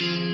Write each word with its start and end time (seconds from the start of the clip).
Mudar 0.00 0.33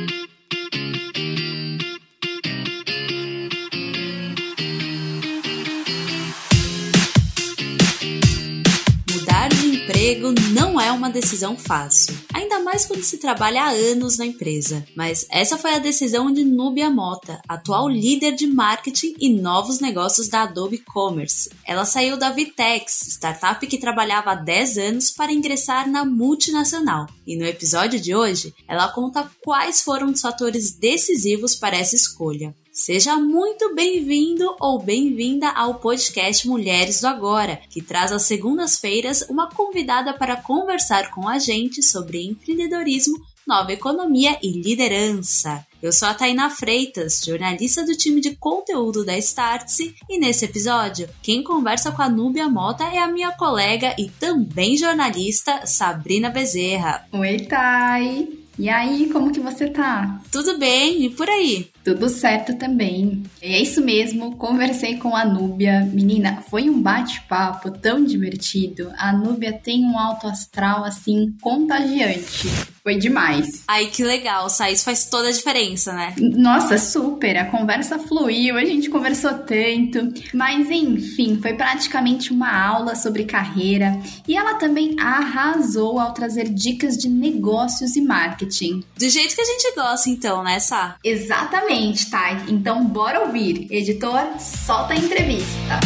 emprego 10.10 10.34
não 10.52 10.80
é 10.80 10.90
uma 10.90 11.08
decisão 11.08 11.56
fácil, 11.56 12.16
ainda 12.34 12.58
mais 12.58 12.84
quando 12.84 13.02
se 13.02 13.18
trabalha 13.18 13.62
há 13.62 13.70
anos 13.70 14.18
na 14.18 14.26
empresa. 14.26 14.84
Mas 14.96 15.24
essa 15.30 15.56
foi 15.56 15.74
a 15.74 15.78
decisão 15.78 16.32
de 16.32 16.43
Núbia 16.43 16.91
Mota, 16.91 17.41
atual 17.48 17.89
líder 17.89 18.32
de 18.32 18.46
marketing 18.49 19.14
e 19.21 19.32
novos 19.32 19.79
negócios 19.79 20.29
da 20.29 20.43
Adobe 20.43 20.79
Commerce. 20.79 21.50
Ela 21.64 21.85
saiu 21.85 22.17
da 22.17 22.31
Vitex, 22.31 23.07
startup 23.07 23.64
que 23.64 23.79
trabalhava 23.79 24.32
há 24.32 24.35
10 24.35 24.79
anos, 24.79 25.11
para 25.12 25.32
ingressar 25.32 25.89
na 25.89 26.04
multinacional. 26.04 27.07
E 27.25 27.36
no 27.36 27.46
episódio 27.46 28.00
de 28.00 28.13
hoje, 28.13 28.53
ela 28.67 28.89
conta 28.89 29.31
quais 29.45 29.81
foram 29.81 30.11
os 30.11 30.21
fatores 30.21 30.72
decisivos 30.72 31.54
para 31.54 31.77
essa 31.77 31.95
escolha. 31.95 32.52
Seja 32.80 33.16
muito 33.16 33.74
bem-vindo 33.74 34.56
ou 34.58 34.78
bem-vinda 34.78 35.50
ao 35.50 35.74
podcast 35.74 36.48
Mulheres 36.48 37.02
do 37.02 37.08
Agora, 37.08 37.60
que 37.68 37.82
traz 37.82 38.10
às 38.10 38.22
segundas-feiras 38.22 39.20
uma 39.28 39.50
convidada 39.50 40.14
para 40.14 40.38
conversar 40.38 41.10
com 41.10 41.28
a 41.28 41.38
gente 41.38 41.82
sobre 41.82 42.24
empreendedorismo, 42.24 43.20
nova 43.46 43.70
economia 43.70 44.38
e 44.42 44.52
liderança. 44.62 45.62
Eu 45.82 45.92
sou 45.92 46.08
a 46.08 46.14
Taina 46.14 46.48
Freitas, 46.48 47.22
jornalista 47.22 47.84
do 47.84 47.94
time 47.94 48.18
de 48.18 48.34
conteúdo 48.36 49.04
da 49.04 49.16
Startse, 49.18 49.94
e 50.08 50.18
nesse 50.18 50.46
episódio, 50.46 51.06
quem 51.22 51.44
conversa 51.44 51.92
com 51.92 52.00
a 52.00 52.08
Núbia 52.08 52.48
Mota 52.48 52.84
é 52.84 52.98
a 52.98 53.08
minha 53.08 53.32
colega 53.32 53.94
e 53.98 54.08
também 54.08 54.78
jornalista 54.78 55.66
Sabrina 55.66 56.30
Bezerra. 56.30 57.06
Oi, 57.12 57.40
Thay! 57.40 58.40
E 58.60 58.68
aí, 58.68 59.08
como 59.08 59.32
que 59.32 59.40
você 59.40 59.70
tá? 59.70 60.20
Tudo 60.30 60.58
bem, 60.58 61.06
e 61.06 61.08
por 61.08 61.26
aí? 61.26 61.70
Tudo 61.84 62.08
certo 62.08 62.54
também. 62.56 63.22
É 63.40 63.60
isso 63.60 63.80
mesmo, 63.80 64.36
conversei 64.36 64.97
com 64.97 65.17
a 65.17 65.25
Núbia. 65.25 65.89
Menina, 65.92 66.42
foi 66.48 66.69
um 66.69 66.81
bate-papo 66.81 67.70
tão 67.70 68.05
divertido. 68.05 68.92
A 68.98 69.12
Núbia 69.12 69.53
tem 69.53 69.84
um 69.84 69.98
alto 69.98 70.27
astral 70.27 70.84
assim 70.84 71.34
contagiante. 71.41 72.48
Foi 72.83 72.97
demais. 72.97 73.62
Ai, 73.69 73.87
que 73.87 74.03
legal, 74.03 74.47
isso 74.47 74.84
faz 74.84 75.05
toda 75.05 75.28
a 75.28 75.33
diferença, 75.33 75.92
né? 75.92 76.14
Nossa, 76.19 76.78
super. 76.78 77.37
A 77.37 77.45
conversa 77.45 77.98
fluiu, 77.98 78.56
a 78.56 78.65
gente 78.65 78.89
conversou 78.89 79.34
tanto. 79.34 80.12
Mas 80.33 80.70
enfim, 80.70 81.39
foi 81.41 81.55
praticamente 81.55 82.33
uma 82.33 82.50
aula 82.50 82.94
sobre 82.94 83.25
carreira. 83.25 84.00
E 84.27 84.34
ela 84.34 84.55
também 84.55 84.97
arrasou 84.98 86.00
ao 86.00 86.15
trazer 86.15 86.48
dicas 86.48 86.97
de 86.97 87.09
negócios 87.09 87.97
e 87.97 88.00
marketing. 88.00 88.83
Do 88.98 89.09
jeito 89.09 89.34
que 89.34 89.42
a 89.42 89.44
gente 89.44 89.75
gosta, 89.75 90.09
então, 90.09 90.42
né, 90.42 90.59
Sá? 90.59 90.97
Exatamente. 91.05 91.70
Exatamente? 91.71 92.53
Então 92.53 92.85
bora 92.85 93.21
ouvir. 93.21 93.67
Editor, 93.71 94.39
solta 94.41 94.95
a 94.95 94.97
entrevista. 94.97 95.81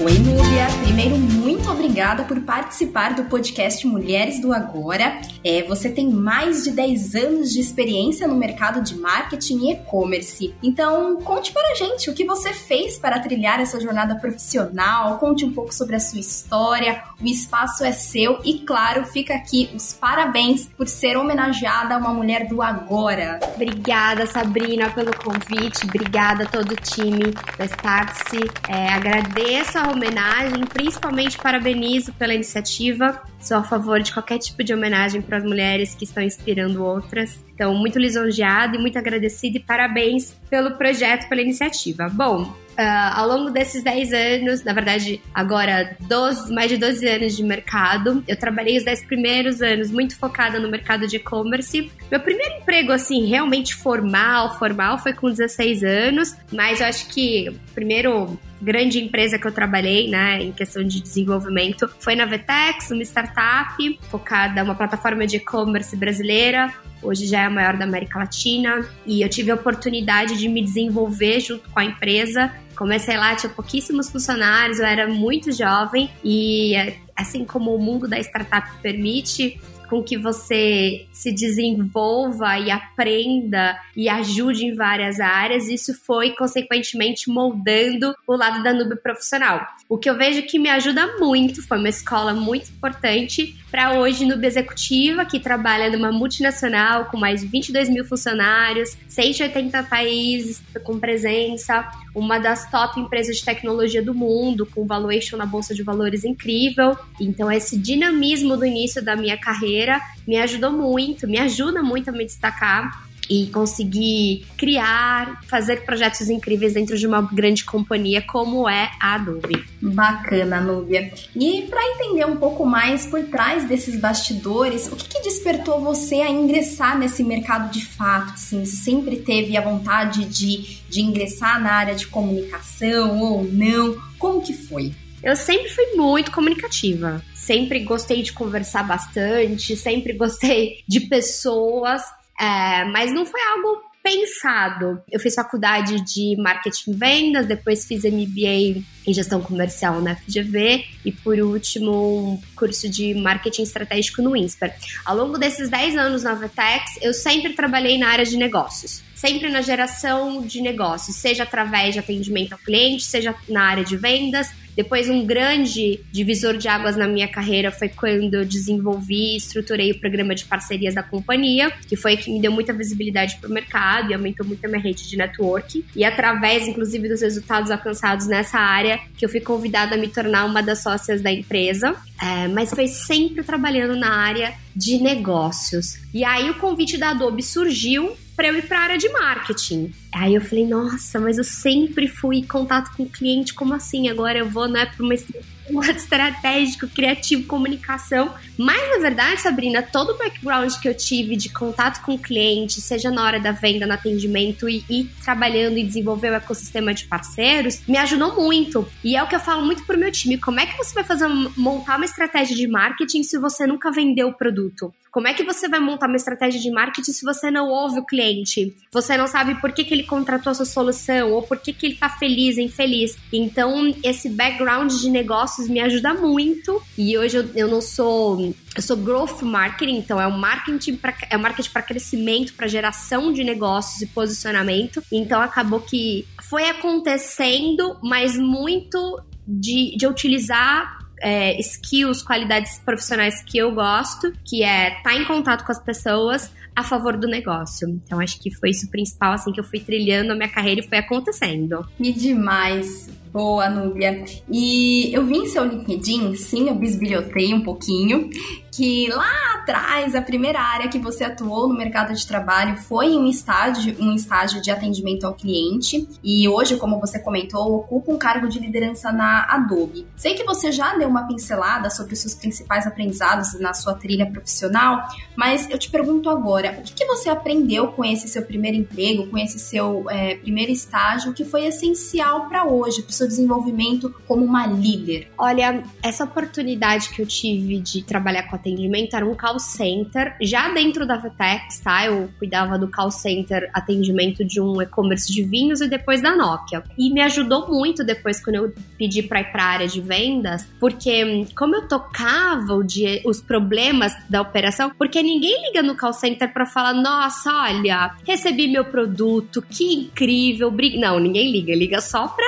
Oi, 0.00 0.12
Núbia. 0.18 0.66
Primeiro, 0.84 1.16
muito 1.16 1.47
obrigada 1.70 2.24
por 2.24 2.40
participar 2.40 3.14
do 3.14 3.24
podcast 3.24 3.86
Mulheres 3.86 4.40
do 4.40 4.52
Agora. 4.52 5.20
É, 5.44 5.62
você 5.62 5.90
tem 5.90 6.08
mais 6.10 6.64
de 6.64 6.70
10 6.70 7.14
anos 7.14 7.50
de 7.50 7.60
experiência 7.60 8.26
no 8.26 8.34
mercado 8.34 8.82
de 8.82 8.96
marketing 8.96 9.66
e 9.66 9.72
e-commerce. 9.72 10.54
Então, 10.62 11.16
conte 11.16 11.52
para 11.52 11.72
a 11.72 11.74
gente 11.74 12.10
o 12.10 12.14
que 12.14 12.24
você 12.24 12.52
fez 12.52 12.98
para 12.98 13.18
trilhar 13.18 13.60
essa 13.60 13.80
jornada 13.80 14.16
profissional, 14.16 15.18
conte 15.18 15.44
um 15.44 15.52
pouco 15.52 15.74
sobre 15.74 15.96
a 15.96 16.00
sua 16.00 16.20
história. 16.20 17.02
O 17.20 17.26
espaço 17.26 17.84
é 17.84 17.92
seu 17.92 18.40
e, 18.44 18.60
claro, 18.60 19.04
fica 19.04 19.34
aqui 19.34 19.70
os 19.74 19.92
parabéns 19.92 20.66
por 20.76 20.88
ser 20.88 21.16
homenageada 21.16 21.94
a 21.94 21.98
uma 21.98 22.12
mulher 22.12 22.46
do 22.46 22.62
agora. 22.62 23.40
Obrigada, 23.54 24.26
Sabrina, 24.26 24.90
pelo 24.90 25.12
convite. 25.16 25.84
Obrigada 25.84 26.44
a 26.44 26.46
todo 26.46 26.72
o 26.72 26.76
time 26.76 27.32
da 27.56 27.64
Startse. 27.64 28.38
É, 28.68 28.88
agradeço 28.88 29.78
a 29.78 29.88
homenagem, 29.90 30.60
principalmente 30.66 31.36
parabenizo 31.58 32.12
pela 32.12 32.32
iniciativa. 32.32 33.20
Sou 33.40 33.56
a 33.56 33.62
favor 33.62 34.00
de 34.00 34.12
qualquer 34.12 34.38
tipo 34.38 34.62
de 34.62 34.72
homenagem 34.72 35.20
para 35.20 35.38
as 35.38 35.44
mulheres 35.44 35.94
que 35.94 36.04
estão 36.04 36.22
inspirando 36.22 36.84
outras. 36.84 37.44
Então, 37.54 37.74
muito 37.74 37.98
lisonjeada 37.98 38.76
e 38.76 38.78
muito 38.78 38.96
agradecida 38.96 39.58
e 39.58 39.60
parabéns 39.60 40.34
pelo 40.48 40.76
projeto, 40.76 41.28
pela 41.28 41.42
iniciativa. 41.42 42.08
Bom, 42.08 42.54
Uh, 42.78 43.10
ao 43.12 43.26
longo 43.26 43.50
desses 43.50 43.82
10 43.82 44.12
anos, 44.12 44.62
na 44.62 44.72
verdade, 44.72 45.20
agora 45.34 45.96
12, 46.02 46.54
mais 46.54 46.70
de 46.70 46.76
12 46.76 47.08
anos 47.08 47.36
de 47.36 47.42
mercado, 47.42 48.22
eu 48.28 48.36
trabalhei 48.36 48.78
os 48.78 48.84
10 48.84 49.04
primeiros 49.06 49.60
anos 49.60 49.90
muito 49.90 50.16
focada 50.16 50.60
no 50.60 50.70
mercado 50.70 51.04
de 51.04 51.16
e-commerce. 51.16 51.90
Meu 52.08 52.20
primeiro 52.20 52.54
emprego, 52.54 52.92
assim, 52.92 53.26
realmente 53.26 53.74
formal, 53.74 54.60
formal, 54.60 54.96
foi 54.96 55.12
com 55.12 55.28
16 55.28 55.82
anos, 55.82 56.36
mas 56.52 56.80
eu 56.80 56.86
acho 56.86 57.08
que 57.08 57.48
o 57.48 57.74
primeiro 57.74 58.38
grande 58.60 58.98
empresa 58.98 59.38
que 59.38 59.46
eu 59.46 59.52
trabalhei, 59.52 60.08
né, 60.08 60.42
em 60.42 60.52
questão 60.52 60.82
de 60.82 61.00
desenvolvimento, 61.00 61.88
foi 61.98 62.14
na 62.14 62.24
Vetex, 62.24 62.90
uma 62.90 63.02
startup 63.02 64.00
focada, 64.10 64.62
uma 64.62 64.74
plataforma 64.74 65.26
de 65.26 65.36
e-commerce 65.36 65.96
brasileira, 65.96 66.72
hoje 67.02 67.26
já 67.26 67.42
é 67.42 67.44
a 67.46 67.50
maior 67.50 67.76
da 67.76 67.84
América 67.84 68.18
Latina, 68.18 68.86
e 69.06 69.22
eu 69.22 69.28
tive 69.28 69.50
a 69.50 69.54
oportunidade 69.54 70.36
de 70.36 70.48
me 70.48 70.62
desenvolver 70.62 71.40
junto 71.40 71.68
com 71.70 71.80
a 71.80 71.84
empresa. 71.84 72.52
Comecei 72.76 73.16
lá, 73.16 73.34
tinha 73.34 73.50
pouquíssimos 73.50 74.10
funcionários, 74.10 74.78
eu 74.78 74.86
era 74.86 75.08
muito 75.08 75.50
jovem 75.52 76.10
e 76.24 76.74
assim 77.16 77.44
como 77.44 77.74
o 77.74 77.78
mundo 77.78 78.06
da 78.06 78.18
startup 78.20 78.70
permite, 78.80 79.60
com 79.88 80.02
que 80.02 80.16
você 80.16 81.06
se 81.12 81.32
desenvolva 81.32 82.58
e 82.58 82.70
aprenda 82.70 83.78
e 83.96 84.08
ajude 84.08 84.66
em 84.66 84.74
várias 84.74 85.18
áreas, 85.18 85.68
isso 85.68 85.94
foi 86.04 86.30
consequentemente 86.30 87.30
moldando 87.30 88.14
o 88.26 88.36
lado 88.36 88.62
da 88.62 88.72
nube 88.72 88.96
profissional. 88.96 89.66
O 89.88 89.96
que 89.96 90.08
eu 90.08 90.16
vejo 90.16 90.42
que 90.42 90.58
me 90.58 90.68
ajuda 90.68 91.18
muito, 91.18 91.66
foi 91.66 91.78
uma 91.78 91.88
escola 91.88 92.34
muito 92.34 92.70
importante 92.70 93.56
para 93.70 93.98
hoje 93.98 94.24
nube 94.24 94.46
executiva, 94.46 95.24
que 95.24 95.38
trabalha 95.38 95.90
numa 95.90 96.10
multinacional 96.10 97.06
com 97.06 97.16
mais 97.16 97.40
de 97.40 97.46
22 97.46 97.88
mil 97.88 98.04
funcionários, 98.04 98.96
180 99.08 99.82
países 99.84 100.62
com 100.82 100.98
presença, 100.98 101.88
uma 102.14 102.38
das 102.38 102.70
top 102.70 102.98
empresas 103.00 103.36
de 103.36 103.44
tecnologia 103.44 104.02
do 104.02 104.14
mundo, 104.14 104.66
com 104.66 104.86
valuation 104.86 105.36
na 105.36 105.46
bolsa 105.46 105.74
de 105.74 105.82
valores 105.82 106.24
incrível. 106.24 106.96
Então 107.20 107.50
esse 107.50 107.78
dinamismo 107.78 108.56
do 108.56 108.64
início 108.64 109.04
da 109.04 109.14
minha 109.14 109.36
carreira 109.36 110.00
me 110.26 110.36
ajudou 110.38 110.72
muito, 110.72 111.26
me 111.26 111.38
ajuda 111.38 111.82
muito 111.82 112.08
a 112.08 112.12
me 112.12 112.24
destacar 112.24 113.07
e 113.28 113.46
conseguir 113.48 114.46
criar, 114.56 115.42
fazer 115.46 115.84
projetos 115.84 116.28
incríveis 116.28 116.74
dentro 116.74 116.96
de 116.96 117.06
uma 117.06 117.22
grande 117.22 117.64
companhia 117.64 118.22
como 118.22 118.68
é 118.68 118.90
a 119.00 119.14
Adobe. 119.14 119.64
Bacana, 119.80 120.60
Núbia. 120.60 121.12
E 121.34 121.62
para 121.62 121.82
entender 121.94 122.24
um 122.26 122.36
pouco 122.36 122.64
mais 122.64 123.06
por 123.06 123.22
trás 123.24 123.64
desses 123.68 123.98
bastidores, 123.98 124.90
o 124.90 124.96
que, 124.96 125.08
que, 125.08 125.22
despertou 125.22 125.80
você 125.80 126.16
a 126.16 126.30
ingressar 126.30 126.98
nesse 126.98 127.22
mercado 127.22 127.70
de 127.70 127.84
fato? 127.84 128.32
Assim, 128.32 128.64
você 128.64 128.76
sempre 128.76 129.16
teve 129.16 129.56
a 129.56 129.60
vontade 129.60 130.24
de, 130.24 130.78
de 130.88 131.00
ingressar 131.00 131.60
na 131.62 131.72
área 131.72 131.94
de 131.94 132.06
comunicação 132.06 133.20
ou 133.20 133.44
não? 133.44 133.96
Como 134.18 134.42
que 134.42 134.52
foi? 134.52 134.92
Eu 135.22 135.36
sempre 135.36 135.68
fui 135.70 135.96
muito 135.96 136.30
comunicativa. 136.30 137.22
Sempre 137.34 137.80
gostei 137.80 138.22
de 138.22 138.32
conversar 138.32 138.82
bastante, 138.84 139.74
sempre 139.74 140.12
gostei 140.12 140.82
de 140.86 141.00
pessoas 141.00 142.02
é, 142.38 142.84
mas 142.84 143.12
não 143.12 143.26
foi 143.26 143.40
algo 143.40 143.88
pensado. 144.02 145.02
Eu 145.10 145.20
fiz 145.20 145.34
faculdade 145.34 146.00
de 146.00 146.34
marketing 146.38 146.92
e 146.92 146.94
vendas, 146.94 147.46
depois 147.46 147.86
fiz 147.86 148.04
MBA 148.04 148.82
em 149.06 149.14
gestão 149.14 149.40
comercial 149.40 150.00
na 150.00 150.16
FGV 150.16 150.84
e, 151.04 151.12
por 151.12 151.38
último, 151.38 151.92
um 151.92 152.42
curso 152.56 152.88
de 152.88 153.14
marketing 153.14 153.62
estratégico 153.62 154.22
no 154.22 154.34
INSPER. 154.36 154.74
Ao 155.04 155.16
longo 155.16 155.36
desses 155.36 155.68
10 155.68 155.96
anos 155.96 156.22
na 156.22 156.34
Vetex, 156.34 156.98
eu 157.02 157.12
sempre 157.12 157.52
trabalhei 157.52 157.98
na 157.98 158.08
área 158.08 158.24
de 158.24 158.36
negócios. 158.36 159.02
Sempre 159.14 159.48
na 159.50 159.60
geração 159.60 160.42
de 160.42 160.60
negócios, 160.60 161.16
seja 161.16 161.42
através 161.42 161.92
de 161.92 161.98
atendimento 161.98 162.52
ao 162.52 162.58
cliente, 162.58 163.02
seja 163.02 163.34
na 163.48 163.64
área 163.64 163.84
de 163.84 163.96
vendas, 163.96 164.48
depois, 164.78 165.10
um 165.10 165.26
grande 165.26 165.98
divisor 166.12 166.56
de 166.56 166.68
águas 166.68 166.96
na 166.96 167.08
minha 167.08 167.26
carreira 167.26 167.72
foi 167.72 167.88
quando 167.88 168.34
eu 168.34 168.44
desenvolvi 168.44 169.34
e 169.34 169.36
estruturei 169.36 169.90
o 169.90 169.98
programa 169.98 170.36
de 170.36 170.44
parcerias 170.44 170.94
da 170.94 171.02
companhia, 171.02 171.72
que 171.88 171.96
foi 171.96 172.16
que 172.16 172.30
me 172.30 172.40
deu 172.40 172.52
muita 172.52 172.72
visibilidade 172.72 173.38
para 173.40 173.50
o 173.50 173.52
mercado 173.52 174.12
e 174.12 174.14
aumentou 174.14 174.46
muito 174.46 174.64
a 174.64 174.68
minha 174.68 174.80
rede 174.80 175.08
de 175.08 175.16
network. 175.16 175.84
E 175.96 176.04
através, 176.04 176.68
inclusive, 176.68 177.08
dos 177.08 177.22
resultados 177.22 177.72
alcançados 177.72 178.28
nessa 178.28 178.60
área, 178.60 179.00
que 179.16 179.24
eu 179.24 179.28
fui 179.28 179.40
convidada 179.40 179.96
a 179.96 179.98
me 179.98 180.06
tornar 180.06 180.44
uma 180.44 180.62
das 180.62 180.80
sócias 180.80 181.20
da 181.20 181.32
empresa. 181.32 181.96
É, 182.22 182.46
mas 182.46 182.70
foi 182.70 182.86
sempre 182.86 183.42
trabalhando 183.42 183.96
na 183.96 184.12
área 184.12 184.54
de 184.76 185.02
negócios. 185.02 185.98
E 186.14 186.22
aí 186.22 186.50
o 186.50 186.54
convite 186.54 186.96
da 186.96 187.10
Adobe 187.10 187.42
surgiu 187.42 188.16
para 188.38 188.46
eu 188.46 188.56
ir 188.56 188.68
para 188.68 188.78
a 188.78 188.82
área 188.82 188.96
de 188.96 189.08
marketing. 189.08 189.92
Aí 190.14 190.32
eu 190.32 190.40
falei, 190.40 190.64
nossa, 190.64 191.18
mas 191.18 191.38
eu 191.38 191.44
sempre 191.44 192.06
fui 192.06 192.36
em 192.36 192.46
contato 192.46 192.96
com 192.96 193.02
o 193.02 193.08
cliente, 193.08 193.52
como 193.52 193.74
assim? 193.74 194.08
Agora 194.08 194.38
eu 194.38 194.48
vou, 194.48 194.68
né, 194.68 194.86
para 194.86 195.04
uma 195.04 195.12
estratégico, 195.90 196.86
criativo, 196.86 197.48
comunicação. 197.48 198.32
Mas, 198.56 198.90
na 198.90 198.98
verdade, 198.98 199.40
Sabrina, 199.40 199.82
todo 199.82 200.12
o 200.12 200.18
background 200.18 200.72
que 200.80 200.88
eu 200.88 200.96
tive 200.96 201.34
de 201.34 201.48
contato 201.48 202.00
com 202.02 202.14
o 202.14 202.18
cliente, 202.18 202.80
seja 202.80 203.10
na 203.10 203.24
hora 203.24 203.40
da 203.40 203.50
venda, 203.50 203.88
no 203.88 203.94
atendimento 203.94 204.68
e, 204.68 204.84
e 204.88 205.04
trabalhando 205.24 205.76
e 205.76 205.82
desenvolver 205.82 206.30
o 206.30 206.36
ecossistema 206.36 206.94
de 206.94 207.06
parceiros, 207.06 207.82
me 207.88 207.98
ajudou 207.98 208.36
muito. 208.36 208.88
E 209.02 209.16
é 209.16 209.22
o 209.22 209.26
que 209.26 209.34
eu 209.34 209.40
falo 209.40 209.66
muito 209.66 209.84
pro 209.84 209.98
meu 209.98 210.12
time. 210.12 210.38
Como 210.38 210.60
é 210.60 210.66
que 210.66 210.76
você 210.76 210.94
vai 210.94 211.02
fazer 211.02 211.26
montar 211.56 211.96
uma 211.96 212.04
estratégia 212.04 212.54
de 212.54 212.68
marketing 212.68 213.24
se 213.24 213.36
você 213.36 213.66
nunca 213.66 213.90
vendeu 213.90 214.28
o 214.28 214.32
produto? 214.32 214.94
Como 215.10 215.26
é 215.26 215.34
que 215.34 215.42
você 215.42 215.68
vai 215.68 215.80
montar 215.80 216.06
uma 216.06 216.16
estratégia 216.16 216.60
de 216.60 216.70
marketing 216.70 217.12
se 217.12 217.24
você 217.24 217.50
não 217.50 217.68
ouve 217.68 218.00
o 218.00 218.04
cliente? 218.04 218.76
Você 218.92 219.16
não 219.16 219.26
sabe 219.26 219.54
por 219.60 219.72
que, 219.72 219.84
que 219.84 219.94
ele 219.94 220.04
contratou 220.04 220.50
a 220.50 220.54
sua 220.54 220.66
solução 220.66 221.32
ou 221.32 221.42
por 221.42 221.58
que, 221.58 221.72
que 221.72 221.86
ele 221.86 221.96
tá 221.96 222.08
feliz, 222.08 222.58
infeliz. 222.58 223.16
Então, 223.32 223.94
esse 224.02 224.28
background 224.28 224.92
de 224.92 225.10
negócios 225.10 225.68
me 225.68 225.80
ajuda 225.80 226.14
muito. 226.14 226.82
E 226.96 227.16
hoje 227.16 227.36
eu, 227.36 227.50
eu 227.54 227.68
não 227.68 227.80
sou. 227.80 228.54
Eu 228.76 228.82
sou 228.82 228.96
growth 228.96 229.42
marketing, 229.42 229.96
então 229.96 230.20
é 230.20 230.26
o 230.26 230.38
marketing 230.38 230.96
para 230.96 231.14
é 231.30 231.36
o 231.36 231.40
marketing 231.40 231.70
para 231.70 231.82
crescimento, 231.82 232.54
para 232.54 232.68
geração 232.68 233.32
de 233.32 233.42
negócios 233.42 234.00
e 234.02 234.06
posicionamento. 234.06 235.02
Então 235.10 235.40
acabou 235.40 235.80
que 235.80 236.26
foi 236.48 236.68
acontecendo, 236.68 237.98
mas 238.02 238.36
muito 238.36 239.20
de, 239.46 239.96
de 239.96 240.06
utilizar 240.06 240.98
é, 241.20 241.58
skills, 241.60 242.22
qualidades 242.22 242.78
profissionais 242.78 243.42
que 243.42 243.58
eu 243.58 243.72
gosto, 243.72 244.32
que 244.44 244.62
é 244.62 244.98
estar 244.98 245.02
tá 245.10 245.14
em 245.14 245.24
contato 245.24 245.64
com 245.64 245.72
as 245.72 245.82
pessoas 245.82 246.52
a 246.74 246.84
favor 246.84 247.16
do 247.16 247.26
negócio. 247.26 247.88
Então 247.88 248.20
acho 248.20 248.40
que 248.40 248.54
foi 248.54 248.70
isso 248.70 248.86
o 248.86 248.90
principal 248.90 249.32
assim 249.32 249.52
que 249.52 249.58
eu 249.58 249.64
fui 249.64 249.80
trilhando 249.80 250.32
a 250.32 250.36
minha 250.36 250.48
carreira 250.48 250.80
e 250.80 250.88
foi 250.88 250.98
acontecendo. 250.98 251.84
E 251.98 252.12
demais. 252.12 253.10
Boa, 253.32 253.68
Núbia. 253.68 254.24
E 254.50 255.12
eu 255.14 255.26
vi 255.26 255.36
em 255.36 255.46
seu 255.46 255.64
LinkedIn, 255.64 256.34
sim, 256.34 256.68
eu 256.68 256.74
bisbilhotei 256.74 257.52
um 257.52 257.62
pouquinho, 257.62 258.30
que 258.72 259.08
lá 259.08 259.48
atrás, 259.56 260.14
a 260.14 260.22
primeira 260.22 260.60
área 260.60 260.88
que 260.88 260.98
você 260.98 261.24
atuou 261.24 261.68
no 261.68 261.76
mercado 261.76 262.14
de 262.14 262.26
trabalho 262.26 262.76
foi 262.76 263.06
em 263.06 263.18
um 263.18 263.26
estágio, 263.26 263.94
um 264.00 264.14
estágio 264.14 264.62
de 264.62 264.70
atendimento 264.70 265.26
ao 265.26 265.34
cliente. 265.34 266.08
E 266.22 266.48
hoje, 266.48 266.76
como 266.76 266.98
você 266.98 267.18
comentou, 267.18 267.74
ocupa 267.74 268.12
um 268.12 268.16
cargo 268.16 268.48
de 268.48 268.58
liderança 268.58 269.12
na 269.12 269.44
Adobe. 269.50 270.06
Sei 270.16 270.34
que 270.34 270.44
você 270.44 270.72
já 270.72 270.96
deu 270.96 271.08
uma 271.08 271.26
pincelada 271.26 271.90
sobre 271.90 272.14
os 272.14 272.20
seus 272.20 272.34
principais 272.34 272.86
aprendizados 272.86 273.58
na 273.60 273.74
sua 273.74 273.94
trilha 273.94 274.30
profissional, 274.30 275.06
mas 275.36 275.68
eu 275.68 275.78
te 275.78 275.90
pergunto 275.90 276.30
agora, 276.30 276.76
o 276.78 276.82
que, 276.82 276.94
que 276.94 277.04
você 277.04 277.28
aprendeu 277.28 277.88
com 277.88 278.04
esse 278.04 278.28
seu 278.28 278.42
primeiro 278.42 278.76
emprego, 278.76 279.26
com 279.26 279.36
esse 279.36 279.58
seu 279.58 280.08
é, 280.08 280.36
primeiro 280.36 280.72
estágio, 280.72 281.34
que 281.34 281.44
foi 281.44 281.66
essencial 281.66 282.48
para 282.48 282.64
hoje, 282.64 283.02
para 283.02 283.12
seu 283.18 283.26
desenvolvimento 283.26 284.14
como 284.26 284.44
uma 284.44 284.66
líder? 284.66 285.28
Olha, 285.36 285.82
essa 286.02 286.24
oportunidade 286.24 287.10
que 287.10 287.20
eu 287.20 287.26
tive 287.26 287.80
de 287.80 288.02
trabalhar 288.02 288.44
com 288.44 288.56
atendimento 288.56 289.14
era 289.14 289.26
um 289.26 289.34
call 289.34 289.58
center, 289.58 290.36
já 290.40 290.68
dentro 290.70 291.06
da 291.06 291.16
Vetex, 291.16 291.80
tá? 291.80 292.06
Eu 292.06 292.30
cuidava 292.38 292.78
do 292.78 292.88
call 292.88 293.10
center 293.10 293.68
atendimento 293.74 294.44
de 294.44 294.60
um 294.60 294.80
e-commerce 294.80 295.32
de 295.32 295.42
vinhos 295.42 295.80
e 295.80 295.88
depois 295.88 296.22
da 296.22 296.36
Nokia. 296.36 296.82
E 296.96 297.12
me 297.12 297.20
ajudou 297.22 297.68
muito 297.68 298.04
depois 298.04 298.42
quando 298.42 298.56
eu 298.56 298.74
pedi 298.96 299.22
para 299.22 299.40
ir 299.40 299.52
para 299.52 299.64
a 299.64 299.66
área 299.66 299.88
de 299.88 300.00
vendas, 300.00 300.66
porque 300.78 301.24
hum, 301.24 301.46
como 301.56 301.74
eu 301.74 301.88
tocava 301.88 302.74
o 302.74 302.82
dia, 302.82 303.20
os 303.24 303.40
problemas 303.40 304.12
da 304.28 304.40
operação, 304.40 304.90
porque 304.96 305.22
ninguém 305.22 305.66
liga 305.66 305.82
no 305.82 305.96
call 305.96 306.12
center 306.12 306.52
para 306.52 306.66
falar: 306.66 306.94
"Nossa, 306.94 307.52
olha, 307.52 308.14
recebi 308.26 308.68
meu 308.68 308.84
produto, 308.84 309.62
que 309.62 309.92
incrível". 309.94 310.72
Não, 310.98 311.18
ninguém 311.18 311.50
liga, 311.50 311.74
liga 311.74 312.00
só 312.00 312.28
para 312.28 312.46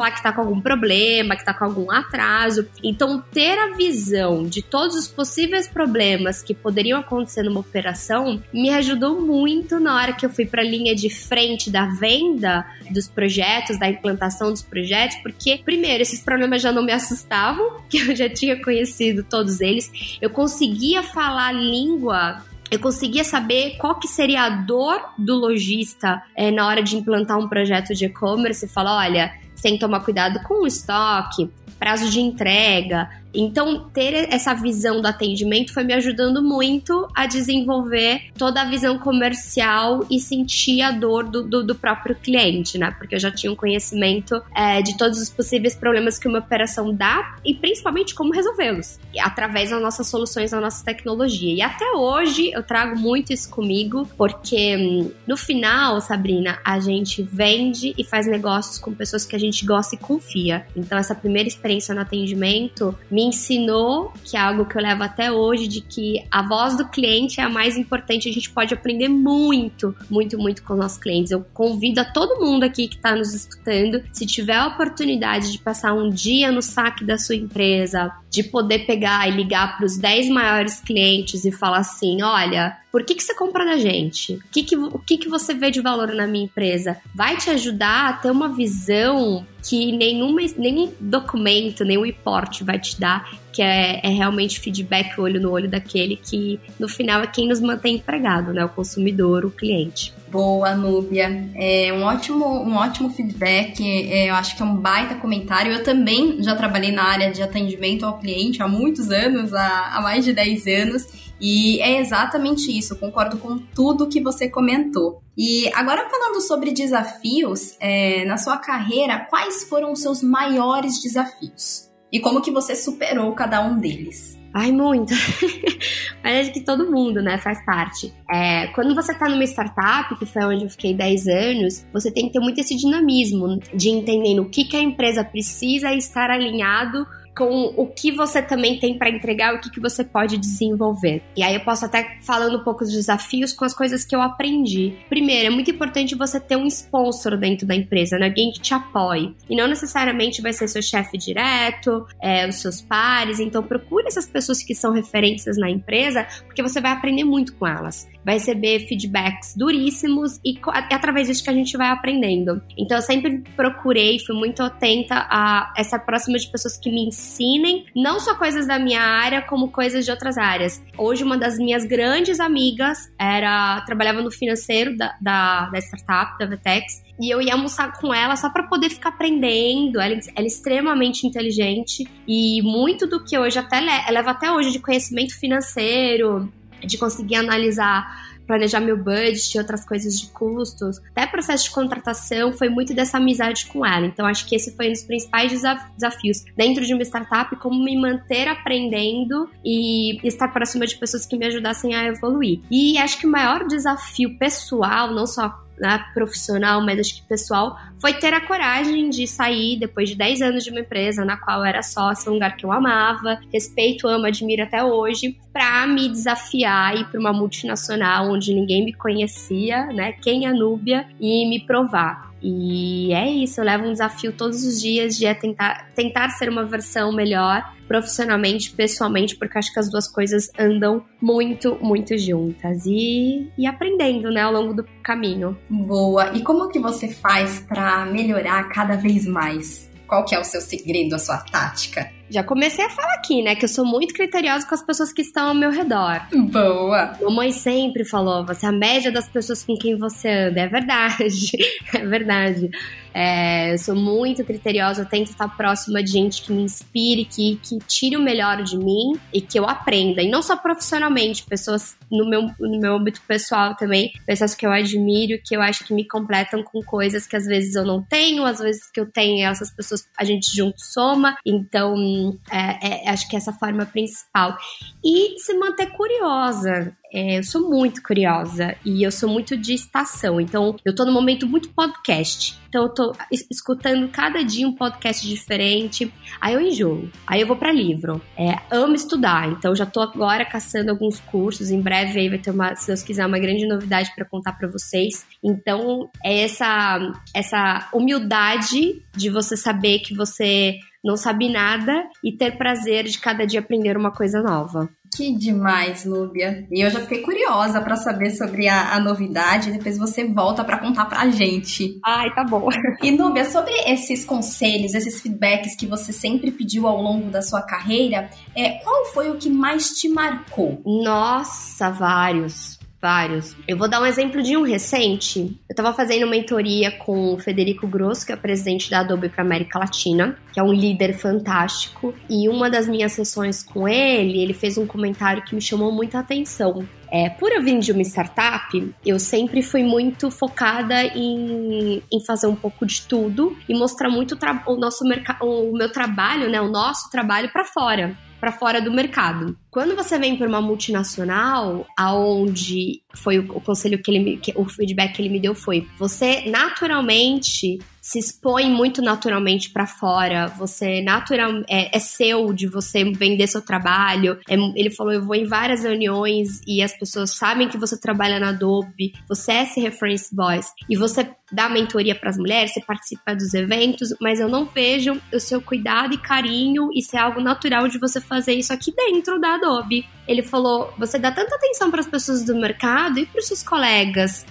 falar 0.00 0.10
que 0.12 0.22
tá 0.22 0.32
com 0.32 0.40
algum 0.40 0.60
problema, 0.60 1.36
que 1.36 1.44
tá 1.44 1.52
com 1.52 1.64
algum 1.64 1.90
atraso. 1.90 2.66
Então, 2.82 3.22
ter 3.32 3.58
a 3.58 3.74
visão 3.74 4.44
de 4.44 4.62
todos 4.62 4.96
os 4.96 5.06
possíveis 5.06 5.68
problemas 5.68 6.42
que 6.42 6.54
poderiam 6.54 6.98
acontecer 6.98 7.42
numa 7.42 7.60
operação 7.60 8.42
me 8.52 8.70
ajudou 8.70 9.20
muito 9.20 9.78
na 9.78 9.94
hora 9.96 10.12
que 10.12 10.24
eu 10.24 10.30
fui 10.30 10.46
para 10.46 10.62
a 10.62 10.64
linha 10.64 10.94
de 10.94 11.10
frente 11.10 11.70
da 11.70 11.86
venda 11.86 12.66
dos 12.90 13.08
projetos, 13.08 13.78
da 13.78 13.88
implantação 13.88 14.50
dos 14.50 14.62
projetos, 14.62 15.16
porque, 15.22 15.60
primeiro, 15.64 16.02
esses 16.02 16.20
problemas 16.20 16.62
já 16.62 16.72
não 16.72 16.82
me 16.82 16.92
assustavam, 16.92 17.80
que 17.88 17.98
eu 17.98 18.16
já 18.16 18.28
tinha 18.28 18.60
conhecido 18.62 19.22
todos 19.22 19.60
eles, 19.60 20.18
eu 20.20 20.30
conseguia 20.30 21.02
falar 21.02 21.48
a 21.48 21.52
língua 21.52 22.42
eu 22.70 22.78
conseguia 22.78 23.24
saber 23.24 23.76
qual 23.78 23.98
que 23.98 24.06
seria 24.06 24.42
a 24.42 24.48
dor 24.48 25.00
do 25.18 25.34
lojista 25.34 26.22
é, 26.36 26.52
na 26.52 26.68
hora 26.68 26.82
de 26.82 26.96
implantar 26.96 27.36
um 27.36 27.48
projeto 27.48 27.92
de 27.94 28.04
e-commerce 28.04 28.64
e 28.64 28.68
falar, 28.68 28.96
olha, 28.96 29.32
sem 29.60 29.78
tomar 29.78 30.00
cuidado 30.00 30.40
com 30.42 30.62
o 30.62 30.66
estoque, 30.66 31.50
prazo 31.78 32.10
de 32.10 32.20
entrega, 32.20 33.10
então, 33.34 33.88
ter 33.90 34.32
essa 34.32 34.54
visão 34.54 35.00
do 35.00 35.06
atendimento 35.06 35.72
foi 35.72 35.84
me 35.84 35.94
ajudando 35.94 36.42
muito 36.42 37.08
a 37.14 37.26
desenvolver 37.26 38.22
toda 38.36 38.62
a 38.62 38.64
visão 38.64 38.98
comercial 38.98 40.04
e 40.10 40.18
sentir 40.18 40.82
a 40.82 40.90
dor 40.90 41.24
do, 41.24 41.42
do, 41.42 41.64
do 41.64 41.74
próprio 41.74 42.14
cliente, 42.16 42.78
né? 42.78 42.90
Porque 42.98 43.14
eu 43.14 43.20
já 43.20 43.30
tinha 43.30 43.52
um 43.52 43.56
conhecimento 43.56 44.42
é, 44.54 44.82
de 44.82 44.96
todos 44.96 45.20
os 45.20 45.30
possíveis 45.30 45.74
problemas 45.74 46.18
que 46.18 46.28
uma 46.28 46.38
operação 46.38 46.92
dá 46.92 47.36
e 47.44 47.54
principalmente 47.54 48.14
como 48.14 48.32
resolvê-los, 48.32 48.98
através 49.20 49.70
das 49.70 49.80
nossas 49.80 50.08
soluções, 50.08 50.50
da 50.50 50.60
nossa 50.60 50.84
tecnologia. 50.84 51.54
E 51.54 51.62
até 51.62 51.92
hoje 51.92 52.50
eu 52.52 52.62
trago 52.62 52.98
muito 52.98 53.32
isso 53.32 53.48
comigo, 53.50 54.08
porque 54.16 54.76
hum, 54.76 55.10
no 55.26 55.36
final, 55.36 56.00
Sabrina, 56.00 56.58
a 56.64 56.80
gente 56.80 57.22
vende 57.22 57.94
e 57.96 58.04
faz 58.04 58.26
negócios 58.26 58.78
com 58.78 58.92
pessoas 58.92 59.24
que 59.24 59.36
a 59.36 59.38
gente 59.38 59.64
gosta 59.64 59.94
e 59.94 59.98
confia. 59.98 60.66
Então, 60.74 60.98
essa 60.98 61.14
primeira 61.14 61.48
experiência 61.48 61.94
no 61.94 62.00
atendimento 62.00 62.96
me 63.10 63.19
me 63.20 63.26
ensinou, 63.26 64.12
que 64.24 64.36
é 64.36 64.40
algo 64.40 64.64
que 64.64 64.76
eu 64.76 64.82
levo 64.82 65.02
até 65.02 65.30
hoje, 65.30 65.68
de 65.68 65.82
que 65.82 66.24
a 66.30 66.42
voz 66.42 66.76
do 66.76 66.88
cliente 66.88 67.38
é 67.38 67.42
a 67.42 67.48
mais 67.48 67.76
importante. 67.76 68.28
A 68.28 68.32
gente 68.32 68.50
pode 68.50 68.72
aprender 68.72 69.08
muito, 69.08 69.94
muito, 70.08 70.38
muito 70.38 70.62
com 70.62 70.72
os 70.72 70.78
nossos 70.78 70.98
clientes. 70.98 71.30
Eu 71.30 71.44
convido 71.52 72.00
a 72.00 72.04
todo 72.04 72.40
mundo 72.40 72.64
aqui 72.64 72.88
que 72.88 72.96
está 72.96 73.14
nos 73.14 73.34
escutando, 73.34 74.02
se 74.12 74.24
tiver 74.24 74.54
a 74.54 74.68
oportunidade 74.68 75.52
de 75.52 75.58
passar 75.58 75.92
um 75.92 76.08
dia 76.08 76.50
no 76.50 76.62
saque 76.62 77.04
da 77.04 77.18
sua 77.18 77.34
empresa, 77.34 78.10
de 78.30 78.42
poder 78.42 78.86
pegar 78.86 79.28
e 79.28 79.32
ligar 79.32 79.76
para 79.76 79.84
os 79.84 79.98
10 79.98 80.30
maiores 80.30 80.80
clientes 80.80 81.44
e 81.44 81.52
falar 81.52 81.78
assim: 81.78 82.22
olha, 82.22 82.76
por 82.90 83.04
que, 83.04 83.14
que 83.14 83.22
você 83.22 83.34
compra 83.34 83.64
da 83.64 83.76
gente? 83.76 84.34
O, 84.34 84.42
que, 84.50 84.62
que, 84.64 84.76
o 84.76 84.98
que, 84.98 85.18
que 85.18 85.28
você 85.28 85.54
vê 85.54 85.70
de 85.70 85.80
valor 85.80 86.12
na 86.12 86.26
minha 86.26 86.44
empresa? 86.44 86.96
Vai 87.14 87.36
te 87.36 87.48
ajudar 87.50 88.08
a 88.08 88.12
ter 88.14 88.30
uma 88.30 88.48
visão 88.48 89.46
que 89.62 89.92
nenhuma, 89.92 90.40
nenhum 90.56 90.92
documento, 90.98 91.84
nenhum 91.84 92.02
report 92.02 92.62
vai 92.62 92.78
te 92.78 92.98
dar, 92.98 93.30
que 93.52 93.62
é, 93.62 94.00
é, 94.02 94.08
realmente 94.08 94.58
feedback 94.58 95.20
olho 95.20 95.40
no 95.40 95.50
olho 95.50 95.68
daquele 95.68 96.16
que 96.16 96.58
no 96.78 96.88
final 96.88 97.22
é 97.22 97.26
quem 97.26 97.46
nos 97.46 97.60
mantém 97.60 97.96
empregado, 97.96 98.52
né? 98.52 98.64
O 98.64 98.68
consumidor, 98.68 99.44
o 99.44 99.50
cliente. 99.50 100.14
Boa, 100.30 100.74
Núbia. 100.74 101.50
É 101.56 101.92
um 101.92 102.04
ótimo, 102.04 102.44
um 102.44 102.76
ótimo 102.76 103.10
feedback. 103.10 103.82
É, 103.82 104.30
eu 104.30 104.34
acho 104.34 104.56
que 104.56 104.62
é 104.62 104.64
um 104.64 104.76
baita 104.76 105.16
comentário. 105.16 105.72
Eu 105.72 105.82
também 105.82 106.42
já 106.42 106.54
trabalhei 106.54 106.92
na 106.92 107.02
área 107.02 107.30
de 107.30 107.42
atendimento 107.42 108.06
ao 108.06 108.18
cliente 108.18 108.62
há 108.62 108.68
muitos 108.68 109.10
anos, 109.10 109.52
há, 109.52 109.96
há 109.96 110.00
mais 110.00 110.24
de 110.24 110.32
10 110.32 110.66
anos. 110.66 111.29
E 111.40 111.80
é 111.80 111.98
exatamente 111.98 112.76
isso, 112.76 112.94
eu 112.94 112.98
concordo 112.98 113.38
com 113.38 113.58
tudo 113.58 114.08
que 114.08 114.20
você 114.20 114.48
comentou. 114.48 115.22
E 115.36 115.72
agora 115.74 116.08
falando 116.10 116.40
sobre 116.40 116.70
desafios, 116.72 117.76
é, 117.80 118.24
na 118.26 118.36
sua 118.36 118.58
carreira, 118.58 119.26
quais 119.30 119.64
foram 119.64 119.92
os 119.92 120.02
seus 120.02 120.22
maiores 120.22 121.00
desafios? 121.00 121.88
E 122.12 122.20
como 122.20 122.42
que 122.42 122.50
você 122.50 122.74
superou 122.74 123.32
cada 123.32 123.62
um 123.62 123.78
deles? 123.78 124.38
Ai, 124.52 124.72
muito. 124.72 125.14
Acho 126.24 126.52
que 126.52 126.60
todo 126.60 126.90
mundo, 126.90 127.22
né, 127.22 127.38
faz 127.38 127.64
parte. 127.64 128.12
É, 128.28 128.66
quando 128.68 128.94
você 128.94 129.14
tá 129.14 129.28
numa 129.28 129.44
startup, 129.44 130.18
que 130.18 130.26
foi 130.26 130.44
onde 130.44 130.64
eu 130.64 130.70
fiquei 130.70 130.92
10 130.92 131.28
anos, 131.28 131.86
você 131.92 132.10
tem 132.10 132.26
que 132.26 132.32
ter 132.32 132.40
muito 132.40 132.60
esse 132.60 132.76
dinamismo 132.76 133.60
de 133.72 133.90
entender 133.90 134.38
o 134.40 134.50
que, 134.50 134.64
que 134.64 134.76
a 134.76 134.82
empresa 134.82 135.24
precisa 135.24 135.92
estar 135.94 136.30
alinhado 136.30 137.06
com 137.36 137.72
o 137.76 137.86
que 137.86 138.10
você 138.12 138.42
também 138.42 138.78
tem 138.78 138.98
para 138.98 139.10
entregar, 139.10 139.54
o 139.54 139.60
que, 139.60 139.70
que 139.70 139.80
você 139.80 140.04
pode 140.04 140.36
desenvolver. 140.36 141.22
E 141.36 141.42
aí 141.42 141.54
eu 141.54 141.60
posso 141.60 141.84
até 141.84 142.18
falando 142.22 142.58
um 142.58 142.64
pouco 142.64 142.84
dos 142.84 142.92
desafios 142.92 143.52
com 143.52 143.64
as 143.64 143.74
coisas 143.74 144.04
que 144.04 144.14
eu 144.14 144.20
aprendi. 144.20 144.94
Primeiro, 145.08 145.46
é 145.46 145.50
muito 145.50 145.70
importante 145.70 146.14
você 146.14 146.40
ter 146.40 146.56
um 146.56 146.66
sponsor 146.66 147.36
dentro 147.36 147.66
da 147.66 147.74
empresa, 147.74 148.18
né? 148.18 148.26
alguém 148.26 148.52
que 148.52 148.60
te 148.60 148.74
apoie. 148.74 149.34
E 149.48 149.56
não 149.56 149.66
necessariamente 149.66 150.42
vai 150.42 150.52
ser 150.52 150.68
seu 150.68 150.82
chefe 150.82 151.16
direto, 151.16 152.06
é, 152.20 152.48
os 152.48 152.56
seus 152.56 152.80
pares. 152.80 153.40
Então 153.40 153.62
procure 153.62 154.06
essas 154.06 154.26
pessoas 154.26 154.62
que 154.62 154.74
são 154.74 154.92
referências 154.92 155.56
na 155.56 155.70
empresa, 155.70 156.26
porque 156.46 156.62
você 156.62 156.80
vai 156.80 156.92
aprender 156.92 157.24
muito 157.24 157.54
com 157.54 157.66
elas 157.66 158.08
vai 158.24 158.34
receber 158.34 158.86
feedbacks 158.86 159.54
duríssimos 159.56 160.40
e 160.44 160.58
é 160.90 160.94
através 160.94 161.28
disso 161.28 161.42
que 161.42 161.50
a 161.50 161.54
gente 161.54 161.76
vai 161.76 161.88
aprendendo. 161.88 162.60
Então 162.76 162.96
eu 162.98 163.02
sempre 163.02 163.42
procurei, 163.56 164.18
fui 164.18 164.36
muito 164.36 164.62
atenta 164.62 165.26
a 165.30 165.72
essa 165.76 165.98
próxima 165.98 166.38
de 166.38 166.50
pessoas 166.50 166.78
que 166.78 166.90
me 166.90 167.06
ensinem 167.06 167.84
não 167.94 168.20
só 168.20 168.34
coisas 168.34 168.66
da 168.66 168.78
minha 168.78 169.00
área, 169.00 169.42
como 169.42 169.70
coisas 169.70 170.04
de 170.04 170.10
outras 170.10 170.36
áreas. 170.38 170.82
Hoje, 170.96 171.24
uma 171.24 171.36
das 171.36 171.58
minhas 171.58 171.84
grandes 171.84 172.40
amigas 172.40 173.10
era 173.18 173.80
trabalhava 173.86 174.22
no 174.22 174.30
financeiro 174.30 174.96
da, 174.96 175.14
da, 175.20 175.70
da 175.70 175.78
startup, 175.78 176.38
da 176.38 176.46
Vetex, 176.46 177.02
e 177.20 177.30
eu 177.30 177.40
ia 177.40 177.52
almoçar 177.52 177.92
com 178.00 178.14
ela 178.14 178.34
só 178.36 178.48
para 178.48 178.66
poder 178.66 178.88
ficar 178.88 179.10
aprendendo. 179.10 180.00
Ela, 180.00 180.14
ela, 180.14 180.20
é 180.36 180.46
extremamente 180.46 181.26
inteligente 181.26 182.08
e 182.26 182.62
muito 182.62 183.06
do 183.06 183.22
que 183.22 183.38
hoje 183.38 183.58
até 183.58 183.80
leva 184.10 184.30
até 184.30 184.50
hoje 184.50 184.72
de 184.72 184.78
conhecimento 184.78 185.38
financeiro, 185.38 186.50
de 186.84 186.98
conseguir 186.98 187.36
analisar 187.36 188.30
planejar 188.50 188.80
meu 188.80 188.96
budget 188.96 189.54
e 189.54 189.58
outras 189.60 189.86
coisas 189.86 190.18
de 190.18 190.26
custos, 190.32 190.98
até 191.12 191.24
processo 191.24 191.64
de 191.64 191.70
contratação, 191.70 192.52
foi 192.52 192.68
muito 192.68 192.92
dessa 192.92 193.18
amizade 193.18 193.66
com 193.66 193.86
ela. 193.86 194.06
Então, 194.06 194.26
acho 194.26 194.44
que 194.44 194.56
esse 194.56 194.74
foi 194.74 194.88
um 194.88 194.92
dos 194.92 195.04
principais 195.04 195.52
desafios 195.96 196.42
dentro 196.56 196.84
de 196.84 196.92
uma 196.92 197.02
startup, 197.02 197.54
como 197.56 197.80
me 197.84 197.96
manter 197.96 198.48
aprendendo 198.48 199.48
e 199.64 200.18
estar 200.26 200.48
próxima 200.48 200.84
de 200.84 200.96
pessoas 200.96 201.24
que 201.24 201.36
me 201.36 201.46
ajudassem 201.46 201.94
a 201.94 202.06
evoluir. 202.06 202.58
E 202.68 202.98
acho 202.98 203.20
que 203.20 203.26
o 203.26 203.30
maior 203.30 203.68
desafio 203.68 204.36
pessoal, 204.36 205.14
não 205.14 205.28
só 205.28 205.56
né, 205.80 206.04
profissional, 206.12 206.84
mas 206.84 207.00
acho 207.00 207.16
que 207.16 207.22
pessoal, 207.22 207.76
foi 207.98 208.12
ter 208.12 208.34
a 208.34 208.40
coragem 208.40 209.08
de 209.08 209.26
sair 209.26 209.78
depois 209.78 210.10
de 210.10 210.14
10 210.14 210.42
anos 210.42 210.62
de 210.64 210.70
uma 210.70 210.80
empresa 210.80 211.24
na 211.24 211.38
qual 211.38 211.60
eu 211.60 211.64
era 211.64 211.82
sócia, 211.82 212.30
um 212.30 212.34
lugar 212.34 212.54
que 212.56 212.66
eu 212.66 212.70
amava, 212.70 213.40
respeito, 213.50 214.06
amo, 214.06 214.26
admiro 214.26 214.62
até 214.62 214.84
hoje, 214.84 215.38
para 215.52 215.86
me 215.86 216.08
desafiar 216.08 216.96
e 216.96 217.04
para 217.04 217.18
uma 217.18 217.32
multinacional 217.32 218.30
onde 218.30 218.52
ninguém 218.52 218.84
me 218.84 218.92
conhecia, 218.92 219.86
né? 219.86 220.12
Quem 220.12 220.46
é 220.46 220.52
Núbia 220.52 221.06
e 221.18 221.48
me 221.48 221.60
provar. 221.60 222.29
E 222.42 223.12
é 223.12 223.28
isso, 223.28 223.60
eu 223.60 223.64
levo 223.64 223.84
um 223.84 223.92
desafio 223.92 224.32
todos 224.32 224.64
os 224.64 224.80
dias 224.80 225.16
de 225.16 225.26
é 225.26 225.34
tentar, 225.34 225.90
tentar 225.94 226.30
ser 226.30 226.48
uma 226.48 226.64
versão 226.64 227.12
melhor 227.12 227.62
profissionalmente, 227.86 228.70
pessoalmente, 228.70 229.36
porque 229.36 229.58
acho 229.58 229.72
que 229.72 229.80
as 229.80 229.90
duas 229.90 230.06
coisas 230.06 230.48
andam 230.58 231.04
muito, 231.20 231.76
muito 231.82 232.16
juntas 232.16 232.86
e, 232.86 233.50
e 233.58 233.66
aprendendo, 233.66 234.30
né, 234.30 234.42
ao 234.42 234.52
longo 234.52 234.72
do 234.72 234.84
caminho. 235.02 235.58
Boa. 235.68 236.30
E 236.32 236.42
como 236.42 236.68
que 236.68 236.78
você 236.78 237.08
faz 237.08 237.60
para 237.60 238.06
melhorar 238.06 238.68
cada 238.68 238.96
vez 238.96 239.26
mais? 239.26 239.90
Qual 240.06 240.24
que 240.24 240.34
é 240.34 240.38
o 240.38 240.44
seu 240.44 240.60
segredo, 240.60 241.16
a 241.16 241.18
sua 241.18 241.38
tática? 241.38 242.19
Já 242.30 242.44
comecei 242.44 242.84
a 242.84 242.88
falar 242.88 243.14
aqui, 243.14 243.42
né? 243.42 243.56
Que 243.56 243.64
eu 243.64 243.68
sou 243.68 243.84
muito 243.84 244.14
criteriosa 244.14 244.66
com 244.66 244.74
as 244.74 244.82
pessoas 244.82 245.12
que 245.12 245.22
estão 245.22 245.48
ao 245.48 245.54
meu 245.54 245.70
redor. 245.70 246.22
Boa! 246.50 247.16
Mamãe 247.20 247.52
sempre 247.52 248.04
falou: 248.04 248.46
você 248.46 248.66
é 248.66 248.68
a 248.68 248.72
média 248.72 249.10
das 249.10 249.28
pessoas 249.28 249.64
com 249.64 249.76
quem 249.76 249.96
você 249.96 250.28
anda. 250.28 250.60
É 250.60 250.68
verdade. 250.68 251.50
é 251.92 252.06
verdade. 252.06 252.70
É, 253.12 253.72
eu 253.72 253.78
sou 253.78 253.94
muito 253.94 254.44
criteriosa, 254.44 255.02
eu 255.02 255.06
tento 255.06 255.30
estar 255.30 255.48
próxima 255.56 256.02
de 256.02 256.10
gente 256.10 256.42
que 256.42 256.52
me 256.52 256.62
inspire, 256.62 257.24
que, 257.24 257.56
que 257.56 257.78
tire 257.86 258.16
o 258.16 258.22
melhor 258.22 258.62
de 258.62 258.78
mim 258.78 259.18
e 259.32 259.40
que 259.40 259.58
eu 259.58 259.68
aprenda. 259.68 260.22
E 260.22 260.30
não 260.30 260.42
só 260.42 260.56
profissionalmente, 260.56 261.44
pessoas 261.44 261.96
no 262.10 262.28
meu, 262.28 262.42
no 262.58 262.80
meu 262.80 262.96
âmbito 262.96 263.20
pessoal 263.26 263.74
também, 263.74 264.12
pessoas 264.26 264.54
que 264.54 264.66
eu 264.66 264.72
admiro, 264.72 265.40
que 265.44 265.56
eu 265.56 265.62
acho 265.62 265.84
que 265.84 265.94
me 265.94 266.06
completam 266.06 266.62
com 266.62 266.82
coisas 266.82 267.26
que 267.26 267.36
às 267.36 267.46
vezes 267.46 267.74
eu 267.74 267.84
não 267.84 268.02
tenho, 268.02 268.44
às 268.44 268.58
vezes 268.58 268.90
que 268.90 269.00
eu 269.00 269.06
tenho, 269.06 269.46
essas 269.46 269.70
pessoas 269.70 270.06
a 270.16 270.24
gente 270.24 270.54
junto 270.54 270.80
soma. 270.80 271.36
Então, 271.44 272.38
é, 272.50 273.06
é, 273.06 273.10
acho 273.10 273.28
que 273.28 273.36
essa 273.36 273.52
forma 273.52 273.86
principal. 273.86 274.56
E 275.04 275.38
se 275.38 275.54
manter 275.54 275.90
curiosa. 275.90 276.96
É, 277.12 277.38
eu 277.38 277.42
sou 277.42 277.68
muito 277.68 278.02
curiosa 278.02 278.76
e 278.84 279.02
eu 279.02 279.10
sou 279.10 279.28
muito 279.28 279.56
de 279.56 279.74
estação. 279.74 280.40
Então, 280.40 280.76
eu 280.84 280.94
tô 280.94 281.04
no 281.04 281.12
momento 281.12 281.46
muito 281.46 281.70
podcast. 281.70 282.58
Então, 282.68 282.84
eu 282.84 282.88
tô 282.88 283.12
escutando 283.50 284.08
cada 284.08 284.44
dia 284.44 284.66
um 284.66 284.74
podcast 284.74 285.26
diferente. 285.26 286.12
Aí 286.40 286.54
eu 286.54 286.60
enjoo. 286.60 287.10
Aí 287.26 287.40
eu 287.40 287.46
vou 287.46 287.56
para 287.56 287.72
livro. 287.72 288.20
É, 288.36 288.58
amo 288.70 288.94
estudar. 288.94 289.48
Então, 289.48 289.74
já 289.74 289.84
tô 289.84 290.00
agora 290.00 290.44
caçando 290.44 290.90
alguns 290.90 291.18
cursos. 291.18 291.70
Em 291.70 291.80
breve 291.80 292.20
aí 292.20 292.28
vai 292.28 292.38
ter 292.38 292.52
uma, 292.52 292.76
se 292.76 292.86
Deus 292.86 293.02
quiser, 293.02 293.26
uma 293.26 293.38
grande 293.38 293.66
novidade 293.66 294.12
para 294.14 294.24
contar 294.24 294.52
para 294.52 294.68
vocês. 294.68 295.26
Então, 295.42 296.08
é 296.24 296.42
essa, 296.42 296.98
essa 297.34 297.88
humildade 297.92 299.02
de 299.16 299.30
você 299.30 299.56
saber 299.56 299.98
que 299.98 300.14
você 300.14 300.78
não 301.02 301.16
sabe 301.16 301.48
nada 301.48 302.04
e 302.22 302.30
ter 302.30 302.56
prazer 302.56 303.04
de 303.04 303.18
cada 303.18 303.46
dia 303.46 303.60
aprender 303.60 303.96
uma 303.96 304.12
coisa 304.12 304.42
nova. 304.42 304.88
Que 305.14 305.32
demais, 305.32 306.04
Núbia. 306.04 306.66
E 306.70 306.80
eu 306.80 306.90
já 306.90 307.00
fiquei 307.00 307.20
curiosa 307.22 307.80
para 307.80 307.96
saber 307.96 308.30
sobre 308.30 308.68
a, 308.68 308.94
a, 308.94 309.00
novidade. 309.00 309.72
Depois 309.72 309.98
você 309.98 310.24
volta 310.24 310.62
para 310.62 310.78
contar 310.78 311.06
pra 311.06 311.28
gente. 311.28 311.98
Ai, 312.04 312.32
tá 312.34 312.44
bom. 312.44 312.68
E 313.02 313.10
Núbia, 313.10 313.44
sobre 313.44 313.72
esses 313.86 314.24
conselhos, 314.24 314.94
esses 314.94 315.20
feedbacks 315.20 315.74
que 315.74 315.86
você 315.86 316.12
sempre 316.12 316.50
pediu 316.50 316.86
ao 316.86 317.00
longo 317.02 317.30
da 317.30 317.42
sua 317.42 317.62
carreira, 317.62 318.30
é, 318.54 318.70
qual 318.82 319.06
foi 319.06 319.30
o 319.30 319.36
que 319.36 319.50
mais 319.50 319.90
te 319.90 320.08
marcou? 320.08 320.80
Nossa, 320.84 321.90
vários 321.90 322.79
vários. 323.00 323.56
Eu 323.66 323.76
vou 323.76 323.88
dar 323.88 324.00
um 324.00 324.06
exemplo 324.06 324.42
de 324.42 324.56
um 324.56 324.62
recente. 324.62 325.40
Eu 325.68 325.72
estava 325.72 325.92
fazendo 325.92 326.26
mentoria 326.26 326.90
com 326.90 327.34
o 327.34 327.38
Federico 327.38 327.86
Grosso, 327.86 328.26
que 328.26 328.32
é 328.32 328.36
presidente 328.36 328.90
da 328.90 329.00
Adobe 329.00 329.28
para 329.28 329.42
América 329.42 329.78
Latina, 329.78 330.36
que 330.52 330.60
é 330.60 330.62
um 330.62 330.72
líder 330.72 331.14
fantástico. 331.14 332.14
E 332.28 332.48
uma 332.48 332.68
das 332.68 332.86
minhas 332.86 333.12
sessões 333.12 333.62
com 333.62 333.88
ele, 333.88 334.40
ele 334.40 334.52
fez 334.52 334.76
um 334.76 334.86
comentário 334.86 335.42
que 335.42 335.54
me 335.54 335.60
chamou 335.60 335.90
muita 335.90 336.18
atenção. 336.18 336.86
É, 337.12 337.28
por 337.28 337.50
eu 337.50 337.62
vir 337.62 337.78
de 337.80 337.90
uma 337.90 338.02
startup, 338.02 338.94
eu 339.04 339.18
sempre 339.18 339.62
fui 339.62 339.82
muito 339.82 340.30
focada 340.30 341.02
em, 341.04 342.02
em 342.12 342.24
fazer 342.24 342.46
um 342.46 342.54
pouco 342.54 342.86
de 342.86 343.02
tudo 343.02 343.56
e 343.68 343.74
mostrar 343.74 344.08
muito 344.08 344.38
o 344.66 344.76
nosso 344.76 345.04
mercado, 345.04 345.44
o 345.44 345.72
meu 345.72 345.90
trabalho, 345.90 346.48
né, 346.48 346.60
o 346.60 346.68
nosso 346.68 347.10
trabalho 347.10 347.50
para 347.50 347.64
fora 347.64 348.16
para 348.40 348.50
fora 348.50 348.80
do 348.80 348.90
mercado. 348.90 349.56
Quando 349.70 349.94
você 349.94 350.18
vem 350.18 350.36
para 350.36 350.48
uma 350.48 350.62
multinacional, 350.62 351.86
aonde 351.96 353.02
foi 353.14 353.38
o, 353.38 353.42
o 353.56 353.60
conselho 353.60 354.02
que 354.02 354.10
ele 354.10 354.18
me, 354.18 354.36
que, 354.38 354.52
o 354.56 354.64
feedback 354.64 355.12
que 355.12 355.22
ele 355.22 355.28
me 355.28 355.38
deu 355.38 355.54
foi: 355.54 355.86
você 355.98 356.48
naturalmente 356.48 357.78
se 358.10 358.18
expõe 358.18 358.68
muito 358.68 359.00
naturalmente 359.00 359.70
para 359.70 359.86
fora, 359.86 360.48
você 360.48 361.00
natural 361.00 361.62
é, 361.68 361.96
é, 361.96 362.00
seu 362.00 362.52
de 362.52 362.66
você 362.66 363.04
vender 363.04 363.46
seu 363.46 363.62
trabalho. 363.62 364.36
É, 364.48 364.56
ele 364.74 364.90
falou: 364.90 365.12
eu 365.12 365.24
vou 365.24 365.36
em 365.36 365.46
várias 365.46 365.84
reuniões 365.84 366.60
e 366.66 366.82
as 366.82 366.92
pessoas 366.92 367.36
sabem 367.36 367.68
que 367.68 367.78
você 367.78 367.96
trabalha 367.96 368.40
na 368.40 368.48
Adobe, 368.48 369.12
você 369.28 369.52
é 369.52 369.62
esse 369.62 369.78
reference 369.78 370.34
voice 370.34 370.72
e 370.88 370.96
você 370.96 371.30
dá 371.52 371.68
mentoria 371.68 372.14
para 372.14 372.30
as 372.30 372.36
mulheres, 372.36 372.72
você 372.72 372.80
participa 372.80 373.34
dos 373.34 373.54
eventos, 373.54 374.14
mas 374.20 374.40
eu 374.40 374.48
não 374.48 374.64
vejo 374.64 375.20
o 375.32 375.40
seu 375.40 375.60
cuidado 375.60 376.14
e 376.14 376.18
carinho 376.18 376.88
e 376.94 377.02
ser 377.02 377.16
é 377.16 377.20
algo 377.20 377.40
natural 377.40 377.86
de 377.86 377.98
você 377.98 378.20
fazer 378.20 378.54
isso 378.54 378.72
aqui 378.72 378.92
dentro 378.94 379.40
da 379.40 379.54
Adobe. 379.54 380.06
Ele 380.26 380.42
falou: 380.42 380.92
você 380.96 381.18
dá 381.18 381.30
tanta 381.30 381.54
atenção 381.56 381.90
para 381.90 382.00
as 382.00 382.06
pessoas 382.06 382.44
do 382.44 382.54
mercado 382.54 383.18
e 383.18 383.26
para 383.26 383.40
os 383.40 383.46
seus 383.46 383.62
colegas, 383.62 384.46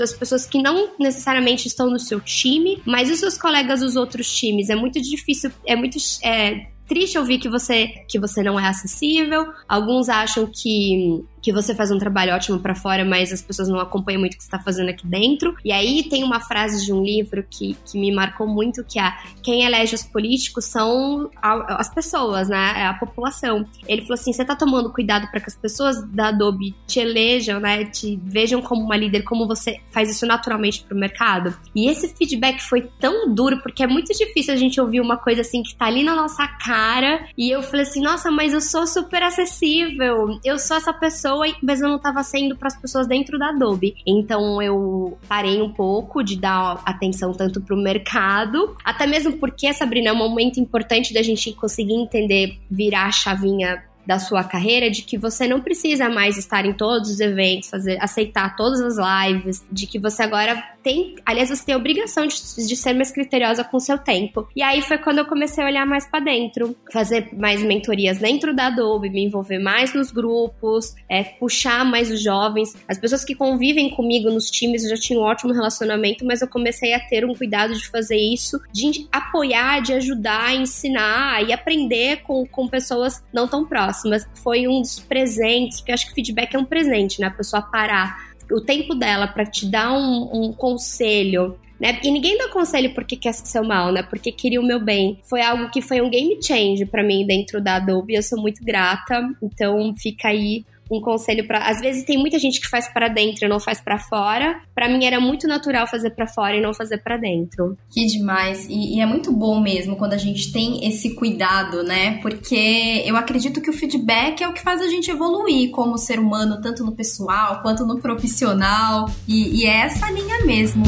as 0.00 0.12
pessoas 0.12 0.46
que 0.46 0.62
não 0.62 0.90
necessariamente 0.98 1.66
estão 1.66 1.90
no 1.90 1.98
seu 1.98 2.20
time, 2.20 2.80
mas 2.86 2.95
os 3.04 3.18
seus 3.18 3.36
colegas 3.36 3.80
dos 3.80 3.96
outros 3.96 4.32
times. 4.32 4.70
É 4.70 4.76
muito 4.76 5.00
difícil, 5.00 5.50
é 5.66 5.76
muito 5.76 5.98
é, 6.22 6.66
triste 6.86 7.18
ouvir 7.18 7.38
que 7.38 7.48
você 7.48 7.88
que 8.08 8.18
você 8.18 8.42
não 8.42 8.58
é 8.58 8.66
acessível. 8.66 9.46
Alguns 9.68 10.08
acham 10.08 10.46
que 10.52 11.24
que 11.46 11.52
você 11.52 11.76
faz 11.76 11.92
um 11.92 11.98
trabalho 11.98 12.34
ótimo 12.34 12.58
para 12.58 12.74
fora, 12.74 13.04
mas 13.04 13.32
as 13.32 13.40
pessoas 13.40 13.68
não 13.68 13.78
acompanham 13.78 14.18
muito 14.18 14.34
o 14.34 14.36
que 14.36 14.42
você 14.42 14.48
está 14.48 14.58
fazendo 14.58 14.88
aqui 14.88 15.06
dentro. 15.06 15.54
E 15.64 15.70
aí 15.70 16.02
tem 16.08 16.24
uma 16.24 16.40
frase 16.40 16.84
de 16.84 16.92
um 16.92 17.00
livro 17.04 17.46
que, 17.48 17.76
que 17.84 17.96
me 17.96 18.12
marcou 18.12 18.48
muito, 18.48 18.82
que 18.82 18.98
é 18.98 19.16
quem 19.44 19.62
elege 19.62 19.94
os 19.94 20.02
políticos 20.02 20.64
são 20.64 21.30
a, 21.40 21.76
as 21.80 21.88
pessoas, 21.88 22.48
né? 22.48 22.72
É 22.78 22.86
a 22.86 22.94
população. 22.94 23.64
Ele 23.86 24.02
falou 24.02 24.14
assim, 24.14 24.32
você 24.32 24.44
tá 24.44 24.56
tomando 24.56 24.92
cuidado 24.92 25.30
para 25.30 25.38
que 25.38 25.46
as 25.46 25.54
pessoas 25.54 26.02
da 26.08 26.30
Adobe 26.30 26.74
te 26.84 26.98
elejam, 26.98 27.60
né? 27.60 27.84
Te 27.84 28.20
vejam 28.24 28.60
como 28.60 28.82
uma 28.82 28.96
líder, 28.96 29.22
como 29.22 29.46
você 29.46 29.76
faz 29.92 30.10
isso 30.10 30.26
naturalmente 30.26 30.82
pro 30.82 30.98
mercado. 30.98 31.56
E 31.76 31.88
esse 31.88 32.08
feedback 32.08 32.60
foi 32.60 32.90
tão 32.98 33.32
duro, 33.32 33.62
porque 33.62 33.84
é 33.84 33.86
muito 33.86 34.12
difícil 34.12 34.52
a 34.52 34.56
gente 34.56 34.80
ouvir 34.80 35.00
uma 35.00 35.16
coisa 35.16 35.42
assim 35.42 35.62
que 35.62 35.76
tá 35.76 35.86
ali 35.86 36.02
na 36.02 36.16
nossa 36.16 36.44
cara. 36.48 37.28
E 37.38 37.48
eu 37.48 37.62
falei 37.62 37.86
assim, 37.86 38.00
nossa, 38.00 38.32
mas 38.32 38.52
eu 38.52 38.60
sou 38.60 38.84
super 38.84 39.22
acessível. 39.22 40.40
Eu 40.44 40.58
sou 40.58 40.76
essa 40.76 40.92
pessoa 40.92 41.35
pessoa, 41.36 41.56
mas 41.62 41.80
eu 41.80 41.88
não 41.88 41.96
estava 41.96 42.22
sendo 42.22 42.56
para 42.56 42.68
as 42.68 42.76
pessoas 42.76 43.06
dentro 43.06 43.38
da 43.38 43.48
Adobe. 43.50 43.94
Então 44.06 44.62
eu 44.62 45.18
parei 45.28 45.60
um 45.60 45.72
pouco 45.72 46.22
de 46.22 46.36
dar 46.36 46.82
atenção 46.84 47.32
tanto 47.32 47.60
para 47.60 47.74
o 47.74 47.78
mercado, 47.78 48.76
até 48.84 49.06
mesmo 49.06 49.34
porque, 49.34 49.72
Sabrina, 49.72 50.10
é 50.10 50.12
um 50.12 50.16
momento 50.16 50.58
importante 50.58 51.12
da 51.12 51.22
gente 51.22 51.52
conseguir 51.52 51.94
entender, 51.94 52.58
virar 52.70 53.06
a 53.06 53.12
chavinha 53.12 53.82
da 54.06 54.20
sua 54.20 54.44
carreira 54.44 54.88
de 54.88 55.02
que 55.02 55.18
você 55.18 55.48
não 55.48 55.60
precisa 55.60 56.08
mais 56.08 56.38
estar 56.38 56.64
em 56.64 56.72
todos 56.72 57.10
os 57.10 57.18
eventos, 57.18 57.68
fazer, 57.68 57.98
aceitar 58.00 58.54
todas 58.54 58.80
as 58.80 58.96
lives, 58.96 59.64
de 59.70 59.84
que 59.86 59.98
você 59.98 60.22
agora 60.22 60.62
tem, 60.86 61.16
aliás, 61.26 61.48
você 61.48 61.66
tem 61.66 61.74
a 61.74 61.78
obrigação 61.78 62.28
de, 62.28 62.36
de 62.64 62.76
ser 62.76 62.92
mais 62.92 63.10
criteriosa 63.10 63.64
com 63.64 63.76
o 63.76 63.80
seu 63.80 63.98
tempo. 63.98 64.46
E 64.54 64.62
aí 64.62 64.80
foi 64.80 64.96
quando 64.96 65.18
eu 65.18 65.26
comecei 65.26 65.64
a 65.64 65.66
olhar 65.66 65.84
mais 65.84 66.06
para 66.06 66.20
dentro, 66.20 66.76
fazer 66.92 67.28
mais 67.36 67.60
mentorias 67.60 68.18
dentro 68.18 68.54
da 68.54 68.68
Adobe, 68.68 69.10
me 69.10 69.24
envolver 69.24 69.58
mais 69.58 69.92
nos 69.92 70.12
grupos, 70.12 70.94
é, 71.08 71.24
puxar 71.24 71.84
mais 71.84 72.08
os 72.08 72.22
jovens. 72.22 72.76
As 72.86 72.98
pessoas 72.98 73.24
que 73.24 73.34
convivem 73.34 73.90
comigo 73.90 74.30
nos 74.30 74.48
times 74.48 74.84
eu 74.84 74.90
já 74.90 74.96
tinha 74.96 75.18
um 75.18 75.22
ótimo 75.24 75.52
relacionamento, 75.52 76.24
mas 76.24 76.40
eu 76.40 76.46
comecei 76.46 76.94
a 76.94 77.00
ter 77.00 77.24
um 77.24 77.34
cuidado 77.34 77.74
de 77.74 77.88
fazer 77.88 78.18
isso, 78.18 78.60
de 78.72 79.08
apoiar, 79.10 79.80
de 79.80 79.92
ajudar, 79.92 80.54
ensinar 80.54 81.42
e 81.42 81.52
aprender 81.52 82.18
com, 82.18 82.46
com 82.46 82.68
pessoas 82.68 83.24
não 83.32 83.48
tão 83.48 83.66
próximas. 83.66 84.24
Foi 84.40 84.68
um 84.68 84.82
dos 84.82 85.00
presentes, 85.00 85.80
porque 85.80 85.90
eu 85.90 85.94
acho 85.94 86.06
que 86.06 86.14
feedback 86.14 86.54
é 86.54 86.58
um 86.60 86.64
presente, 86.64 87.20
né? 87.20 87.26
A 87.26 87.30
pessoa 87.32 87.60
parar 87.60 88.35
o 88.50 88.60
tempo 88.60 88.94
dela 88.94 89.26
para 89.26 89.44
te 89.44 89.66
dar 89.66 89.92
um, 89.92 90.30
um 90.32 90.52
conselho 90.52 91.58
né? 91.78 92.00
E 92.02 92.10
ninguém 92.10 92.38
dá 92.38 92.48
conselho 92.48 92.94
porque 92.94 93.16
quer 93.16 93.34
seu 93.34 93.62
mal, 93.62 93.92
né? 93.92 94.02
Porque 94.02 94.32
queria 94.32 94.60
o 94.60 94.66
meu 94.66 94.80
bem. 94.80 95.20
Foi 95.22 95.42
algo 95.42 95.70
que 95.70 95.82
foi 95.82 96.00
um 96.00 96.08
game 96.08 96.42
change 96.42 96.86
para 96.86 97.02
mim 97.02 97.26
dentro 97.26 97.60
da 97.60 97.76
Adobe. 97.76 98.14
Eu 98.14 98.22
sou 98.22 98.40
muito 98.40 98.64
grata. 98.64 99.22
Então 99.42 99.94
fica 99.94 100.28
aí 100.28 100.64
um 100.90 101.00
conselho 101.00 101.46
para. 101.46 101.68
Às 101.68 101.80
vezes 101.80 102.04
tem 102.04 102.18
muita 102.18 102.38
gente 102.38 102.60
que 102.60 102.68
faz 102.68 102.88
para 102.92 103.08
dentro 103.08 103.44
e 103.44 103.48
não 103.48 103.60
faz 103.60 103.80
para 103.80 103.98
fora. 103.98 104.60
Para 104.74 104.88
mim 104.88 105.04
era 105.04 105.20
muito 105.20 105.46
natural 105.46 105.86
fazer 105.86 106.10
para 106.10 106.26
fora 106.26 106.56
e 106.56 106.60
não 106.60 106.72
fazer 106.72 106.98
para 106.98 107.16
dentro. 107.16 107.76
Que 107.90 108.06
demais. 108.06 108.66
E, 108.68 108.96
e, 108.96 109.00
é 109.00 109.06
muito 109.06 109.32
bom 109.32 109.60
mesmo 109.60 109.96
quando 109.96 110.14
a 110.14 110.18
gente 110.18 110.52
tem 110.52 110.86
esse 110.86 111.14
cuidado, 111.14 111.82
né? 111.82 112.18
Porque 112.22 113.02
eu 113.04 113.16
acredito 113.16 113.60
que 113.60 113.70
o 113.70 113.72
feedback 113.72 114.42
é 114.42 114.48
o 114.48 114.52
que 114.52 114.62
faz 114.62 114.80
a 114.80 114.88
gente 114.88 115.10
evoluir 115.10 115.70
como 115.70 115.98
ser 115.98 116.18
humano, 116.18 116.60
tanto 116.60 116.84
no 116.84 116.92
pessoal 116.92 117.62
quanto 117.62 117.84
no 117.84 117.98
profissional. 118.00 119.10
E, 119.26 119.62
e 119.62 119.66
é 119.66 119.86
essa 119.86 120.10
linha 120.10 120.44
mesmo. 120.44 120.84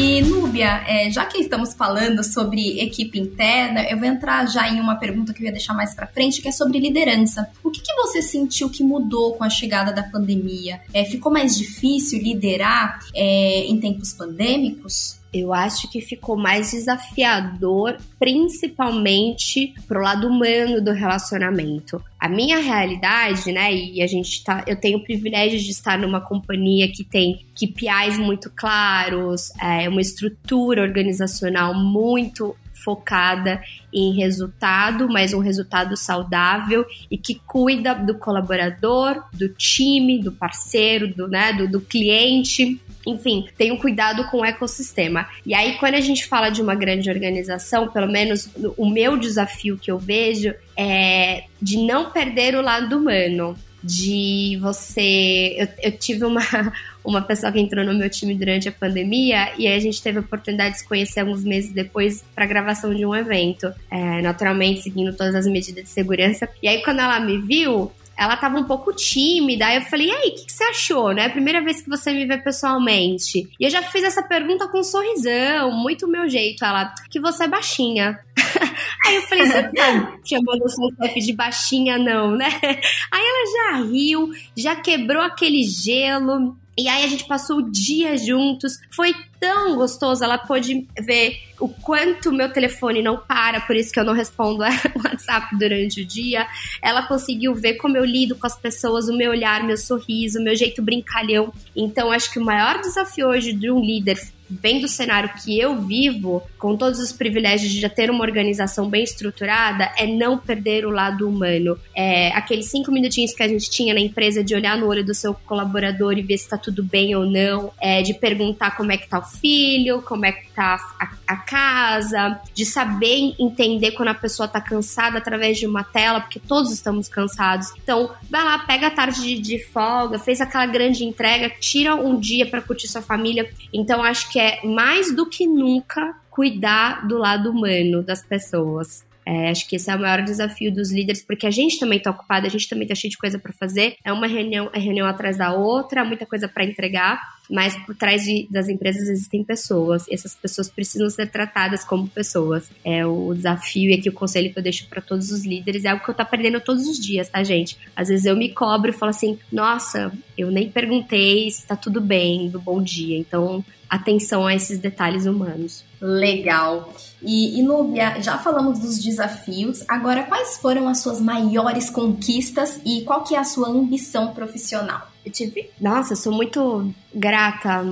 E, 0.00 0.22
Núbia, 0.22 0.84
é, 0.86 1.10
já 1.10 1.26
que 1.26 1.38
estamos 1.38 1.74
falando 1.74 2.22
sobre 2.22 2.78
equipe 2.80 3.18
interna, 3.18 3.82
eu 3.82 3.98
vou 3.98 4.06
entrar 4.06 4.46
já 4.46 4.68
em 4.68 4.78
uma 4.78 4.94
pergunta 4.94 5.34
que 5.34 5.42
eu 5.42 5.46
ia 5.46 5.50
deixar 5.50 5.74
mais 5.74 5.92
para 5.92 6.06
frente, 6.06 6.40
que 6.40 6.46
é 6.46 6.52
sobre 6.52 6.78
liderança. 6.78 7.50
O 7.64 7.70
que, 7.70 7.80
que, 7.80 7.92
você 7.94 8.22
sentiu 8.22 8.70
que 8.70 8.84
mudou 8.84 9.34
com 9.34 9.42
a 9.42 9.50
chegada 9.50 9.92
da 9.92 10.04
pandemia? 10.04 10.80
É, 10.94 11.04
ficou 11.04 11.32
mais 11.32 11.58
difícil 11.58 12.22
liderar 12.22 13.00
é, 13.12 13.64
em 13.64 13.80
tempos 13.80 14.12
pandêmicos? 14.12 15.17
Eu 15.32 15.52
acho 15.52 15.90
que 15.90 16.00
ficou 16.00 16.36
mais 16.36 16.70
desafiador, 16.70 17.96
principalmente 18.18 19.74
pro 19.86 20.00
lado 20.00 20.28
humano 20.28 20.80
do 20.82 20.92
relacionamento. 20.92 22.02
A 22.18 22.28
minha 22.28 22.58
realidade, 22.58 23.52
né, 23.52 23.72
e 23.74 24.02
a 24.02 24.06
gente 24.06 24.42
tá, 24.42 24.64
eu 24.66 24.76
tenho 24.76 24.98
o 24.98 25.04
privilégio 25.04 25.58
de 25.58 25.70
estar 25.70 25.98
numa 25.98 26.20
companhia 26.20 26.90
que 26.90 27.04
tem 27.04 27.46
KPIs 27.54 28.18
muito 28.18 28.50
claros, 28.54 29.50
é, 29.60 29.88
uma 29.88 30.00
estrutura 30.00 30.82
organizacional 30.82 31.74
muito 31.74 32.56
focada 32.84 33.60
em 33.92 34.14
resultado, 34.14 35.08
mas 35.08 35.34
um 35.34 35.40
resultado 35.40 35.96
saudável 35.96 36.86
e 37.10 37.18
que 37.18 37.34
cuida 37.46 37.94
do 37.94 38.14
colaborador, 38.14 39.22
do 39.32 39.48
time, 39.48 40.22
do 40.22 40.32
parceiro, 40.32 41.12
do, 41.12 41.28
né, 41.28 41.52
do, 41.52 41.68
do 41.68 41.80
cliente 41.80 42.80
enfim, 43.06 43.46
tenho 43.56 43.78
cuidado 43.78 44.24
com 44.30 44.38
o 44.38 44.44
ecossistema. 44.44 45.28
E 45.44 45.54
aí, 45.54 45.76
quando 45.78 45.94
a 45.94 46.00
gente 46.00 46.26
fala 46.26 46.50
de 46.50 46.60
uma 46.60 46.74
grande 46.74 47.10
organização, 47.10 47.88
pelo 47.88 48.10
menos 48.10 48.48
o 48.76 48.88
meu 48.88 49.16
desafio 49.16 49.78
que 49.78 49.90
eu 49.90 49.98
vejo 49.98 50.54
é 50.76 51.44
de 51.60 51.78
não 51.78 52.10
perder 52.10 52.54
o 52.54 52.62
lado 52.62 52.96
humano. 52.96 53.56
De 53.80 54.58
você. 54.60 55.54
Eu, 55.56 55.68
eu 55.84 55.92
tive 55.92 56.24
uma, 56.24 56.42
uma 57.04 57.22
pessoa 57.22 57.52
que 57.52 57.60
entrou 57.60 57.84
no 57.84 57.94
meu 57.94 58.10
time 58.10 58.34
durante 58.34 58.68
a 58.68 58.72
pandemia 58.72 59.52
e 59.56 59.68
a 59.68 59.78
gente 59.78 60.02
teve 60.02 60.18
a 60.18 60.20
oportunidade 60.20 60.74
de 60.74 60.80
se 60.80 60.88
conhecer 60.88 61.20
alguns 61.20 61.44
meses 61.44 61.72
depois 61.72 62.24
para 62.34 62.44
gravação 62.44 62.92
de 62.92 63.06
um 63.06 63.14
evento, 63.14 63.72
é, 63.88 64.20
naturalmente 64.20 64.82
seguindo 64.82 65.14
todas 65.14 65.32
as 65.36 65.46
medidas 65.46 65.84
de 65.84 65.90
segurança. 65.90 66.48
E 66.60 66.66
aí 66.66 66.82
quando 66.82 66.98
ela 66.98 67.20
me 67.20 67.38
viu, 67.38 67.92
ela 68.18 68.36
tava 68.36 68.58
um 68.58 68.64
pouco 68.64 68.92
tímida. 68.92 69.66
Aí 69.66 69.76
eu 69.76 69.82
falei, 69.82 70.08
e 70.08 70.10
aí, 70.10 70.28
o 70.30 70.34
que, 70.34 70.46
que, 70.46 70.52
você 70.52 70.64
achou, 70.64 71.12
né? 71.12 71.28
Primeira 71.28 71.62
vez 71.62 71.80
que 71.80 71.88
você 71.88 72.12
me 72.12 72.26
vê 72.26 72.36
pessoalmente. 72.36 73.48
E 73.60 73.64
eu 73.64 73.70
já 73.70 73.80
fiz 73.80 74.02
essa 74.02 74.24
pergunta 74.24 74.66
com 74.66 74.80
um 74.80 74.82
sorrisão, 74.82 75.70
muito 75.70 76.08
meu 76.08 76.28
jeito. 76.28 76.64
Ela, 76.64 76.92
que 77.08 77.20
você 77.20 77.44
é 77.44 77.48
baixinha. 77.48 78.18
aí 79.06 79.14
eu 79.14 79.22
falei, 79.22 79.46
você 79.46 79.62
não 79.70 79.72
tá 79.72 80.18
chamando 80.24 80.64
o 80.64 80.68
seu 80.68 80.88
chefe 81.00 81.20
de 81.20 81.32
baixinha, 81.32 81.96
não, 81.96 82.32
né? 82.32 82.48
Aí 82.60 83.22
ela 83.24 83.76
já 83.76 83.84
riu, 83.84 84.30
já 84.56 84.74
quebrou 84.74 85.22
aquele 85.22 85.62
gelo. 85.62 86.56
E 86.78 86.88
aí 86.88 87.02
a 87.02 87.08
gente 87.08 87.26
passou 87.26 87.56
o 87.56 87.70
dia 87.70 88.16
juntos. 88.16 88.78
Foi 88.94 89.12
tão 89.40 89.74
gostoso. 89.74 90.22
Ela 90.22 90.38
pôde 90.38 90.86
ver 91.00 91.36
o 91.58 91.68
quanto 91.68 92.32
meu 92.32 92.52
telefone 92.52 93.02
não 93.02 93.16
para, 93.16 93.60
por 93.62 93.74
isso 93.74 93.92
que 93.92 93.98
eu 93.98 94.04
não 94.04 94.12
respondo 94.12 94.62
o 94.62 94.62
WhatsApp 95.02 95.58
durante 95.58 96.02
o 96.02 96.06
dia. 96.06 96.46
Ela 96.80 97.02
conseguiu 97.02 97.52
ver 97.52 97.74
como 97.74 97.96
eu 97.96 98.04
lido 98.04 98.36
com 98.36 98.46
as 98.46 98.56
pessoas, 98.56 99.08
o 99.08 99.16
meu 99.16 99.32
olhar, 99.32 99.64
meu 99.64 99.76
sorriso, 99.76 100.40
meu 100.40 100.54
jeito 100.54 100.80
brincalhão. 100.80 101.52
Então, 101.74 102.12
acho 102.12 102.30
que 102.30 102.38
o 102.38 102.44
maior 102.44 102.80
desafio 102.80 103.26
hoje 103.26 103.52
de 103.52 103.68
um 103.72 103.80
líder 103.80 104.16
vendo 104.48 104.84
o 104.84 104.88
cenário 104.88 105.30
que 105.42 105.58
eu 105.58 105.80
vivo, 105.80 106.42
com 106.58 106.76
todos 106.76 106.98
os 106.98 107.12
privilégios 107.12 107.70
de 107.70 107.80
já 107.80 107.88
ter 107.88 108.10
uma 108.10 108.24
organização 108.24 108.88
bem 108.88 109.04
estruturada, 109.04 109.92
é 109.96 110.06
não 110.06 110.38
perder 110.38 110.86
o 110.86 110.90
lado 110.90 111.28
humano. 111.28 111.78
É, 111.94 112.28
aqueles 112.28 112.66
cinco 112.66 112.90
minutinhos 112.90 113.32
que 113.32 113.42
a 113.42 113.48
gente 113.48 113.70
tinha 113.70 113.94
na 113.94 114.00
empresa 114.00 114.42
de 114.42 114.54
olhar 114.54 114.76
no 114.76 114.86
olho 114.86 115.04
do 115.04 115.14
seu 115.14 115.34
colaborador 115.34 116.18
e 116.18 116.22
ver 116.22 116.38
se 116.38 116.44
está 116.44 116.56
tudo 116.56 116.82
bem 116.82 117.14
ou 117.14 117.26
não, 117.26 117.72
é, 117.80 118.02
de 118.02 118.14
perguntar 118.14 118.76
como 118.76 118.92
é 118.92 118.96
que 118.96 119.08
tá 119.08 119.18
o 119.18 119.22
filho, 119.22 120.02
como 120.02 120.26
é 120.26 120.32
que 120.32 120.48
tá 120.50 120.76
a, 120.98 121.10
a 121.26 121.36
casa, 121.36 122.40
de 122.54 122.64
saber 122.64 123.34
entender 123.38 123.92
quando 123.92 124.08
a 124.08 124.14
pessoa 124.14 124.48
tá 124.48 124.60
cansada 124.60 125.18
através 125.18 125.58
de 125.58 125.66
uma 125.66 125.84
tela, 125.84 126.20
porque 126.20 126.40
todos 126.40 126.72
estamos 126.72 127.08
cansados. 127.08 127.68
Então, 127.82 128.10
vai 128.30 128.44
lá, 128.44 128.58
pega 128.60 128.88
a 128.88 128.90
tarde 128.90 129.22
de, 129.22 129.38
de 129.38 129.64
folga, 129.64 130.18
fez 130.18 130.40
aquela 130.40 130.66
grande 130.66 131.04
entrega, 131.04 131.50
tira 131.60 131.94
um 131.94 132.18
dia 132.18 132.46
para 132.46 132.62
curtir 132.62 132.88
sua 132.88 133.02
família. 133.02 133.50
Então, 133.72 134.02
acho 134.02 134.30
que 134.30 134.37
que 134.38 134.42
é 134.42 134.64
mais 134.64 135.12
do 135.12 135.28
que 135.28 135.48
nunca 135.48 136.14
cuidar 136.30 137.08
do 137.08 137.18
lado 137.18 137.50
humano 137.50 138.04
das 138.04 138.22
pessoas. 138.22 139.04
É, 139.26 139.50
acho 139.50 139.68
que 139.68 139.74
esse 139.74 139.90
é 139.90 139.96
o 139.96 139.98
maior 139.98 140.22
desafio 140.22 140.72
dos 140.72 140.92
líderes, 140.92 141.20
porque 141.26 141.44
a 141.44 141.50
gente 141.50 141.76
também 141.80 141.98
está 141.98 142.12
ocupado, 142.12 142.46
a 142.46 142.48
gente 142.48 142.68
também 142.68 142.84
está 142.84 142.94
cheio 142.94 143.10
de 143.10 143.18
coisa 143.18 143.36
para 143.36 143.52
fazer. 143.52 143.96
É 144.04 144.12
uma 144.12 144.28
reunião, 144.28 144.70
é 144.72 144.78
reunião 144.78 145.08
atrás 145.08 145.36
da 145.36 145.52
outra, 145.52 146.04
muita 146.04 146.24
coisa 146.24 146.46
para 146.46 146.62
entregar, 146.62 147.20
mas 147.48 147.74
por 147.84 147.94
trás 147.94 148.24
de, 148.24 148.46
das 148.50 148.68
empresas 148.68 149.08
existem 149.08 149.42
pessoas. 149.42 150.06
E 150.08 150.14
essas 150.14 150.34
pessoas 150.34 150.68
precisam 150.68 151.08
ser 151.08 151.30
tratadas 151.30 151.84
como 151.84 152.08
pessoas. 152.08 152.70
É 152.84 153.06
o 153.06 153.32
desafio 153.34 153.90
e 153.90 153.94
aqui 153.94 154.08
o 154.08 154.12
conselho 154.12 154.52
que 154.52 154.58
eu 154.58 154.62
deixo 154.62 154.86
para 154.88 155.00
todos 155.00 155.30
os 155.30 155.44
líderes 155.44 155.84
é 155.84 155.88
algo 155.88 156.04
que 156.04 156.10
eu 156.10 156.14
tô 156.14 156.22
aprendendo 156.22 156.60
todos 156.60 156.86
os 156.86 156.98
dias, 156.98 157.28
tá, 157.28 157.42
gente? 157.42 157.78
Às 157.96 158.08
vezes 158.08 158.26
eu 158.26 158.36
me 158.36 158.50
cobro 158.50 158.90
e 158.90 158.94
falo 158.94 159.10
assim: 159.10 159.38
nossa, 159.50 160.12
eu 160.36 160.50
nem 160.50 160.70
perguntei 160.70 161.50
se 161.50 161.66
tá 161.66 161.76
tudo 161.76 162.00
bem, 162.00 162.48
do 162.48 162.60
bom 162.60 162.82
dia. 162.82 163.18
Então, 163.18 163.64
atenção 163.88 164.46
a 164.46 164.54
esses 164.54 164.78
detalhes 164.78 165.26
humanos. 165.26 165.84
Legal. 166.00 166.92
E, 167.22 167.58
e 167.58 167.62
Núbia, 167.62 168.20
já 168.20 168.38
falamos 168.38 168.78
dos 168.78 169.02
desafios. 169.02 169.82
Agora, 169.88 170.22
quais 170.24 170.58
foram 170.58 170.88
as 170.88 170.98
suas 170.98 171.20
maiores 171.20 171.90
conquistas 171.90 172.80
e 172.84 173.02
qual 173.02 173.24
que 173.24 173.34
é 173.34 173.38
a 173.38 173.44
sua 173.44 173.68
ambição 173.68 174.32
profissional? 174.32 175.10
Eu 175.28 175.32
tive. 175.32 175.70
Nossa, 175.78 176.14
eu 176.14 176.16
sou 176.16 176.32
muito 176.32 176.92
grata 177.14 177.84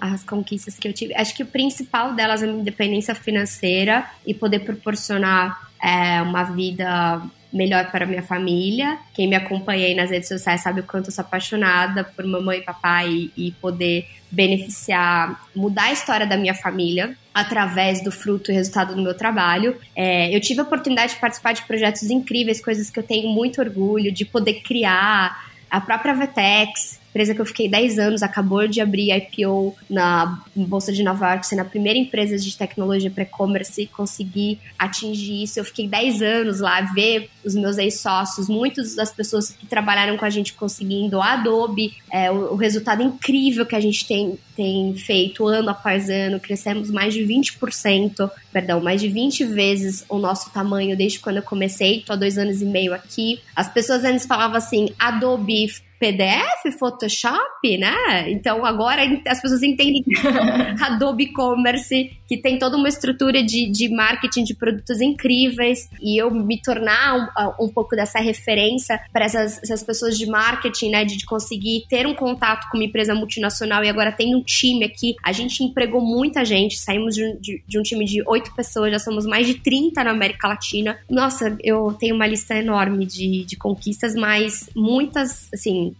às 0.00 0.24
conquistas 0.24 0.76
que 0.76 0.88
eu 0.88 0.92
tive. 0.92 1.14
Acho 1.14 1.34
que 1.34 1.42
o 1.44 1.46
principal 1.46 2.14
delas 2.14 2.42
é 2.42 2.46
a 2.46 2.48
minha 2.48 2.60
independência 2.60 3.14
financeira 3.14 4.04
e 4.26 4.34
poder 4.34 4.60
proporcionar 4.60 5.70
é, 5.80 6.20
uma 6.22 6.42
vida 6.42 7.22
melhor 7.52 7.90
para 7.90 8.04
minha 8.04 8.22
família. 8.22 8.98
Quem 9.14 9.28
me 9.28 9.36
acompanha 9.36 9.86
aí 9.86 9.94
nas 9.94 10.10
redes 10.10 10.28
sociais 10.28 10.62
sabe 10.62 10.80
o 10.80 10.84
quanto 10.84 11.08
eu 11.08 11.12
sou 11.12 11.22
apaixonada 11.22 12.04
por 12.04 12.24
mamãe 12.26 12.58
e 12.58 12.62
papai 12.62 13.30
e, 13.36 13.52
poder 13.60 14.06
beneficiar, 14.30 15.48
mudar 15.54 15.84
a 15.84 15.92
história 15.92 16.26
da 16.26 16.36
minha 16.36 16.54
família 16.54 17.16
através 17.32 18.02
do 18.02 18.10
fruto 18.10 18.50
e 18.50 18.54
resultado 18.54 18.94
do 18.94 19.02
meu 19.02 19.14
trabalho. 19.14 19.76
É, 19.94 20.34
eu 20.34 20.40
tive 20.40 20.60
a 20.60 20.64
oportunidade 20.64 21.14
de 21.14 21.20
participar 21.20 21.52
de 21.52 21.62
projetos 21.62 22.02
incríveis, 22.04 22.60
coisas 22.60 22.90
que 22.90 22.98
eu 22.98 23.04
tenho 23.04 23.28
muito 23.28 23.60
orgulho 23.60 24.10
de 24.10 24.24
poder 24.24 24.62
criar. 24.62 25.45
A 25.70 25.80
própria 25.80 26.14
Vetex, 26.14 27.00
empresa 27.16 27.34
que 27.34 27.40
eu 27.40 27.46
fiquei 27.46 27.66
10 27.66 27.98
anos, 27.98 28.22
acabou 28.22 28.68
de 28.68 28.78
abrir 28.78 29.10
IPO 29.10 29.74
na 29.88 30.38
Bolsa 30.54 30.92
de 30.92 31.02
Nova 31.02 31.30
York, 31.30 31.46
sendo 31.46 31.60
a 31.60 31.64
primeira 31.64 31.98
empresa 31.98 32.36
de 32.36 32.54
tecnologia 32.54 33.10
para 33.10 33.22
e-commerce 33.22 33.86
conseguir 33.86 34.58
atingir 34.78 35.42
isso. 35.42 35.58
Eu 35.58 35.64
fiquei 35.64 35.88
10 35.88 36.20
anos 36.20 36.60
lá, 36.60 36.82
ver 36.82 37.30
os 37.42 37.54
meus 37.54 37.78
ex-sócios, 37.78 38.48
muitas 38.48 38.94
das 38.94 39.10
pessoas 39.10 39.50
que 39.50 39.66
trabalharam 39.66 40.18
com 40.18 40.26
a 40.26 40.30
gente 40.30 40.52
conseguindo 40.52 41.20
a 41.22 41.32
Adobe, 41.32 41.94
é, 42.12 42.30
o, 42.30 42.52
o 42.52 42.56
resultado 42.56 43.02
incrível 43.02 43.64
que 43.64 43.74
a 43.74 43.80
gente 43.80 44.06
tem, 44.06 44.38
tem 44.54 44.94
feito 44.94 45.46
ano 45.46 45.70
após 45.70 46.10
ano, 46.10 46.38
crescemos 46.38 46.90
mais 46.90 47.14
de 47.14 47.22
20%, 47.22 48.30
perdão, 48.52 48.80
mais 48.80 49.00
de 49.00 49.08
20 49.08 49.44
vezes 49.44 50.04
o 50.08 50.18
nosso 50.18 50.50
tamanho 50.50 50.96
desde 50.96 51.18
quando 51.18 51.38
eu 51.38 51.42
comecei, 51.42 52.02
tô 52.02 52.12
há 52.12 52.16
dois 52.16 52.36
anos 52.36 52.60
e 52.60 52.66
meio 52.66 52.92
aqui. 52.92 53.40
As 53.54 53.72
pessoas 53.72 54.04
antes 54.04 54.26
falavam 54.26 54.56
assim, 54.56 54.90
Adobe 54.98 55.66
PDF, 55.98 56.78
Photoshop, 56.78 57.78
né? 57.78 58.30
Então 58.30 58.64
agora 58.64 59.02
as 59.26 59.40
pessoas 59.40 59.62
entendem 59.62 60.04
Adobe 60.80 61.32
Commerce, 61.32 62.10
que 62.26 62.36
tem 62.36 62.58
toda 62.58 62.76
uma 62.76 62.88
estrutura 62.88 63.42
de, 63.42 63.70
de 63.70 63.88
marketing 63.88 64.44
de 64.44 64.54
produtos 64.54 65.00
incríveis, 65.00 65.88
e 66.00 66.20
eu 66.20 66.30
me 66.30 66.60
tornar 66.60 67.54
um, 67.58 67.64
um 67.66 67.68
pouco 67.68 67.94
dessa 67.96 68.18
referência 68.18 69.00
para 69.12 69.24
essas, 69.24 69.62
essas, 69.62 69.82
pessoas 69.82 70.18
de 70.18 70.26
marketing, 70.26 70.90
né? 70.90 71.04
De, 71.04 71.16
de, 71.16 71.24
conseguir 71.24 71.84
ter 71.88 72.06
um 72.06 72.14
contato 72.14 72.68
com 72.70 72.78
uma 72.78 72.84
empresa 72.84 73.14
multinacional 73.14 73.84
e 73.84 73.88
agora 73.88 74.12
tem 74.12 74.34
um 74.34 74.42
time 74.42 74.84
aqui. 74.84 75.14
A 75.22 75.32
gente 75.32 75.62
empregou 75.62 76.00
muita 76.00 76.44
gente, 76.44 76.78
saímos 76.78 77.14
de, 77.14 77.36
de, 77.40 77.62
de 77.66 77.78
um 77.78 77.82
time 77.82 78.04
de 78.04 78.22
oito 78.26 78.54
pessoas, 78.54 78.90
já 78.90 78.98
somos 78.98 79.26
mais 79.26 79.46
de 79.46 79.54
30 79.54 80.02
na 80.04 80.10
América 80.10 80.48
Latina. 80.48 80.98
Nossa, 81.08 81.56
eu 81.62 81.92
tenho 81.98 82.14
uma 82.14 82.26
lista 82.26 82.54
enorme 82.54 83.06
de, 83.06 83.44
de 83.44 83.56
conquistas, 83.56 84.14
mas 84.14 84.68
muitas, 84.74 85.48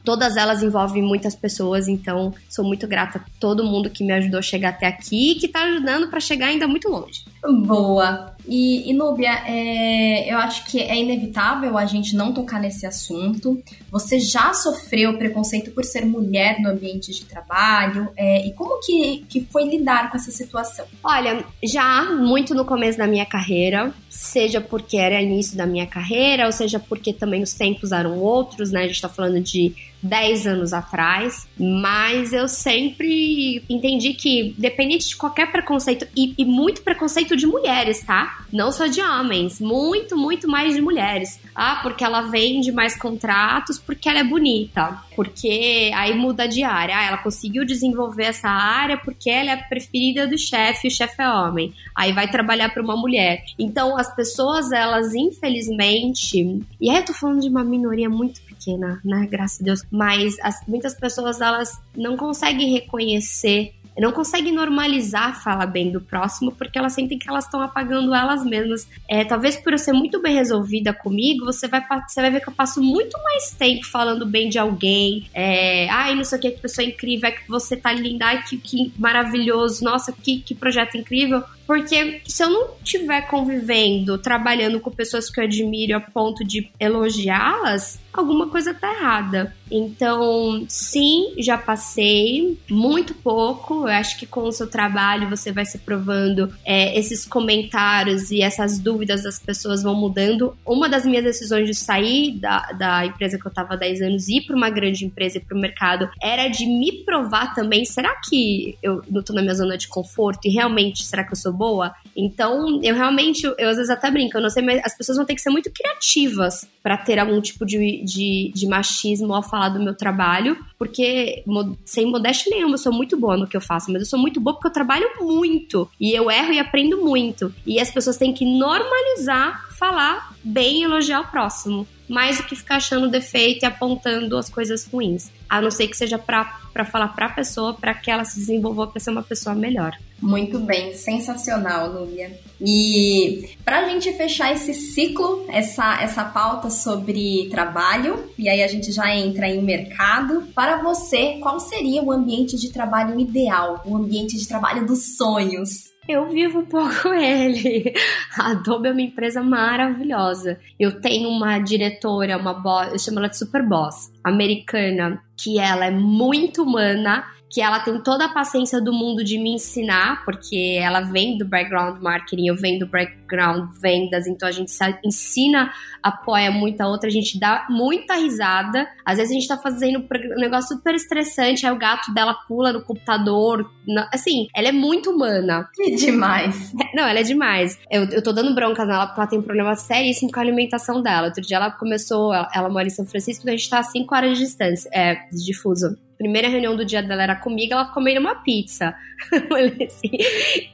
todas 0.05 0.37
elas 0.37 0.63
envolvem 0.63 1.03
muitas 1.03 1.35
pessoas, 1.35 1.89
então 1.89 2.35
sou 2.49 2.65
muito 2.65 2.87
grata 2.87 3.19
a 3.19 3.41
todo 3.41 3.65
mundo 3.65 3.91
que 3.91 4.05
me 4.05 4.13
ajudou 4.13 4.39
a 4.39 4.43
chegar 4.43 4.71
até 4.71 4.87
aqui 4.87 5.33
e 5.33 5.35
que 5.35 5.49
tá 5.49 5.63
ajudando 5.65 6.09
para 6.09 6.21
chegar 6.21 6.47
ainda 6.47 6.67
muito 6.67 6.89
longe. 6.89 7.25
Boa. 7.65 8.35
E, 8.49 8.89
e 8.89 8.95
Núbia, 8.95 9.43
é, 9.47 10.33
eu 10.33 10.39
acho 10.39 10.67
que 10.67 10.81
é 10.81 10.97
inevitável 10.97 11.77
a 11.77 11.85
gente 11.85 12.15
não 12.15 12.33
tocar 12.33 12.61
nesse 12.61 12.87
assunto. 12.87 13.61
Você 13.91 14.21
já 14.21 14.55
sofreu 14.55 15.19
preconceito 15.19 15.73
por 15.73 15.85
ser 15.85 16.05
mulher 16.05 16.61
no 16.61 16.71
ambiente 16.71 17.13
de 17.13 17.25
trabalho? 17.25 18.09
É, 18.17 18.47
e 18.47 18.53
como 18.53 18.81
que, 18.81 19.25
que 19.29 19.41
foi 19.51 19.65
lidar 19.65 20.11
com 20.11 20.17
essa 20.17 20.31
situação? 20.31 20.87
Olha, 21.03 21.45
já 21.63 22.05
muito 22.05 22.55
no 22.55 22.65
começo 22.65 22.99
da 22.99 23.07
minha 23.07 23.27
carreira, 23.27 23.93
seja 24.09 24.61
porque 24.61 24.97
era 24.97 25.21
início 25.21 25.57
da 25.57 25.67
minha 25.67 25.87
carreira, 25.87 26.47
ou 26.47 26.53
seja 26.53 26.79
porque 26.79 27.13
também 27.13 27.43
os 27.43 27.53
tempos 27.53 27.91
eram 27.91 28.19
outros, 28.19 28.71
né? 28.71 28.85
A 28.85 28.87
gente 28.87 29.03
tá 29.03 29.09
falando 29.09 29.41
de 29.41 29.75
10 30.03 30.47
anos 30.47 30.73
atrás, 30.73 31.49
mas 31.59 32.33
eu 32.33 32.49
sempre 32.49 33.65
entendi 33.69 34.15
que, 34.15 34.55
dependente 34.59 35.09
de 35.09 35.17
qualquer 35.17 35.51
preconceito, 35.51 36.07
e, 36.17 36.35
e, 36.39 36.45
muito 36.45 36.83
preconceito 36.83 37.37
de 37.37 37.47
mulheres, 37.47 38.03
tá? 38.03 38.45
Não 38.53 38.71
só 38.71 38.87
de 38.87 39.01
homens, 39.01 39.61
muito, 39.61 40.17
muito 40.17 40.49
mais 40.49 40.75
de 40.75 40.81
mulheres. 40.81 41.41
Ah, 41.55 41.81
porque 41.83 42.05
ela 42.05 42.23
vende 42.23 42.71
mais 42.71 42.97
contratos, 42.97 43.79
porque 43.79 44.09
ela 44.09 44.21
é 44.21 44.25
bonita, 44.25 44.99
porque 45.15 45.91
aí 45.95 46.15
muda 46.15 46.47
de 46.47 46.63
área. 46.63 46.97
Ah, 46.97 47.05
ela 47.05 47.19
conseguiu 47.19 47.65
desenvolver 47.65 48.25
essa 48.25 48.49
área 48.49 48.97
porque 48.99 49.31
ela 49.31 49.51
é 49.51 49.55
a 49.55 49.63
preferida 49.63 50.27
do 50.27 50.39
chefe, 50.39 50.89
o 50.89 50.91
chefe 50.91 51.23
é 51.23 51.29
homem. 51.29 51.73
Aí 51.95 52.13
vai 52.13 52.31
trabalhar 52.31 52.69
para 52.69 52.83
uma 52.83 52.97
mulher. 52.97 53.45
Então, 53.59 53.97
as 53.97 54.15
pessoas, 54.15 54.71
elas, 54.71 55.15
infelizmente, 55.15 56.65
e 56.81 56.91
aí 56.91 56.97
eu 56.97 57.05
tô 57.05 57.13
falando 57.13 57.41
de 57.41 57.49
uma 57.49 57.65
minoria 57.65 58.09
muito 58.09 58.41
pequena, 58.67 59.01
né? 59.05 59.27
Graças 59.31 59.61
a 59.61 59.65
Deus. 59.65 59.83
Mas 59.91 60.37
as, 60.41 60.67
muitas 60.67 60.95
pessoas 60.95 61.41
elas 61.41 61.81
não 61.97 62.17
conseguem 62.17 62.73
reconhecer 62.73 63.73
não 63.99 64.13
conseguem 64.13 64.53
normalizar 64.53 65.43
falar 65.43 65.65
bem 65.65 65.91
do 65.91 66.03
próximo 66.03 66.53
porque 66.53 66.79
elas 66.79 66.93
sentem 66.93 67.19
que 67.19 67.29
elas 67.31 67.47
estão 67.47 67.63
apagando 67.63 68.15
elas 68.15 68.45
mesmas. 68.45 68.87
É, 69.09 69.25
talvez 69.25 69.57
por 69.57 69.73
eu 69.73 69.79
ser 69.79 69.95
muito 69.95 70.21
bem 70.21 70.35
resolvida 70.35 70.93
comigo, 70.93 71.47
você 71.47 71.67
vai, 71.67 71.83
você 72.07 72.21
vai 72.21 72.31
ver 72.31 72.41
que 72.43 72.49
eu 72.51 72.53
passo 72.53 72.83
muito 72.83 73.17
mais 73.23 73.53
tempo 73.53 73.87
falando 73.87 74.27
bem 74.27 74.51
de 74.51 74.59
alguém. 74.59 75.31
É, 75.33 75.89
ai, 75.89 76.15
não 76.15 76.25
sei 76.25 76.39
o 76.39 76.41
que, 76.43 76.51
que 76.51 76.61
pessoa 76.61 76.87
incrível, 76.87 77.31
é 77.31 77.33
que 77.33 77.49
você 77.49 77.75
tá 77.75 77.91
linda, 77.91 78.27
ai, 78.27 78.43
que, 78.43 78.59
que 78.59 78.93
maravilhoso, 78.99 79.83
nossa, 79.83 80.13
que, 80.13 80.41
que 80.41 80.55
projeto 80.55 80.99
incrível. 80.99 81.43
Porque 81.67 82.21
se 82.27 82.43
eu 82.43 82.51
não 82.51 82.69
estiver 82.83 83.23
convivendo, 83.23 84.19
trabalhando 84.19 84.81
com 84.81 84.91
pessoas 84.91 85.29
que 85.29 85.41
eu 85.41 85.45
admiro 85.45 85.97
a 85.97 86.01
ponto 86.01 86.45
de 86.45 86.71
elogiá-las, 86.79 87.99
alguma 88.13 88.49
coisa 88.49 88.73
tá 88.73 88.93
errada. 88.93 89.55
Então, 89.71 90.65
sim, 90.69 91.35
já 91.39 91.59
passei 91.59 92.59
muito 92.71 93.15
pouco. 93.15 93.83
Eu 93.83 93.95
acho 93.95 94.19
que 94.19 94.27
com 94.27 94.43
o 94.43 94.53
seu 94.53 94.69
trabalho 94.69 95.29
você 95.29 95.53
vai 95.53 95.65
se 95.65 95.79
provando 95.79 96.53
é, 96.65 96.97
esses 96.99 97.27
comentários 97.27 98.31
e 98.31 98.43
essas 98.43 98.79
dúvidas 98.79 99.25
das 99.25 99.39
pessoas 99.39 99.83
vão 99.83 99.95
mudando. 99.95 100.57
Uma 100.65 100.89
das 100.89 101.05
minhas 101.05 101.25
decisões 101.25 101.67
de 101.67 101.75
sair 101.75 102.39
da, 102.39 102.61
da 102.73 103.07
empresa 103.07 103.39
que 103.39 103.47
eu 103.47 103.51
estava 103.51 103.75
há 103.75 103.77
10 103.77 104.03
anos 104.03 104.29
e 104.29 104.37
ir 104.37 104.43
para 104.43 104.57
uma 104.57 104.71
grande 104.71 105.05
empresa 105.05 105.39
e 105.39 105.41
para 105.41 105.57
o 105.57 105.61
mercado 105.61 106.09
era 106.23 106.49
de 106.49 106.65
me 106.65 107.05
provar 107.05 107.55
também: 107.55 107.85
será 107.85 108.15
que 108.29 108.79
eu 108.83 109.03
não 109.11 109.21
estou 109.21 109.35
na 109.35 109.43
minha 109.43 109.55
zona 109.55 109.77
de 109.77 109.89
conforto 109.89 110.47
e 110.47 110.51
realmente 110.51 111.05
será 111.05 111.25
que 111.25 111.33
eu 111.33 111.37
sou 111.37 111.53
boa. 111.57 111.93
Então, 112.17 112.81
eu 112.83 112.95
realmente, 112.95 113.45
eu 113.45 113.69
às 113.69 113.77
vezes 113.77 113.91
até 113.91 114.11
brinco, 114.11 114.37
eu 114.37 114.43
não 114.43 114.51
sei, 114.51 114.63
mas 114.63 114.81
as 114.85 114.97
pessoas 114.97 115.17
vão 115.17 115.27
ter 115.27 115.35
que 115.35 115.41
ser 115.41 115.51
muito 115.51 115.71
criativas 115.71 116.69
para 116.83 116.97
ter 116.97 117.19
algum 117.19 117.41
tipo 117.41 117.65
de, 117.65 118.03
de, 118.05 118.53
de, 118.55 118.67
machismo 118.67 119.35
ao 119.35 119.43
falar 119.43 119.71
do 119.71 119.83
meu 119.83 119.95
trabalho, 119.95 120.57
porque 120.79 121.45
sem 121.85 122.07
modéstia 122.07 122.51
nenhuma, 122.55 122.75
eu 122.75 122.79
sou 122.79 122.93
muito 122.93 123.19
boa 123.19 123.37
no 123.37 123.47
que 123.47 123.57
eu 123.57 123.61
faço, 123.61 123.91
mas 123.91 124.03
eu 124.03 124.07
sou 124.07 124.19
muito 124.19 124.41
boa 124.41 124.55
porque 124.55 124.69
eu 124.69 124.73
trabalho 124.73 125.09
muito 125.21 125.89
e 126.01 126.13
eu 126.13 126.31
erro 126.31 126.53
e 126.53 126.59
aprendo 126.59 127.05
muito. 127.05 127.53
E 127.67 127.81
as 127.81 127.91
pessoas 127.91 128.17
têm 128.17 128.33
que 128.33 128.45
normalizar 128.45 129.67
falar 129.77 130.35
bem 130.45 130.81
e 130.81 130.85
elogiar 130.85 131.21
o 131.21 131.31
próximo 131.31 131.87
mais 132.09 132.39
do 132.39 132.45
que 132.45 132.57
ficar 132.57 132.77
achando 132.77 133.11
defeito 133.11 133.65
e 133.65 133.67
apontando 133.67 134.37
as 134.37 134.49
coisas 134.49 134.87
ruins. 134.87 135.31
A 135.49 135.61
não 135.61 135.71
ser 135.71 135.89
que 135.89 135.97
seja 135.97 136.19
para 136.19 136.85
falar 136.85 137.09
para 137.09 137.27
a 137.27 137.31
pessoa, 137.31 137.75
para 137.75 137.95
que 137.95 138.11
ela 138.11 138.25
se 138.25 138.39
desenvolva 138.39 138.87
para 138.87 139.01
ser 139.01 139.11
uma 139.11 139.23
pessoa 139.23 139.55
melhor. 139.55 139.97
Muito 140.21 140.59
bem, 140.59 140.95
sensacional, 140.95 141.93
Núbia. 141.93 142.39
E 142.61 143.51
para 143.65 143.81
a 143.81 143.89
gente 143.89 144.13
fechar 144.15 144.53
esse 144.53 144.73
ciclo, 144.73 145.45
essa, 145.49 146.01
essa 146.01 146.25
pauta 146.25 146.71
sobre 146.71 147.49
trabalho, 147.51 148.31
e 148.39 148.49
aí 148.49 148.63
a 148.63 148.69
gente 148.69 148.91
já 148.93 149.15
entra 149.15 149.49
em 149.49 149.63
mercado, 149.63 150.49
para 150.55 150.83
você, 150.83 151.39
qual 151.41 151.61
seria 151.61 152.03
o 152.03 152.11
ambiente 152.11 152.57
de 152.57 152.73
trabalho 152.73 153.21
ideal, 153.21 153.83
o 153.85 153.97
ambiente 153.97 154.39
de 154.39 154.49
trabalho 154.49 154.87
dos 154.87 155.17
sonhos? 155.17 155.96
Eu 156.09 156.29
vivo 156.29 156.61
um 156.61 156.65
pouco 156.65 157.09
ele. 157.09 157.93
A 158.39 158.53
Adobe 158.53 158.89
é 158.89 158.93
uma 158.93 159.03
empresa 159.03 159.43
maravilhosa. 159.43 160.59
Eu 160.79 161.01
tenho 161.01 161.29
uma 161.29 161.59
diretora, 161.59 162.37
uma 162.37 162.55
boss, 162.55 162.93
eu 162.93 162.99
chamo 162.99 163.19
ela 163.19 163.29
de 163.29 163.37
super 163.37 163.63
boss, 163.63 164.13
americana, 164.23 165.21
que 165.37 165.59
ela 165.59 165.87
é 165.87 165.91
muito 165.91 166.63
humana, 166.63 167.25
que 167.49 167.61
ela 167.61 167.81
tem 167.81 168.03
toda 168.03 168.25
a 168.27 168.29
paciência 168.29 168.81
do 168.81 168.93
mundo 168.93 169.23
de 169.23 169.39
me 169.39 169.55
ensinar, 169.55 170.25
porque 170.25 170.79
ela 170.81 171.01
vem 171.01 171.39
do 171.39 171.45
background 171.45 172.03
marketing, 172.03 172.49
eu 172.49 172.57
venho 172.57 172.81
do 172.81 172.87
background 172.87 173.71
vendas, 173.81 174.27
então 174.27 174.49
a 174.49 174.53
gente 174.53 174.73
ensina, 175.05 175.73
apoia 176.03 176.51
muita 176.51 176.87
outra, 176.87 177.09
a 177.09 177.13
gente 177.13 177.39
dá 177.39 177.67
muita 177.71 178.15
risada. 178.15 178.87
Às 179.05 179.19
vezes 179.19 179.31
a 179.31 179.35
gente 179.35 179.49
tá 179.49 179.57
fazendo 179.57 180.01
um 180.01 180.41
negócio 180.41 180.77
super 180.77 180.95
estressante, 180.95 181.65
aí 181.65 181.73
o 181.73 181.79
gato 181.79 182.13
dela 182.13 182.35
pula 182.47 182.73
no 182.73 182.83
computador. 182.83 183.71
Assim, 184.13 184.49
ela 184.55 184.69
é 184.69 184.73
muito 184.73 185.11
humana. 185.11 185.69
Que 185.73 185.95
demais. 185.95 186.73
Não, 186.95 187.05
ela 187.05 187.21
é 187.21 187.23
demais. 187.23 187.79
Eu, 187.91 188.05
eu 188.11 188.23
tô 188.23 188.33
dando 188.33 188.55
bronca 188.55 188.85
nela 188.85 189.07
porque 189.07 189.21
ela 189.21 189.29
tem 189.29 189.39
um 189.39 189.43
problema 189.43 189.75
seríssimo 189.77 190.33
com 190.33 190.41
a 190.41 190.43
alimentação 190.43 191.01
dela. 191.01 191.29
Outro 191.29 191.43
dia 191.43 191.57
ela 191.59 191.71
começou, 191.71 192.35
ela, 192.35 192.49
ela 192.55 192.69
mora 192.69 192.87
em 192.87 192.91
São 192.91 193.07
Francisco, 193.07 193.43
então 193.43 193.55
a 193.55 193.57
gente 193.57 193.71
tá 193.71 193.79
a 193.79 193.85
5 193.85 194.15
horas 194.15 194.37
de 194.37 194.45
distância, 194.45 194.91
é, 194.93 195.15
de 195.31 195.45
difuso 195.45 195.97
primeira 196.17 196.49
reunião 196.49 196.77
do 196.77 196.85
dia 196.85 197.03
dela 197.03 197.23
era 197.23 197.37
comigo, 197.37 197.73
ela 197.73 197.87
comendo 197.87 198.21
uma 198.21 198.37
pizza. 198.37 198.95
assim, 199.87 200.11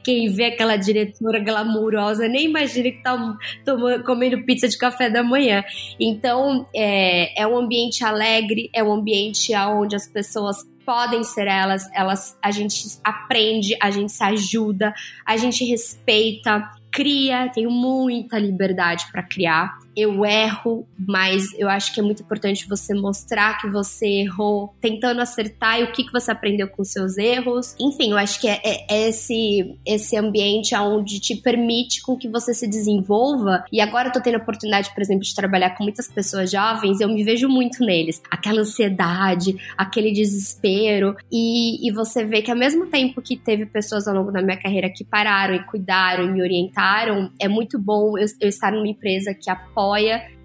quem 0.03 0.31
vê 0.31 0.45
aquela 0.45 0.75
diretora 0.75 1.39
glamurosa 1.39 2.27
nem 2.27 2.45
imagina 2.45 2.91
que 2.91 3.01
tá 3.01 3.37
tomando, 3.63 4.03
comendo 4.03 4.43
pizza 4.45 4.67
de 4.67 4.77
café 4.77 5.09
da 5.09 5.23
manhã. 5.23 5.63
Então, 5.99 6.67
é, 6.75 7.41
é 7.41 7.47
um 7.47 7.57
ambiente 7.57 8.03
alegre, 8.03 8.69
é 8.73 8.83
um 8.83 8.93
ambiente 8.93 9.55
onde 9.55 9.95
as 9.95 10.07
pessoas 10.07 10.57
podem 10.85 11.23
ser 11.23 11.47
elas, 11.47 11.89
elas 11.93 12.37
a 12.41 12.51
gente 12.51 12.85
aprende, 13.03 13.75
a 13.81 13.89
gente 13.89 14.11
se 14.11 14.23
ajuda, 14.23 14.93
a 15.25 15.37
gente 15.37 15.63
respeita, 15.63 16.69
cria, 16.91 17.49
tenho 17.53 17.71
muita 17.71 18.37
liberdade 18.37 19.05
para 19.11 19.23
criar 19.23 19.82
eu 19.95 20.25
erro, 20.25 20.87
mas 20.97 21.47
eu 21.57 21.69
acho 21.69 21.93
que 21.93 21.99
é 21.99 22.03
muito 22.03 22.23
importante 22.23 22.67
você 22.67 22.93
mostrar 22.93 23.59
que 23.59 23.69
você 23.69 24.07
errou, 24.07 24.73
tentando 24.81 25.21
acertar 25.21 25.79
e 25.79 25.83
o 25.83 25.91
que, 25.91 26.03
que 26.03 26.11
você 26.11 26.31
aprendeu 26.31 26.67
com 26.67 26.83
seus 26.83 27.17
erros. 27.17 27.75
Enfim, 27.79 28.11
eu 28.11 28.17
acho 28.17 28.39
que 28.39 28.47
é, 28.47 28.59
é, 28.63 28.85
é 28.89 29.09
esse, 29.09 29.77
esse 29.85 30.17
ambiente 30.17 30.75
onde 30.75 31.19
te 31.19 31.35
permite 31.35 32.01
com 32.01 32.17
que 32.17 32.27
você 32.27 32.53
se 32.53 32.67
desenvolva. 32.67 33.63
E 33.71 33.79
agora 33.79 34.09
eu 34.09 34.11
tô 34.11 34.21
tendo 34.21 34.35
a 34.35 34.39
oportunidade, 34.39 34.93
por 34.93 35.01
exemplo, 35.01 35.23
de 35.23 35.35
trabalhar 35.35 35.71
com 35.71 35.83
muitas 35.83 36.07
pessoas 36.07 36.51
jovens, 36.51 36.99
eu 36.99 37.07
me 37.07 37.23
vejo 37.23 37.47
muito 37.47 37.85
neles. 37.85 38.21
Aquela 38.29 38.61
ansiedade, 38.61 39.55
aquele 39.77 40.11
desespero. 40.11 41.15
E, 41.31 41.87
e 41.87 41.91
você 41.91 42.25
vê 42.25 42.41
que 42.41 42.51
ao 42.51 42.57
mesmo 42.57 42.87
tempo 42.87 43.21
que 43.21 43.37
teve 43.37 43.65
pessoas 43.65 44.07
ao 44.07 44.15
longo 44.15 44.31
da 44.31 44.41
minha 44.41 44.57
carreira 44.57 44.89
que 44.89 45.03
pararam 45.03 45.53
e 45.53 45.63
cuidaram 45.63 46.25
e 46.25 46.31
me 46.31 46.41
orientaram, 46.41 47.31
é 47.39 47.47
muito 47.47 47.79
bom 47.79 48.17
eu, 48.17 48.25
eu 48.39 48.49
estar 48.49 48.71
numa 48.71 48.87
empresa 48.87 49.33
que 49.33 49.49
apoia 49.49 49.82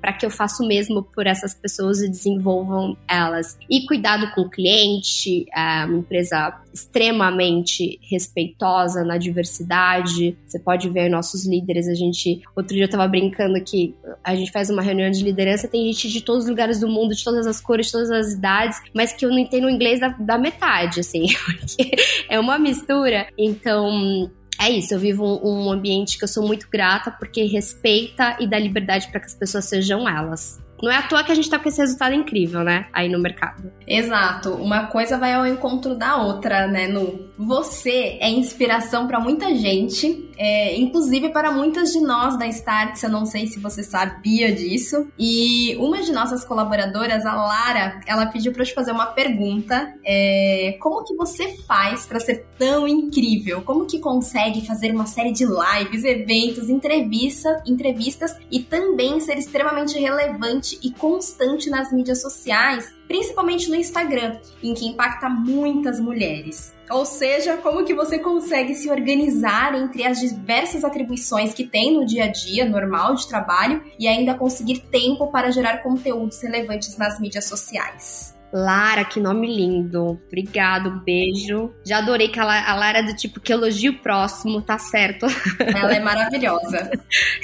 para 0.01 0.13
que 0.13 0.25
eu 0.25 0.31
faça 0.31 0.63
o 0.63 0.67
mesmo 0.67 1.03
por 1.03 1.27
essas 1.27 1.55
pessoas 1.55 2.01
e 2.01 2.09
desenvolvam 2.09 2.97
elas. 3.09 3.59
E 3.69 3.87
cuidado 3.87 4.33
com 4.33 4.43
o 4.43 4.51
cliente, 4.51 5.47
é 5.55 5.85
uma 5.85 5.99
empresa 5.99 6.61
extremamente 6.73 7.99
respeitosa 8.09 9.05
na 9.05 9.19
diversidade. 9.19 10.37
Você 10.47 10.59
pode 10.59 10.89
ver 10.89 11.09
nossos 11.09 11.47
líderes, 11.47 11.89
a 11.89 11.95
gente, 11.95 12.41
outro 12.55 12.75
dia 12.75 12.85
eu 12.85 12.91
tava 12.91 13.09
brincando 13.09 13.61
que 13.63 13.95
a 14.23 14.35
gente 14.37 14.53
faz 14.53 14.71
uma 14.71 14.83
reunião 14.83 15.11
de 15.11 15.23
liderança, 15.23 15.67
tem 15.67 15.93
gente 15.93 16.09
de 16.09 16.21
todos 16.21 16.45
os 16.45 16.51
lugares 16.51 16.81
do 16.81 16.89
mundo, 16.89 17.15
de 17.15 17.25
todas 17.25 17.47
as 17.47 17.61
cores, 17.61 17.87
de 17.87 17.93
todas 17.93 18.11
as 18.11 18.33
idades, 18.33 18.81
mas 18.95 19.13
que 19.13 19.25
eu 19.25 19.31
não 19.31 19.39
entendo 19.39 19.67
o 19.67 19.71
inglês 19.71 20.01
da, 20.01 20.09
da 20.09 20.39
metade, 20.39 21.01
assim, 21.01 21.27
porque 21.45 21.91
é 22.29 22.39
uma 22.39 22.59
mistura. 22.59 23.27
Então, 23.37 24.31
é 24.61 24.71
isso, 24.71 24.95
eu 24.95 24.99
vivo 24.99 25.25
um, 25.25 25.67
um 25.67 25.73
ambiente 25.73 26.19
que 26.19 26.25
eu 26.25 26.29
sou 26.29 26.47
muito 26.47 26.69
grata 26.71 27.11
porque 27.11 27.45
respeita 27.45 28.37
e 28.41 28.47
dá 28.47 28.59
liberdade 28.59 29.09
para 29.09 29.21
que 29.21 29.27
as 29.27 29.35
pessoas 29.35 29.67
sejam 29.67 30.09
elas. 30.09 30.61
Não 30.83 30.91
é 30.91 30.97
à 30.97 31.03
toa 31.03 31.25
que 31.25 31.33
a 31.33 31.35
gente 31.35 31.51
tá 31.51 31.59
com 31.59 31.69
esse 31.69 31.81
resultado 31.81 32.15
incrível, 32.15 32.63
né? 32.63 32.87
Aí 32.93 33.09
no 33.09 33.19
mercado. 33.19 33.71
Exato. 33.87 34.51
Uma 34.55 34.87
coisa 34.87 35.19
vai 35.19 35.35
ao 35.35 35.47
encontro 35.47 35.97
da 35.97 36.17
outra, 36.17 36.67
né, 36.69 36.87
Nu? 36.87 37.28
Você 37.39 38.19
é 38.21 38.29
inspiração 38.29 39.07
para 39.07 39.21
muita 39.21 39.55
gente, 39.55 40.29
é, 40.37 40.77
inclusive 40.77 41.29
para 41.29 41.53
muitas 41.53 41.93
de 41.93 42.01
nós 42.01 42.37
da 42.37 42.49
Starts. 42.49 43.01
Eu 43.01 43.11
não 43.11 43.25
sei 43.25 43.47
se 43.47 43.61
você 43.61 43.85
sabia 43.85 44.53
disso. 44.53 45.07
E 45.17 45.77
uma 45.77 46.03
de 46.03 46.11
nossas 46.11 46.45
colaboradoras, 46.45 47.25
a 47.25 47.35
Lara, 47.35 48.01
ela 48.07 48.27
pediu 48.27 48.53
para 48.53 48.63
eu 48.63 48.67
te 48.67 48.75
fazer 48.75 48.91
uma 48.91 49.07
pergunta. 49.07 49.95
É, 50.05 50.77
como 50.81 51.05
que 51.05 51.15
você 51.15 51.57
faz 51.59 52.05
para 52.05 52.19
ser 52.19 52.45
tão 52.59 52.89
incrível? 52.89 53.63
Como 53.63 53.87
que 53.87 54.01
consegue 54.01 54.67
fazer 54.67 54.91
uma 54.91 55.07
série 55.07 55.31
de 55.31 55.45
lives, 55.45 56.03
eventos, 56.03 56.69
entrevista, 56.69 57.63
entrevistas 57.65 58.37
e 58.51 58.59
também 58.59 59.21
ser 59.21 59.39
extremamente 59.39 59.97
relevante 59.97 60.77
e 60.83 60.91
constante 60.91 61.71
nas 61.71 61.93
mídias 61.93 62.21
sociais, 62.21 62.93
principalmente 63.09 63.69
no 63.69 63.75
Instagram, 63.75 64.39
em 64.63 64.75
que 64.75 64.87
impacta 64.87 65.29
muitas 65.29 65.99
mulheres. 65.99 66.75
Ou 66.91 67.05
seja, 67.05 67.57
como 67.57 67.85
que 67.85 67.95
você 67.95 68.19
consegue 68.19 68.75
se 68.75 68.89
organizar 68.91 69.75
entre 69.75 70.07
as 70.07 70.21
diversas 70.21 70.85
atribuições 70.85 71.53
que 71.53 71.67
tem 71.67 71.95
no 71.95 72.07
dia 72.07 72.25
a 72.25 72.29
dia 72.29 72.65
normal 72.65 73.15
de 73.15 73.27
trabalho 73.27 73.83
e 73.99 74.07
ainda 74.07 74.35
conseguir 74.35 74.81
tempo 74.91 75.27
para 75.27 75.51
gerar 75.51 75.79
conteúdos 75.79 76.41
relevantes 76.41 76.97
nas 76.97 77.19
mídias 77.19 77.47
sociais? 77.47 78.38
Lara, 78.53 79.05
que 79.05 79.21
nome 79.21 79.47
lindo. 79.47 80.21
Obrigado, 80.27 81.03
beijo. 81.05 81.73
Já 81.85 81.99
adorei 81.99 82.29
que 82.29 82.41
a 82.41 82.75
Lara 82.75 82.99
é 82.99 83.03
do 83.03 83.15
tipo 83.15 83.41
que 83.41 83.53
elogia 83.53 83.91
o 83.91 83.99
próximo, 83.99 84.63
tá 84.63 84.79
certo. 84.79 85.27
Ela 85.61 85.95
é 85.95 86.01
maravilhosa. 86.01 86.91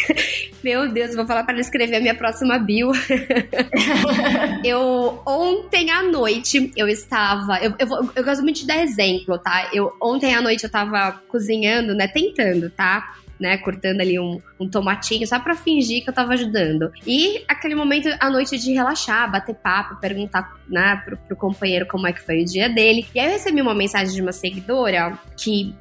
Meu 0.64 0.90
Deus, 0.90 1.14
vou 1.14 1.26
falar 1.26 1.44
para 1.44 1.52
ela 1.52 1.60
escrever 1.60 1.96
a 1.96 2.00
minha 2.00 2.14
próxima 2.14 2.58
bio. 2.58 2.90
eu, 4.64 5.20
ontem 5.26 5.90
à 5.90 6.02
noite, 6.02 6.72
eu 6.74 6.88
estava. 6.88 7.58
Eu, 7.58 7.74
eu, 7.78 8.10
eu 8.16 8.24
gosto 8.24 8.42
muito 8.42 8.60
de 8.60 8.66
dar 8.66 8.82
exemplo, 8.82 9.38
tá? 9.38 9.68
Eu, 9.74 9.92
ontem 10.00 10.34
à 10.34 10.40
noite 10.40 10.64
eu 10.64 10.70
tava 10.70 11.20
cozinhando, 11.28 11.94
né? 11.94 12.08
Tentando, 12.08 12.70
tá? 12.70 13.14
Né, 13.38 13.56
cortando 13.58 14.00
ali 14.00 14.18
um, 14.18 14.40
um 14.58 14.68
tomatinho 14.68 15.26
só 15.26 15.38
para 15.38 15.54
fingir 15.54 16.02
que 16.02 16.10
eu 16.10 16.14
tava 16.14 16.34
ajudando. 16.34 16.92
E 17.06 17.44
aquele 17.48 17.74
momento 17.74 18.08
à 18.20 18.30
noite 18.30 18.58
de 18.58 18.72
relaxar, 18.72 19.30
bater 19.30 19.54
papo, 19.54 19.96
perguntar, 19.96 20.56
né, 20.68 21.00
pro, 21.04 21.16
pro 21.16 21.36
companheiro 21.36 21.86
como 21.86 22.06
é 22.06 22.12
que 22.12 22.20
foi 22.20 22.42
o 22.42 22.44
dia 22.44 22.68
dele. 22.68 23.06
E 23.14 23.20
aí 23.20 23.26
eu 23.26 23.32
recebi 23.32 23.60
uma 23.60 23.74
mensagem 23.74 24.14
de 24.14 24.22
uma 24.22 24.32
seguidora 24.32 25.18
que 25.36 25.74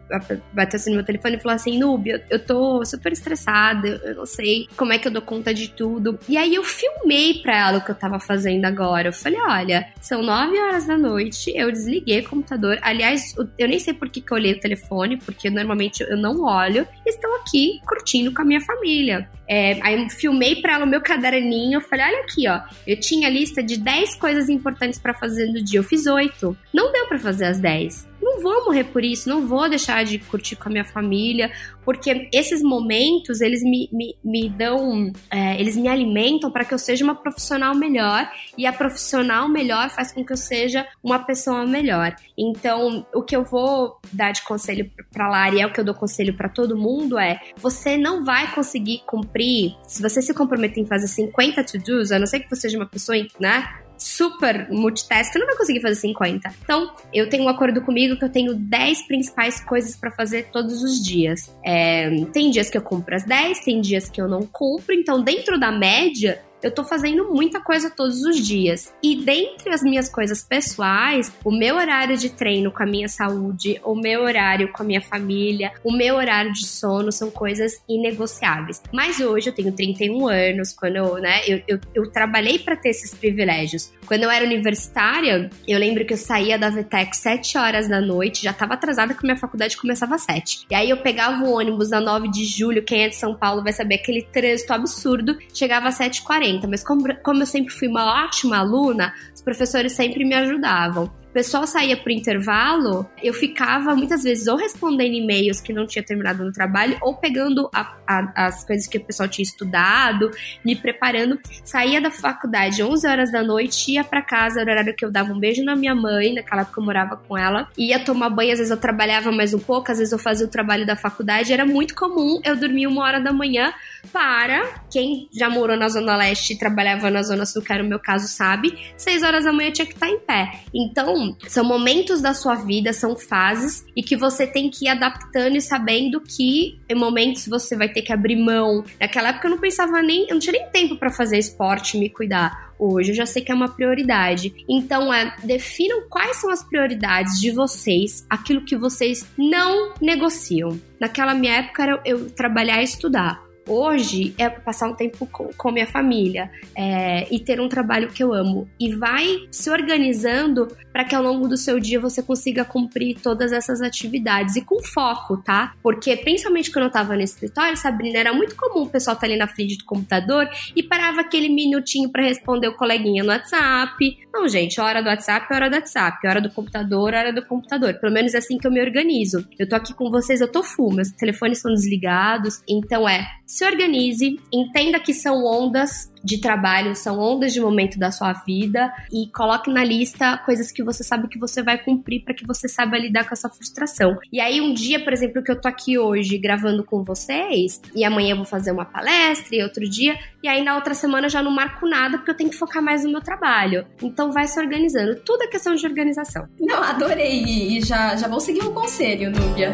bateu 0.51 0.77
assim 0.77 0.89
no 0.91 0.97
meu 0.97 1.05
telefone 1.05 1.35
e 1.35 1.39
falou 1.39 1.55
assim: 1.55 1.77
Núbia, 1.77 2.23
eu 2.29 2.39
tô 2.39 2.83
super 2.85 3.11
estressada, 3.11 4.01
eu 4.03 4.15
não 4.15 4.25
sei 4.25 4.67
como 4.75 4.93
é 4.93 4.99
que 4.99 5.07
eu 5.07 5.11
dou 5.11 5.21
conta 5.21 5.53
de 5.53 5.69
tudo. 5.69 6.19
E 6.27 6.37
aí 6.37 6.55
eu 6.55 6.63
filmei 6.63 7.35
pra 7.41 7.57
ela 7.57 7.77
o 7.77 7.85
que 7.85 7.91
eu 7.91 7.95
tava 7.95 8.19
fazendo 8.19 8.65
agora. 8.65 9.09
Eu 9.09 9.13
falei: 9.13 9.39
olha, 9.39 9.87
são 10.01 10.21
nove 10.21 10.59
horas 10.59 10.85
da 10.85 10.97
noite, 10.97 11.51
eu 11.55 11.71
desliguei 11.71 12.19
o 12.19 12.29
computador. 12.29 12.77
Aliás, 12.81 13.35
eu 13.57 13.67
nem 13.67 13.79
sei 13.79 13.93
por 13.93 14.09
que, 14.09 14.21
que 14.21 14.31
eu 14.31 14.37
olhei 14.37 14.53
o 14.53 14.59
telefone, 14.59 15.17
porque 15.17 15.49
normalmente 15.49 16.03
eu 16.03 16.17
não 16.17 16.43
olho. 16.43 16.87
Estou 17.05 17.42
curtindo 17.85 18.33
com 18.33 18.41
a 18.41 18.45
minha 18.45 18.61
família. 18.61 19.29
É, 19.47 19.79
aí 19.81 20.09
filmei 20.09 20.55
para 20.55 20.73
ela 20.73 20.85
o 20.85 20.87
meu 20.87 21.01
caderninho, 21.01 21.81
falei, 21.81 22.05
olha 22.05 22.19
aqui, 22.21 22.47
ó, 22.47 22.61
eu 22.87 22.99
tinha 22.99 23.29
lista 23.29 23.61
de 23.61 23.77
10 23.77 24.15
coisas 24.15 24.49
importantes 24.49 24.99
para 24.99 25.13
fazer 25.13 25.47
no 25.47 25.61
dia, 25.61 25.79
eu 25.79 25.83
fiz 25.83 26.05
8. 26.05 26.57
Não 26.73 26.91
deu 26.91 27.07
para 27.07 27.19
fazer 27.19 27.45
as 27.45 27.59
10 27.59 28.12
não 28.23 28.41
vou 28.41 28.65
morrer 28.65 28.85
por 28.85 29.03
isso, 29.03 29.27
não 29.27 29.47
vou 29.47 29.69
deixar 29.69 30.03
de 30.03 30.17
curtir 30.17 30.55
com 30.55 30.69
a 30.69 30.71
minha 30.71 30.85
família, 30.85 31.51
porque 31.83 32.29
esses 32.31 32.61
momentos, 32.63 33.41
eles 33.41 33.61
me, 33.61 33.89
me, 33.91 34.15
me 34.23 34.49
dão, 34.49 35.11
é, 35.29 35.59
eles 35.59 35.75
me 35.75 35.87
alimentam 35.87 36.49
para 36.49 36.63
que 36.63 36.73
eu 36.73 36.79
seja 36.79 37.03
uma 37.03 37.15
profissional 37.15 37.75
melhor, 37.75 38.29
e 38.57 38.65
a 38.65 38.73
profissional 38.73 39.47
melhor 39.49 39.89
faz 39.89 40.11
com 40.11 40.23
que 40.23 40.31
eu 40.31 40.37
seja 40.37 40.87
uma 41.03 41.19
pessoa 41.19 41.65
melhor. 41.65 42.15
Então, 42.37 43.05
o 43.13 43.21
que 43.21 43.35
eu 43.35 43.43
vou 43.43 43.99
dar 44.11 44.31
de 44.31 44.41
conselho 44.43 44.89
para 45.11 45.29
Lari, 45.29 45.59
é 45.59 45.67
o 45.67 45.73
que 45.73 45.79
eu 45.79 45.85
dou 45.85 45.93
conselho 45.93 46.35
para 46.35 46.49
todo 46.49 46.77
mundo, 46.77 47.17
é, 47.17 47.39
você 47.57 47.97
não 47.97 48.23
vai 48.23 48.53
conseguir 48.53 49.03
cumprir, 49.05 49.75
se 49.87 50.01
você 50.01 50.21
se 50.21 50.33
comprometer 50.33 50.81
em 50.81 50.87
fazer 50.87 51.07
50 51.07 51.63
to-dos, 51.63 52.11
a 52.11 52.19
não 52.19 52.27
ser 52.27 52.39
que 52.39 52.49
você 52.49 52.61
seja 52.61 52.77
uma 52.77 52.87
pessoa, 52.87 53.17
né, 53.39 53.82
super 54.03 54.69
multitask, 54.69 55.33
eu 55.33 55.39
não 55.39 55.47
vai 55.47 55.57
conseguir 55.57 55.81
fazer 55.81 55.95
50. 55.95 56.53
Então, 56.63 56.93
eu 57.13 57.29
tenho 57.29 57.43
um 57.43 57.49
acordo 57.49 57.81
comigo 57.81 58.17
que 58.17 58.25
eu 58.25 58.29
tenho 58.29 58.53
10 58.53 59.07
principais 59.07 59.63
coisas 59.63 59.95
para 59.95 60.11
fazer 60.11 60.49
todos 60.51 60.83
os 60.83 61.01
dias. 61.01 61.55
É, 61.63 62.09
tem 62.33 62.51
dias 62.51 62.69
que 62.69 62.77
eu 62.77 62.81
cumpro 62.81 63.15
as 63.15 63.23
10, 63.23 63.63
tem 63.63 63.79
dias 63.79 64.09
que 64.09 64.21
eu 64.21 64.27
não 64.27 64.41
cumpro, 64.41 64.93
então 64.93 65.23
dentro 65.23 65.57
da 65.57 65.71
média, 65.71 66.41
eu 66.63 66.71
tô 66.71 66.83
fazendo 66.83 67.29
muita 67.29 67.59
coisa 67.59 67.89
todos 67.89 68.23
os 68.23 68.39
dias. 68.39 68.93
E 69.03 69.17
dentre 69.17 69.73
as 69.73 69.83
minhas 69.83 70.07
coisas 70.07 70.41
pessoais, 70.41 71.31
o 71.43 71.51
meu 71.51 71.75
horário 71.75 72.17
de 72.17 72.29
treino 72.29 72.71
com 72.71 72.81
a 72.81 72.85
minha 72.85 73.09
saúde, 73.09 73.79
o 73.83 73.93
meu 73.93 74.23
horário 74.23 74.71
com 74.71 74.81
a 74.81 74.85
minha 74.85 75.01
família, 75.01 75.73
o 75.83 75.91
meu 75.91 76.15
horário 76.15 76.53
de 76.53 76.65
sono 76.65 77.11
são 77.11 77.29
coisas 77.29 77.83
inegociáveis. 77.87 78.81
Mas 78.93 79.19
hoje 79.19 79.49
eu 79.49 79.53
tenho 79.53 79.73
31 79.73 80.27
anos, 80.27 80.71
quando 80.71 80.95
eu, 80.95 81.15
né, 81.15 81.41
eu, 81.45 81.61
eu, 81.67 81.79
eu 81.93 82.11
trabalhei 82.11 82.57
para 82.57 82.77
ter 82.77 82.89
esses 82.89 83.13
privilégios. 83.13 83.91
Quando 84.05 84.23
eu 84.23 84.31
era 84.31 84.45
universitária, 84.45 85.49
eu 85.67 85.79
lembro 85.79 86.05
que 86.05 86.13
eu 86.13 86.17
saía 86.17 86.57
da 86.57 86.69
VTEC 86.69 87.15
7 87.15 87.57
horas 87.57 87.89
da 87.89 87.99
noite, 87.99 88.43
já 88.43 88.53
tava 88.53 88.75
atrasada 88.75 89.13
que 89.13 89.23
minha 89.23 89.35
faculdade 89.35 89.75
começava 89.75 90.15
às 90.15 90.21
7. 90.21 90.65
E 90.69 90.75
aí 90.75 90.89
eu 90.89 90.97
pegava 90.97 91.43
o 91.43 91.51
ônibus 91.51 91.89
na 91.89 91.99
9 91.99 92.29
de 92.29 92.45
julho, 92.45 92.83
quem 92.83 93.03
é 93.03 93.09
de 93.09 93.15
São 93.15 93.35
Paulo 93.35 93.61
vai 93.61 93.73
saber 93.73 93.95
aquele 93.95 94.21
trânsito 94.21 94.71
absurdo, 94.71 95.37
chegava 95.53 95.89
às 95.89 95.99
7h40 95.99 96.52
mas 96.67 96.83
como, 96.83 97.03
como 97.23 97.41
eu 97.41 97.45
sempre 97.45 97.73
fui 97.73 97.87
uma 97.87 98.23
ótima 98.25 98.57
aluna, 98.57 99.13
os 99.33 99.41
professores 99.41 99.93
sempre 99.93 100.25
me 100.25 100.35
ajudavam 100.35 101.11
o 101.33 101.41
pessoal 101.43 101.65
saía 101.65 101.97
pro 101.97 102.11
intervalo, 102.11 103.09
eu 103.21 103.33
ficava 103.33 103.95
muitas 103.95 104.21
vezes 104.21 104.45
ou 104.45 104.55
respondendo 104.55 105.15
e-mails 105.15 105.59
que 105.59 105.73
não 105.73 105.87
tinha 105.87 106.03
terminado 106.03 106.45
no 106.45 106.51
trabalho, 106.51 106.95
ou 107.01 107.15
pegando 107.15 107.67
a, 107.73 107.95
a, 108.05 108.45
as 108.45 108.63
coisas 108.63 108.85
que 108.85 108.99
o 108.99 109.03
pessoal 109.03 109.27
tinha 109.27 109.41
estudado, 109.41 110.29
me 110.63 110.75
preparando. 110.75 111.39
Saía 111.63 111.99
da 111.99 112.11
faculdade 112.11 112.83
11 112.83 113.07
horas 113.07 113.31
da 113.31 113.41
noite, 113.41 113.93
ia 113.93 114.03
para 114.03 114.21
casa, 114.21 114.61
era 114.61 114.69
o 114.69 114.73
horário 114.73 114.95
que 114.95 115.03
eu 115.03 115.09
dava 115.09 115.33
um 115.33 115.39
beijo 115.39 115.63
na 115.63 115.75
minha 115.75 115.95
mãe, 115.95 116.35
naquela 116.35 116.61
época 116.61 116.79
eu 116.79 116.85
morava 116.85 117.17
com 117.17 117.35
ela, 117.35 117.67
ia 117.75 117.97
tomar 117.97 118.29
banho, 118.29 118.51
às 118.51 118.59
vezes 118.59 118.69
eu 118.69 118.77
trabalhava 118.77 119.31
mais 119.31 119.55
um 119.55 119.59
pouco, 119.59 119.91
às 119.91 119.97
vezes 119.97 120.13
eu 120.13 120.19
fazia 120.19 120.45
o 120.45 120.49
trabalho 120.51 120.85
da 120.85 120.95
faculdade, 120.95 121.51
era 121.51 121.65
muito 121.65 121.95
comum 121.95 122.39
eu 122.43 122.55
dormir 122.55 122.85
uma 122.85 123.01
hora 123.01 123.19
da 123.19 123.33
manhã 123.33 123.73
para 124.11 124.83
quem 124.91 125.27
já 125.33 125.49
morou 125.49 125.77
na 125.77 125.89
Zona 125.89 126.15
Leste 126.15 126.53
e 126.53 126.59
trabalhava 126.59 127.09
na 127.09 127.23
Zona 127.23 127.43
Sul, 127.43 127.63
que 127.63 127.73
era 127.73 127.83
o 127.83 127.87
meu 127.87 127.99
caso, 127.99 128.27
sabe, 128.27 128.77
6 128.97 129.23
horas 129.23 129.45
da 129.45 129.51
manhã 129.51 129.71
tinha 129.71 129.87
que 129.87 129.93
estar 129.93 130.07
em 130.07 130.19
pé. 130.19 130.59
Então, 130.71 131.22
são 131.47 131.63
momentos 131.63 132.21
da 132.21 132.33
sua 132.33 132.55
vida, 132.55 132.93
são 132.93 133.15
fases 133.15 133.85
e 133.95 134.03
que 134.03 134.15
você 134.15 134.45
tem 134.45 134.69
que 134.69 134.85
ir 134.85 134.89
adaptando 134.89 135.55
e 135.55 135.61
sabendo 135.61 136.21
que 136.21 136.79
em 136.89 136.95
momentos 136.95 137.47
você 137.47 137.75
vai 137.75 137.89
ter 137.89 138.01
que 138.01 138.13
abrir 138.13 138.35
mão. 138.35 138.83
Naquela 138.99 139.29
época 139.29 139.47
eu 139.47 139.51
não 139.51 139.59
pensava 139.59 140.01
nem, 140.01 140.23
eu 140.23 140.33
não 140.35 140.39
tinha 140.39 140.53
nem 140.53 140.67
tempo 140.69 140.95
para 140.97 141.11
fazer 141.11 141.37
esporte, 141.37 141.97
me 141.97 142.09
cuidar 142.09 142.73
hoje. 142.77 143.11
Eu 143.11 143.15
já 143.15 143.25
sei 143.25 143.41
que 143.41 143.51
é 143.51 143.55
uma 143.55 143.69
prioridade. 143.69 144.53
Então, 144.67 145.13
é, 145.13 145.35
definam 145.43 146.07
quais 146.09 146.37
são 146.37 146.49
as 146.49 146.63
prioridades 146.63 147.39
de 147.39 147.51
vocês, 147.51 148.25
aquilo 148.29 148.65
que 148.65 148.75
vocês 148.75 149.25
não 149.37 149.93
negociam. 150.01 150.79
Naquela 150.99 151.33
minha 151.33 151.55
época 151.55 151.83
era 151.83 152.01
eu 152.05 152.29
trabalhar 152.29 152.81
e 152.81 152.85
estudar. 152.85 153.42
Hoje 153.67 154.33
é 154.37 154.49
passar 154.49 154.89
um 154.89 154.93
tempo 154.93 155.25
com, 155.25 155.49
com 155.55 155.71
minha 155.71 155.87
família 155.87 156.51
é, 156.75 157.27
e 157.33 157.39
ter 157.39 157.61
um 157.61 157.69
trabalho 157.69 158.09
que 158.09 158.23
eu 158.23 158.33
amo. 158.33 158.67
E 158.79 158.93
vai 158.95 159.47
se 159.51 159.69
organizando 159.69 160.67
para 160.91 161.03
que 161.03 161.15
ao 161.15 161.23
longo 161.23 161.47
do 161.47 161.57
seu 161.57 161.79
dia 161.79 161.99
você 161.99 162.21
consiga 162.21 162.65
cumprir 162.65 163.19
todas 163.19 163.51
essas 163.51 163.81
atividades 163.81 164.55
e 164.55 164.61
com 164.61 164.81
foco, 164.81 165.37
tá? 165.37 165.73
Porque 165.81 166.15
principalmente 166.17 166.71
quando 166.71 166.85
eu 166.85 166.91
tava 166.91 167.15
no 167.15 167.21
escritório, 167.21 167.75
Sabrina, 167.77 168.19
era 168.19 168.33
muito 168.33 168.55
comum 168.55 168.83
o 168.83 168.89
pessoal 168.89 169.15
estar 169.15 169.27
tá 169.27 169.31
ali 169.31 169.39
na 169.39 169.47
frente 169.47 169.77
do 169.77 169.85
computador 169.85 170.47
e 170.75 170.83
parava 170.83 171.21
aquele 171.21 171.49
minutinho 171.49 172.09
para 172.09 172.23
responder 172.23 172.67
o 172.67 172.75
coleguinha 172.75 173.23
no 173.23 173.29
WhatsApp. 173.29 174.17
Não, 174.31 174.47
gente, 174.47 174.79
hora 174.79 175.01
do 175.01 175.09
WhatsApp 175.09 175.43
hora 175.51 175.69
do 175.69 175.75
WhatsApp, 175.75 176.27
hora 176.27 176.41
do 176.41 176.49
computador, 176.49 177.13
hora 177.13 177.31
do 177.31 177.45
computador. 177.45 177.93
Pelo 177.95 178.13
menos 178.13 178.33
é 178.33 178.37
assim 178.37 178.57
que 178.57 178.67
eu 178.67 178.71
me 178.71 178.81
organizo. 178.81 179.47
Eu 179.57 179.67
tô 179.67 179.75
aqui 179.75 179.93
com 179.93 180.09
vocês, 180.09 180.41
eu 180.41 180.51
tô 180.51 180.63
full, 180.63 180.93
meus 180.93 181.11
telefones 181.11 181.59
são 181.59 181.73
desligados. 181.73 182.61
Então 182.67 183.07
é, 183.07 183.25
se 183.53 183.63
organize, 183.63 184.39
entenda 184.51 184.99
que 184.99 185.13
são 185.13 185.45
ondas 185.45 186.11
de 186.23 186.41
trabalho, 186.41 186.95
são 186.95 187.19
ondas 187.19 187.53
de 187.53 187.61
momento 187.61 187.99
da 187.99 188.11
sua 188.11 188.33
vida 188.33 188.91
e 189.11 189.27
coloque 189.27 189.71
na 189.71 189.83
lista 189.83 190.39
coisas 190.39 190.71
que 190.71 190.81
você 190.81 191.03
sabe 191.03 191.27
que 191.27 191.37
você 191.37 191.61
vai 191.61 191.77
cumprir 191.77 192.23
para 192.23 192.33
que 192.33 192.47
você 192.47 192.67
saiba 192.67 192.97
lidar 192.97 193.27
com 193.27 193.33
essa 193.33 193.47
frustração. 193.49 194.17
E 194.31 194.41
aí 194.41 194.59
um 194.59 194.73
dia, 194.73 195.03
por 195.03 195.13
exemplo, 195.13 195.43
que 195.43 195.51
eu 195.51 195.61
tô 195.61 195.67
aqui 195.67 195.99
hoje 195.99 196.35
gravando 196.39 196.83
com 196.83 197.03
vocês 197.03 197.79
e 197.93 198.03
amanhã 198.03 198.31
eu 198.31 198.37
vou 198.37 198.45
fazer 198.45 198.71
uma 198.71 198.85
palestra 198.85 199.55
e 199.55 199.61
outro 199.61 199.87
dia 199.87 200.17
e 200.41 200.47
aí 200.47 200.63
na 200.63 200.73
outra 200.73 200.95
semana 200.95 201.27
eu 201.27 201.29
já 201.29 201.43
não 201.43 201.51
marco 201.51 201.87
nada 201.87 202.17
porque 202.17 202.31
eu 202.31 202.35
tenho 202.35 202.49
que 202.49 202.57
focar 202.57 202.81
mais 202.81 203.03
no 203.03 203.11
meu 203.11 203.21
trabalho. 203.21 203.85
Então 204.01 204.31
vai 204.31 204.47
se 204.47 204.59
organizando. 204.59 205.17
Tudo 205.23 205.43
é 205.43 205.47
questão 205.47 205.75
de 205.75 205.85
organização. 205.85 206.47
Não, 206.59 206.81
adorei 206.81 207.43
e 207.43 207.81
já 207.81 208.15
já 208.15 208.27
vou 208.27 208.39
seguir 208.39 208.63
o 208.63 208.71
conselho, 208.71 209.29
Núbia. 209.29 209.71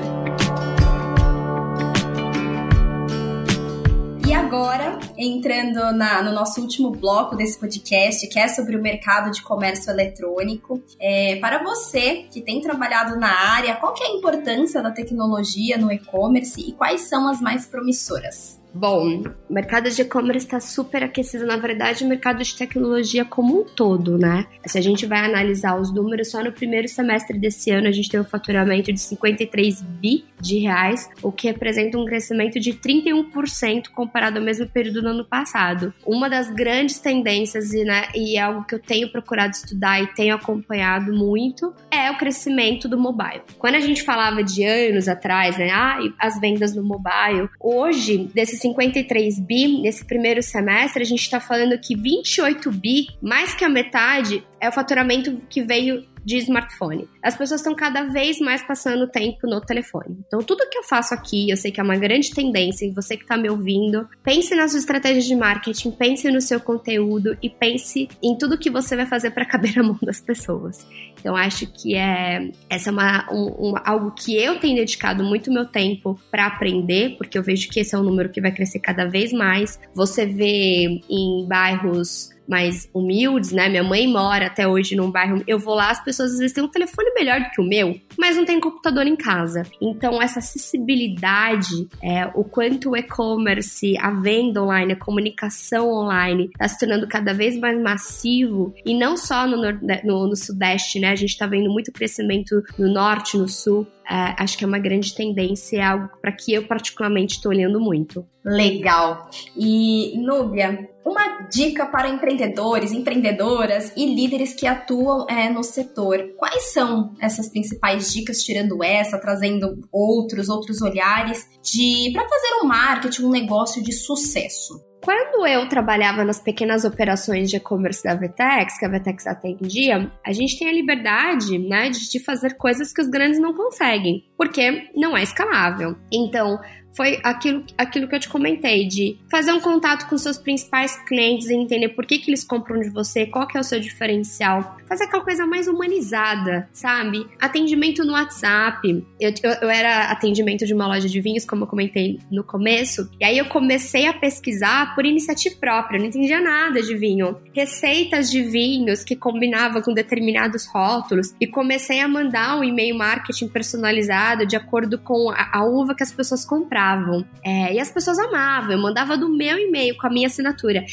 Agora, 4.40 4.98
entrando 5.18 5.92
na, 5.92 6.22
no 6.24 6.32
nosso 6.32 6.62
último 6.62 6.92
bloco 6.92 7.36
desse 7.36 7.60
podcast, 7.60 8.26
que 8.28 8.40
é 8.40 8.48
sobre 8.48 8.78
o 8.78 8.82
mercado 8.82 9.32
de 9.32 9.42
comércio 9.42 9.92
eletrônico, 9.92 10.82
é, 11.00 11.36
para 11.36 11.62
você 11.62 12.26
que 12.32 12.42
tem 12.42 12.62
trabalhado 12.62 13.20
na 13.20 13.30
área, 13.30 13.76
qual 13.76 13.94
que 13.94 14.02
é 14.02 14.08
a 14.08 14.16
importância 14.16 14.82
da 14.82 14.92
tecnologia 14.92 15.78
no 15.78 15.92
e-commerce 15.92 16.62
e 16.62 16.72
quais 16.72 17.02
são 17.02 17.28
as 17.28 17.42
mais 17.42 17.66
promissoras? 17.66 18.60
Bom, 18.74 19.24
o 19.50 19.54
mercado 19.54 19.90
de 19.90 20.02
e-commerce 20.02 20.46
está 20.46 20.60
super 20.60 21.04
aquecido. 21.04 21.46
Na 21.46 21.58
verdade, 21.58 22.04
o 22.04 22.08
mercado 22.08 22.44
de 22.44 22.56
tecnologia 22.56 23.26
como 23.26 23.62
um 23.62 23.64
todo, 23.64 24.18
né? 24.18 24.46
Se 24.66 24.78
a 24.78 24.82
gente 24.82 25.08
vai 25.08 25.26
analisar 25.26 25.80
os 25.80 25.92
números, 25.92 26.30
só 26.30 26.44
no 26.44 26.52
primeiro 26.52 26.88
semestre 26.88 27.38
desse 27.38 27.72
ano 27.72 27.88
a 27.88 27.92
gente 27.92 28.10
tem 28.10 28.20
um 28.20 28.24
faturamento 28.24 28.94
de 28.94 29.00
53 29.00 29.82
bi 29.82 30.26
de 30.40 30.60
reais, 30.60 31.10
o 31.22 31.32
que 31.32 31.48
representa 31.48 31.98
um 31.98 32.06
crescimento 32.06 32.60
de 32.60 32.74
31% 32.74 33.90
comparado 33.90 34.38
ao 34.38 34.46
mesmo 34.46 34.68
período 34.68 35.02
do 35.02 35.08
ano 35.10 35.26
passado. 35.26 35.94
Uma 36.06 36.30
das 36.30 36.50
grandes 36.52 37.00
tendências, 37.00 37.74
e, 37.74 37.84
né, 37.84 38.08
e 38.16 38.38
é 38.38 38.42
algo 38.42 38.64
que 38.66 38.76
eu 38.76 38.80
tenho 38.80 39.12
procurado 39.12 39.54
estudar 39.54 40.02
e 40.02 40.08
tenho 40.14 40.36
acompanhado 40.36 41.12
muito, 41.12 41.74
é 41.92 42.12
o 42.12 42.18
crescimento 42.18 42.88
do 42.88 42.98
mobile. 42.98 43.42
Quando 43.58 43.76
a 43.76 43.80
gente 43.80 44.04
falava 44.04 44.44
de 44.44 44.64
anos 44.64 45.08
atrás, 45.08 45.58
né, 45.58 45.72
ah, 45.72 46.00
as 46.20 46.40
vendas 46.40 46.76
no 46.76 46.84
mobile, 46.84 47.50
hoje, 47.60 48.30
desses 48.34 48.59
53 48.60 49.40
bi 49.40 49.82
nesse 49.82 50.06
primeiro 50.06 50.42
semestre, 50.44 51.02
a 51.02 51.06
gente 51.06 51.22
está 51.22 51.40
falando 51.40 51.80
que 51.80 51.96
28 51.96 52.72
bi, 52.72 53.08
mais 53.22 53.54
que 53.54 53.64
a 53.64 53.70
metade, 53.70 54.44
é 54.60 54.70
o 54.70 54.72
faturamento 54.72 55.42
que 55.50 55.62
veio 55.62 56.06
de 56.30 56.38
smartphone. 56.38 57.10
As 57.24 57.36
pessoas 57.36 57.60
estão 57.60 57.74
cada 57.74 58.04
vez 58.04 58.40
mais 58.40 58.62
passando 58.62 59.08
tempo 59.08 59.48
no 59.48 59.60
telefone. 59.60 60.20
Então, 60.28 60.44
tudo 60.44 60.70
que 60.70 60.78
eu 60.78 60.84
faço 60.84 61.12
aqui, 61.12 61.50
eu 61.50 61.58
sei 61.58 61.72
que 61.72 61.80
é 61.80 61.84
uma 61.84 61.98
grande 61.98 62.32
tendência, 62.32 62.86
e 62.86 62.92
você 62.92 63.18
que 63.18 63.24
está 63.24 63.36
me 63.36 63.50
ouvindo, 63.50 64.08
pense 64.24 64.54
nas 64.54 64.70
suas 64.70 64.84
estratégias 64.84 65.26
de 65.26 65.36
marketing, 65.36 65.90
pense 65.90 66.30
no 66.30 66.40
seu 66.40 66.60
conteúdo 66.60 67.36
e 67.42 67.50
pense 67.50 68.08
em 68.22 68.38
tudo 68.38 68.60
que 68.60 68.70
você 68.70 68.96
vai 68.96 69.08
fazer 69.08 69.32
para 69.32 69.44
caber 69.50 69.76
na 69.76 69.82
mão 69.82 69.98
das 70.04 70.22
pessoas. 70.22 70.86
Então, 71.20 71.36
acho 71.36 71.66
que 71.66 71.96
é 71.96 72.52
essa 72.70 72.92
é 72.92 72.94
uma, 72.94 73.28
um, 73.34 73.70
um, 73.70 73.74
algo 73.84 74.12
que 74.12 74.38
eu 74.38 74.60
tenho 74.60 74.76
dedicado 74.76 75.24
muito 75.24 75.52
meu 75.52 75.66
tempo 75.66 76.20
para 76.30 76.46
aprender, 76.46 77.18
porque 77.18 77.40
eu 77.40 77.44
vejo 77.44 77.68
que 77.70 77.80
esse 77.80 77.96
é 77.96 77.98
um 77.98 78.04
número 78.04 78.30
que 78.30 78.40
vai 78.40 78.52
crescer 78.52 78.80
cada 78.80 79.06
vez 79.06 79.34
mais. 79.34 79.80
Você 79.96 80.28
vê 80.28 81.02
em 81.10 81.48
bairros 81.48 82.30
mais 82.50 82.90
humildes, 82.94 83.52
né? 83.52 83.70
Minha 83.70 83.84
mãe 83.84 84.08
mora 84.08 84.48
até 84.48 84.68
hoje 84.68 84.96
num 84.96 85.12
bairro. 85.12 85.44
Eu 85.48 85.60
vou 85.60 85.76
lá, 85.76 85.92
as 85.92 86.04
pessoas 86.04 86.32
às 86.34 86.40
vezes 86.40 86.54
têm 86.54 86.64
um 86.64 86.68
telefone 86.68 87.14
melhor 87.14 87.40
do 87.40 87.50
que 87.52 87.62
o 87.62 87.64
meu, 87.64 88.00
mas 88.18 88.36
não 88.36 88.44
tem 88.44 88.60
computador 88.60 89.06
em 89.06 89.16
casa. 89.16 89.64
Então, 89.80 90.22
essa 90.22 90.40
acessibilidade, 90.40 91.88
é, 92.02 92.26
o 92.34 92.44
quanto 92.44 92.92
o 92.92 92.98
e-commerce, 92.98 93.96
a 94.00 94.10
venda 94.10 94.64
online, 94.64 94.94
a 94.94 94.96
comunicação 94.96 95.92
online 95.92 96.46
está 96.46 96.68
se 96.68 96.80
tornando 96.80 97.08
cada 97.08 97.34
vez 97.34 97.58
mais 97.58 97.80
massivo 97.80 98.74
e 98.84 98.98
não 98.98 99.16
só 99.16 99.46
no, 99.46 99.58
no, 100.04 100.28
no 100.28 100.36
Sudeste, 100.36 101.00
né? 101.00 101.10
A 101.10 101.16
gente 101.16 101.30
está 101.30 101.46
vendo 101.46 101.70
muito 101.72 101.92
crescimento 101.92 102.64
no 102.78 102.92
Norte, 102.92 103.38
no 103.38 103.48
Sul. 103.48 103.86
É, 104.10 104.34
acho 104.42 104.58
que 104.58 104.64
é 104.64 104.68
uma 104.68 104.80
grande 104.80 105.14
tendência, 105.14 105.78
é 105.78 105.84
algo 105.84 106.10
para 106.20 106.32
que 106.32 106.52
eu 106.52 106.66
particularmente 106.68 107.36
estou 107.36 107.52
olhando 107.52 107.80
muito. 107.80 108.26
Legal. 108.44 109.30
E, 109.56 110.18
Núbia, 110.18 110.90
uma 111.06 111.48
dica 111.48 111.86
para 111.86 112.10
empreendedores, 112.10 112.92
empreendedoras 112.92 113.94
e 113.96 114.08
líderes 114.08 114.56
que 114.56 114.66
atuam 114.66 115.28
é, 115.30 115.48
no 115.50 115.64
setor. 115.64 116.34
Quais 116.38 116.74
são 116.74 117.14
essas 117.22 117.50
principais 117.50 118.12
dicas, 118.12 118.42
tirando 118.42 118.84
essa, 118.84 119.20
trazendo 119.20 119.88
outros, 119.92 120.50
outros 120.50 120.82
olhares, 120.82 121.48
de 121.62 122.12
para 122.12 122.28
fazer 122.28 122.64
um 122.64 122.68
marketing, 122.68 123.24
um 123.26 123.30
negócio 123.30 123.84
de 123.84 123.94
sucesso? 123.94 124.89
Quando 125.02 125.48
eu 125.48 125.68
trabalhava 125.70 126.26
nas 126.26 126.40
pequenas 126.40 126.84
operações 126.84 127.50
de 127.50 127.56
e-commerce 127.56 128.04
da 128.04 128.16
Vetex, 128.16 128.78
que 128.78 128.86
a 128.86 128.90
Vetex 128.90 129.26
atendia, 129.26 130.12
a 130.26 130.32
gente 130.34 130.60
tem 130.60 130.68
a 130.68 130.74
liberdade, 130.74 131.58
né, 131.58 131.90
de 131.90 132.20
fazer 132.20 132.56
coisas 132.56 132.92
que 132.92 133.02
os 133.02 133.08
grandes 133.08 133.40
não 133.40 133.54
conseguem, 133.54 134.26
porque 134.38 134.90
não 134.96 135.16
é 135.16 135.24
escalável. 135.24 135.96
Então, 136.12 136.60
foi 136.96 137.20
aquilo, 137.24 137.64
aquilo 137.78 138.08
que 138.08 138.16
eu 138.16 138.20
te 138.20 138.30
comentei, 138.30 138.88
de 138.88 139.18
fazer 139.30 139.52
um 139.52 139.60
contato 139.60 140.08
com 140.10 140.18
seus 140.18 140.38
principais 140.38 140.96
clientes 141.08 141.50
e 141.50 141.54
entender 141.54 141.90
por 141.90 142.06
que, 142.06 142.18
que 142.18 142.30
eles 142.30 142.44
compram 142.44 142.80
de 142.80 142.90
você, 142.90 143.26
qual 143.26 143.48
que 143.48 143.58
é 143.58 143.60
o 143.60 143.64
seu 143.64 143.80
diferencial. 143.80 144.78
Fazer 144.88 145.04
aquela 145.04 145.24
coisa 145.24 145.46
mais 145.46 145.68
humanizada, 145.68 146.68
sabe? 146.74 147.28
Atendimento 147.40 148.04
no 148.04 148.14
WhatsApp. 148.14 149.06
Eu, 149.20 149.34
eu, 149.44 149.52
eu 149.62 149.70
era 149.70 150.06
atendimento 150.06 150.66
de 150.66 150.74
uma 150.74 150.88
loja 150.88 151.08
de 151.08 151.22
vinhos, 151.22 151.46
como 151.46 151.64
eu 151.64 151.68
comentei 151.68 152.20
no 152.32 152.44
começo, 152.44 153.10
e 153.20 153.26
aí 153.26 153.38
eu 153.38 153.46
comecei 153.46 154.08
a 154.08 154.14
pesquisar 154.14 154.96
por 154.96 155.06
iniciativa 155.06 155.56
própria, 155.60 155.98
eu 155.98 156.02
não 156.02 156.08
entendia 156.08 156.42
nada 156.42 156.82
de 156.82 156.96
vinho. 156.96 157.38
Receitas 157.54 158.32
de 158.32 158.42
vinhos 158.42 159.04
que 159.04 159.16
combinavam 159.16 159.82
com 159.82 159.94
determinados 159.94 160.66
rótulos, 160.66 161.34
e 161.40 161.46
comecei 161.46 162.00
a 162.00 162.08
mandar 162.08 162.58
um 162.58 162.64
e-mail 162.64 162.98
marketing 162.98 163.48
personalizado 163.48 164.46
de 164.46 164.56
acordo 164.56 164.98
com 164.98 165.30
a, 165.30 165.50
a 165.54 165.64
uva 165.64 165.96
que 165.96 166.04
as 166.04 166.12
pessoas 166.12 166.44
compravam 166.44 166.79
compravam. 166.80 167.26
É, 167.44 167.74
e 167.74 167.80
as 167.80 167.92
pessoas 167.92 168.18
amavam. 168.18 168.72
Eu 168.72 168.82
mandava 168.82 169.18
do 169.18 169.30
meu 169.30 169.58
e-mail 169.58 169.98
com 169.98 170.08
a 170.08 170.10
minha 170.10 170.28
assinatura 170.28 170.86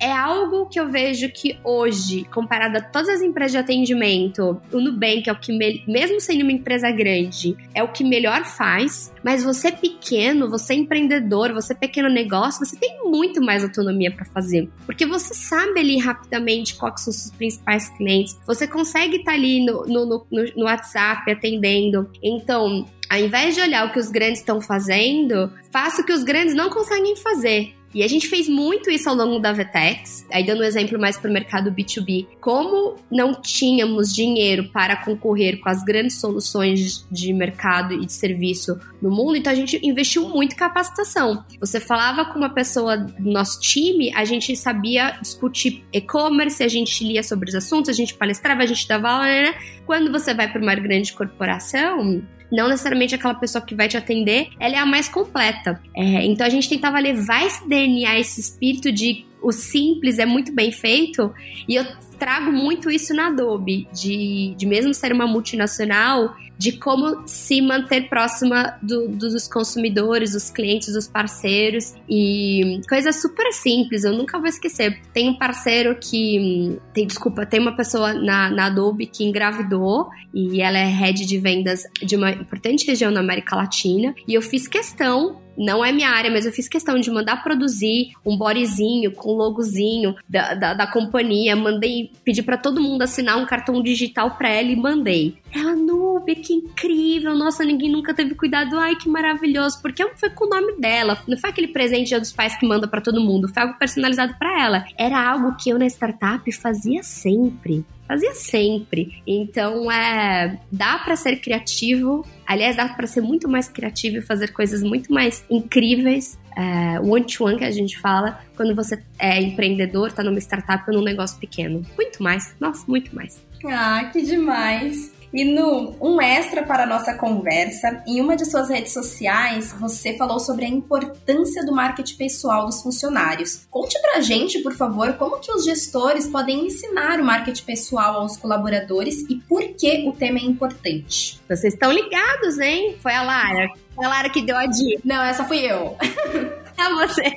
é 0.00 0.10
algo 0.10 0.66
que 0.66 0.80
eu 0.80 0.88
vejo 0.88 1.28
que 1.28 1.58
hoje, 1.62 2.24
comparado 2.32 2.78
a 2.78 2.80
todas 2.80 3.10
as 3.10 3.20
empresas 3.20 3.52
de 3.52 3.58
atendimento, 3.58 4.60
o 4.72 4.80
Nubank 4.80 5.28
é 5.28 5.32
o 5.32 5.38
que, 5.38 5.52
mesmo 5.86 6.18
sendo 6.20 6.42
uma 6.42 6.52
empresa 6.52 6.90
grande, 6.90 7.54
é 7.74 7.82
o 7.82 7.88
que 7.92 8.02
melhor 8.02 8.46
faz. 8.46 9.12
Mas 9.22 9.44
você 9.44 9.70
pequeno, 9.70 10.48
você 10.48 10.72
empreendedor, 10.72 11.52
você 11.52 11.74
pequeno 11.74 12.08
negócio, 12.08 12.64
você 12.64 12.76
tem 12.76 13.04
muito 13.04 13.42
mais 13.42 13.62
autonomia 13.62 14.10
para 14.10 14.24
fazer. 14.24 14.70
Porque 14.86 15.04
você 15.04 15.34
sabe 15.34 15.78
ali 15.78 15.98
rapidamente 15.98 16.76
quais 16.76 17.02
são 17.02 17.10
os 17.10 17.16
seus 17.18 17.36
principais 17.36 17.90
clientes. 17.90 18.40
Você 18.46 18.66
consegue 18.66 19.16
estar 19.16 19.32
tá 19.32 19.36
ali 19.36 19.62
no, 19.62 19.84
no, 19.84 20.06
no, 20.06 20.26
no 20.56 20.64
WhatsApp 20.64 21.30
atendendo. 21.30 22.10
Então, 22.22 22.86
ao 23.10 23.18
invés 23.18 23.56
de 23.56 23.60
olhar 23.60 23.86
o 23.86 23.92
que 23.92 23.98
os 23.98 24.08
grandes 24.08 24.38
estão 24.38 24.60
fazendo, 24.60 25.52
faça 25.72 26.00
o 26.00 26.06
que 26.06 26.12
os 26.12 26.22
grandes 26.22 26.54
não 26.54 26.70
conseguem 26.70 27.16
fazer. 27.16 27.74
E 27.92 28.04
a 28.04 28.08
gente 28.08 28.28
fez 28.28 28.48
muito 28.48 28.88
isso 28.88 29.08
ao 29.08 29.16
longo 29.16 29.40
da 29.40 29.52
Vetex, 29.52 30.24
aí 30.32 30.46
dando 30.46 30.60
um 30.60 30.64
exemplo 30.64 30.96
mais 30.96 31.18
para 31.18 31.28
o 31.28 31.32
mercado 31.32 31.72
B2B. 31.72 32.28
Como 32.40 32.94
não 33.10 33.34
tínhamos 33.34 34.14
dinheiro 34.14 34.70
para 34.70 34.94
concorrer 34.96 35.58
com 35.58 35.68
as 35.68 35.82
grandes 35.82 36.20
soluções 36.20 37.04
de 37.10 37.32
mercado 37.32 37.94
e 37.94 38.06
de 38.06 38.12
serviço 38.12 38.78
no 39.02 39.10
mundo, 39.10 39.34
então 39.34 39.52
a 39.52 39.56
gente 39.56 39.84
investiu 39.84 40.28
muito 40.28 40.52
em 40.52 40.56
capacitação. 40.56 41.44
Você 41.58 41.80
falava 41.80 42.26
com 42.26 42.38
uma 42.38 42.50
pessoa 42.50 42.96
do 42.96 43.28
nosso 43.28 43.60
time, 43.60 44.14
a 44.14 44.24
gente 44.24 44.54
sabia 44.54 45.18
discutir 45.20 45.84
e-commerce, 45.92 46.62
a 46.62 46.68
gente 46.68 47.02
lia 47.02 47.24
sobre 47.24 47.48
os 47.48 47.56
assuntos, 47.56 47.90
a 47.90 47.92
gente 47.92 48.14
palestrava, 48.14 48.62
a 48.62 48.66
gente 48.66 48.86
dava 48.86 49.10
aula, 49.10 49.24
né? 49.24 49.54
Quando 49.84 50.12
você 50.12 50.32
vai 50.32 50.46
para 50.46 50.62
uma 50.62 50.76
grande 50.76 51.12
corporação, 51.12 52.22
não 52.50 52.68
necessariamente 52.68 53.14
aquela 53.14 53.34
pessoa 53.34 53.64
que 53.64 53.74
vai 53.74 53.88
te 53.88 53.96
atender, 53.96 54.48
ela 54.58 54.74
é 54.74 54.78
a 54.78 54.86
mais 54.86 55.08
completa. 55.08 55.80
É, 55.94 56.24
então 56.24 56.46
a 56.46 56.50
gente 56.50 56.68
tentava 56.68 56.98
levar 56.98 57.46
esse 57.46 57.68
DNA, 57.68 58.18
esse 58.18 58.40
espírito 58.40 58.90
de 58.90 59.24
o 59.42 59.52
simples 59.52 60.18
é 60.18 60.26
muito 60.26 60.52
bem 60.52 60.70
feito, 60.70 61.32
e 61.66 61.74
eu 61.76 61.84
trago 62.20 62.52
muito 62.52 62.90
isso 62.90 63.14
na 63.14 63.28
Adobe, 63.28 63.88
de, 63.92 64.54
de 64.56 64.66
mesmo 64.66 64.92
ser 64.92 65.10
uma 65.12 65.26
multinacional, 65.26 66.36
de 66.60 66.72
como 66.72 67.26
se 67.26 67.62
manter 67.62 68.10
próxima 68.10 68.78
do, 68.82 69.08
dos 69.08 69.48
consumidores, 69.48 70.32
dos 70.32 70.50
clientes, 70.50 70.92
dos 70.92 71.08
parceiros 71.08 71.94
e 72.06 72.82
coisas 72.86 73.22
super 73.22 73.50
simples, 73.50 74.04
eu 74.04 74.12
nunca 74.12 74.38
vou 74.38 74.46
esquecer. 74.46 75.00
Tem 75.14 75.30
um 75.30 75.38
parceiro 75.38 75.96
que, 75.98 76.78
tem, 76.92 77.06
desculpa, 77.06 77.46
tem 77.46 77.58
uma 77.58 77.74
pessoa 77.74 78.12
na, 78.12 78.50
na 78.50 78.66
Adobe 78.66 79.06
que 79.06 79.24
engravidou 79.24 80.10
e 80.34 80.60
ela 80.60 80.76
é 80.76 80.84
head 80.84 81.24
de 81.24 81.38
vendas 81.38 81.84
de 82.02 82.14
uma 82.14 82.30
importante 82.30 82.86
região 82.86 83.10
na 83.10 83.20
América 83.20 83.56
Latina 83.56 84.14
e 84.28 84.34
eu 84.34 84.42
fiz 84.42 84.68
questão 84.68 85.40
não 85.60 85.84
é 85.84 85.92
minha 85.92 86.08
área, 86.08 86.30
mas 86.30 86.46
eu 86.46 86.52
fiz 86.52 86.66
questão 86.66 86.98
de 86.98 87.10
mandar 87.10 87.42
produzir 87.42 88.12
um 88.24 88.34
bodyzinho 88.34 89.12
com 89.12 89.32
logozinho 89.32 90.14
da, 90.26 90.54
da, 90.54 90.72
da 90.72 90.86
companhia. 90.86 91.54
Mandei, 91.54 92.09
pedi 92.24 92.42
para 92.42 92.56
todo 92.56 92.80
mundo 92.80 93.02
assinar 93.02 93.36
um 93.38 93.46
cartão 93.46 93.82
digital 93.82 94.32
pra 94.32 94.48
ela 94.48 94.68
e 94.68 94.76
mandei. 94.76 95.38
Ela, 95.52 95.74
Nube, 95.74 96.36
que 96.36 96.52
incrível! 96.52 97.34
Nossa, 97.34 97.64
ninguém 97.64 97.90
nunca 97.90 98.14
teve 98.14 98.34
cuidado. 98.34 98.78
Ai, 98.78 98.96
que 98.96 99.08
maravilhoso! 99.08 99.80
Porque 99.82 100.06
foi 100.16 100.30
com 100.30 100.46
o 100.46 100.48
nome 100.48 100.76
dela. 100.80 101.18
Não 101.26 101.38
foi 101.38 101.50
aquele 101.50 101.68
presente 101.68 102.16
dos 102.18 102.32
pais 102.32 102.56
que 102.56 102.66
manda 102.66 102.86
para 102.86 103.00
todo 103.00 103.20
mundo. 103.20 103.48
Foi 103.48 103.62
algo 103.62 103.78
personalizado 103.78 104.34
para 104.38 104.62
ela. 104.62 104.84
Era 104.96 105.30
algo 105.30 105.56
que 105.56 105.70
eu 105.70 105.78
na 105.78 105.86
startup 105.86 106.50
fazia 106.52 107.02
sempre 107.02 107.84
fazia 108.10 108.34
sempre. 108.34 109.22
Então, 109.24 109.90
é, 109.90 110.58
dá 110.72 110.98
para 110.98 111.14
ser 111.14 111.36
criativo. 111.36 112.26
Aliás, 112.50 112.74
dá 112.74 112.88
para 112.88 113.06
ser 113.06 113.20
muito 113.20 113.48
mais 113.48 113.68
criativo 113.68 114.16
e 114.16 114.20
fazer 114.20 114.48
coisas 114.52 114.82
muito 114.82 115.14
mais 115.14 115.44
incríveis. 115.48 116.36
É, 116.56 116.98
one-to-one 116.98 117.56
que 117.56 117.64
a 117.64 117.70
gente 117.70 117.96
fala 117.96 118.40
quando 118.56 118.74
você 118.74 119.00
é 119.20 119.40
empreendedor, 119.40 120.10
tá 120.10 120.24
numa 120.24 120.40
startup 120.40 120.82
ou 120.88 120.96
num 120.96 121.04
negócio 121.04 121.38
pequeno. 121.38 121.86
Muito 121.96 122.20
mais. 122.20 122.52
Nossa, 122.58 122.84
muito 122.88 123.14
mais. 123.14 123.40
Ah, 123.64 124.10
que 124.12 124.20
demais. 124.22 125.12
E 125.32 125.44
no 125.44 125.94
um 126.00 126.20
extra 126.20 126.62
para 126.62 126.82
a 126.82 126.86
nossa 126.86 127.14
conversa, 127.14 128.02
em 128.06 128.20
uma 128.20 128.36
de 128.36 128.44
suas 128.44 128.68
redes 128.68 128.92
sociais, 128.92 129.72
você 129.78 130.16
falou 130.16 130.40
sobre 130.40 130.64
a 130.64 130.68
importância 130.68 131.64
do 131.64 131.72
marketing 131.72 132.16
pessoal 132.16 132.66
dos 132.66 132.82
funcionários. 132.82 133.66
Conte 133.70 134.00
pra 134.00 134.20
gente, 134.20 134.58
por 134.60 134.74
favor, 134.74 135.12
como 135.14 135.38
que 135.38 135.52
os 135.52 135.64
gestores 135.64 136.26
podem 136.26 136.66
ensinar 136.66 137.20
o 137.20 137.24
marketing 137.24 137.64
pessoal 137.64 138.16
aos 138.16 138.36
colaboradores 138.36 139.24
e 139.28 139.36
por 139.36 139.62
que 139.74 140.08
o 140.08 140.12
tema 140.12 140.38
é 140.38 140.42
importante. 140.42 141.40
Vocês 141.48 141.74
estão 141.74 141.92
ligados, 141.92 142.58
hein? 142.58 142.96
Foi 143.00 143.12
a 143.12 143.22
Lara. 143.22 143.70
Foi 143.94 144.04
a 144.04 144.08
Lara 144.08 144.30
que 144.30 144.42
deu 144.42 144.56
a 144.56 144.66
dica. 144.66 145.00
Não, 145.04 145.22
essa 145.22 145.44
fui 145.44 145.58
eu. 145.58 145.96
Você. 146.88 147.32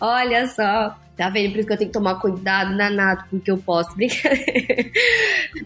Olha 0.00 0.46
só. 0.46 0.96
Tá 1.16 1.28
vendo? 1.28 1.52
Por 1.52 1.58
isso 1.58 1.66
que 1.68 1.72
eu 1.72 1.78
tenho 1.78 1.90
que 1.90 1.98
tomar 1.98 2.16
cuidado 2.16 2.76
danado 2.76 3.24
com 3.30 3.36
o 3.36 3.40
que 3.40 3.50
eu 3.50 3.58
posto. 3.58 3.94
Brincadeira. 3.94 4.44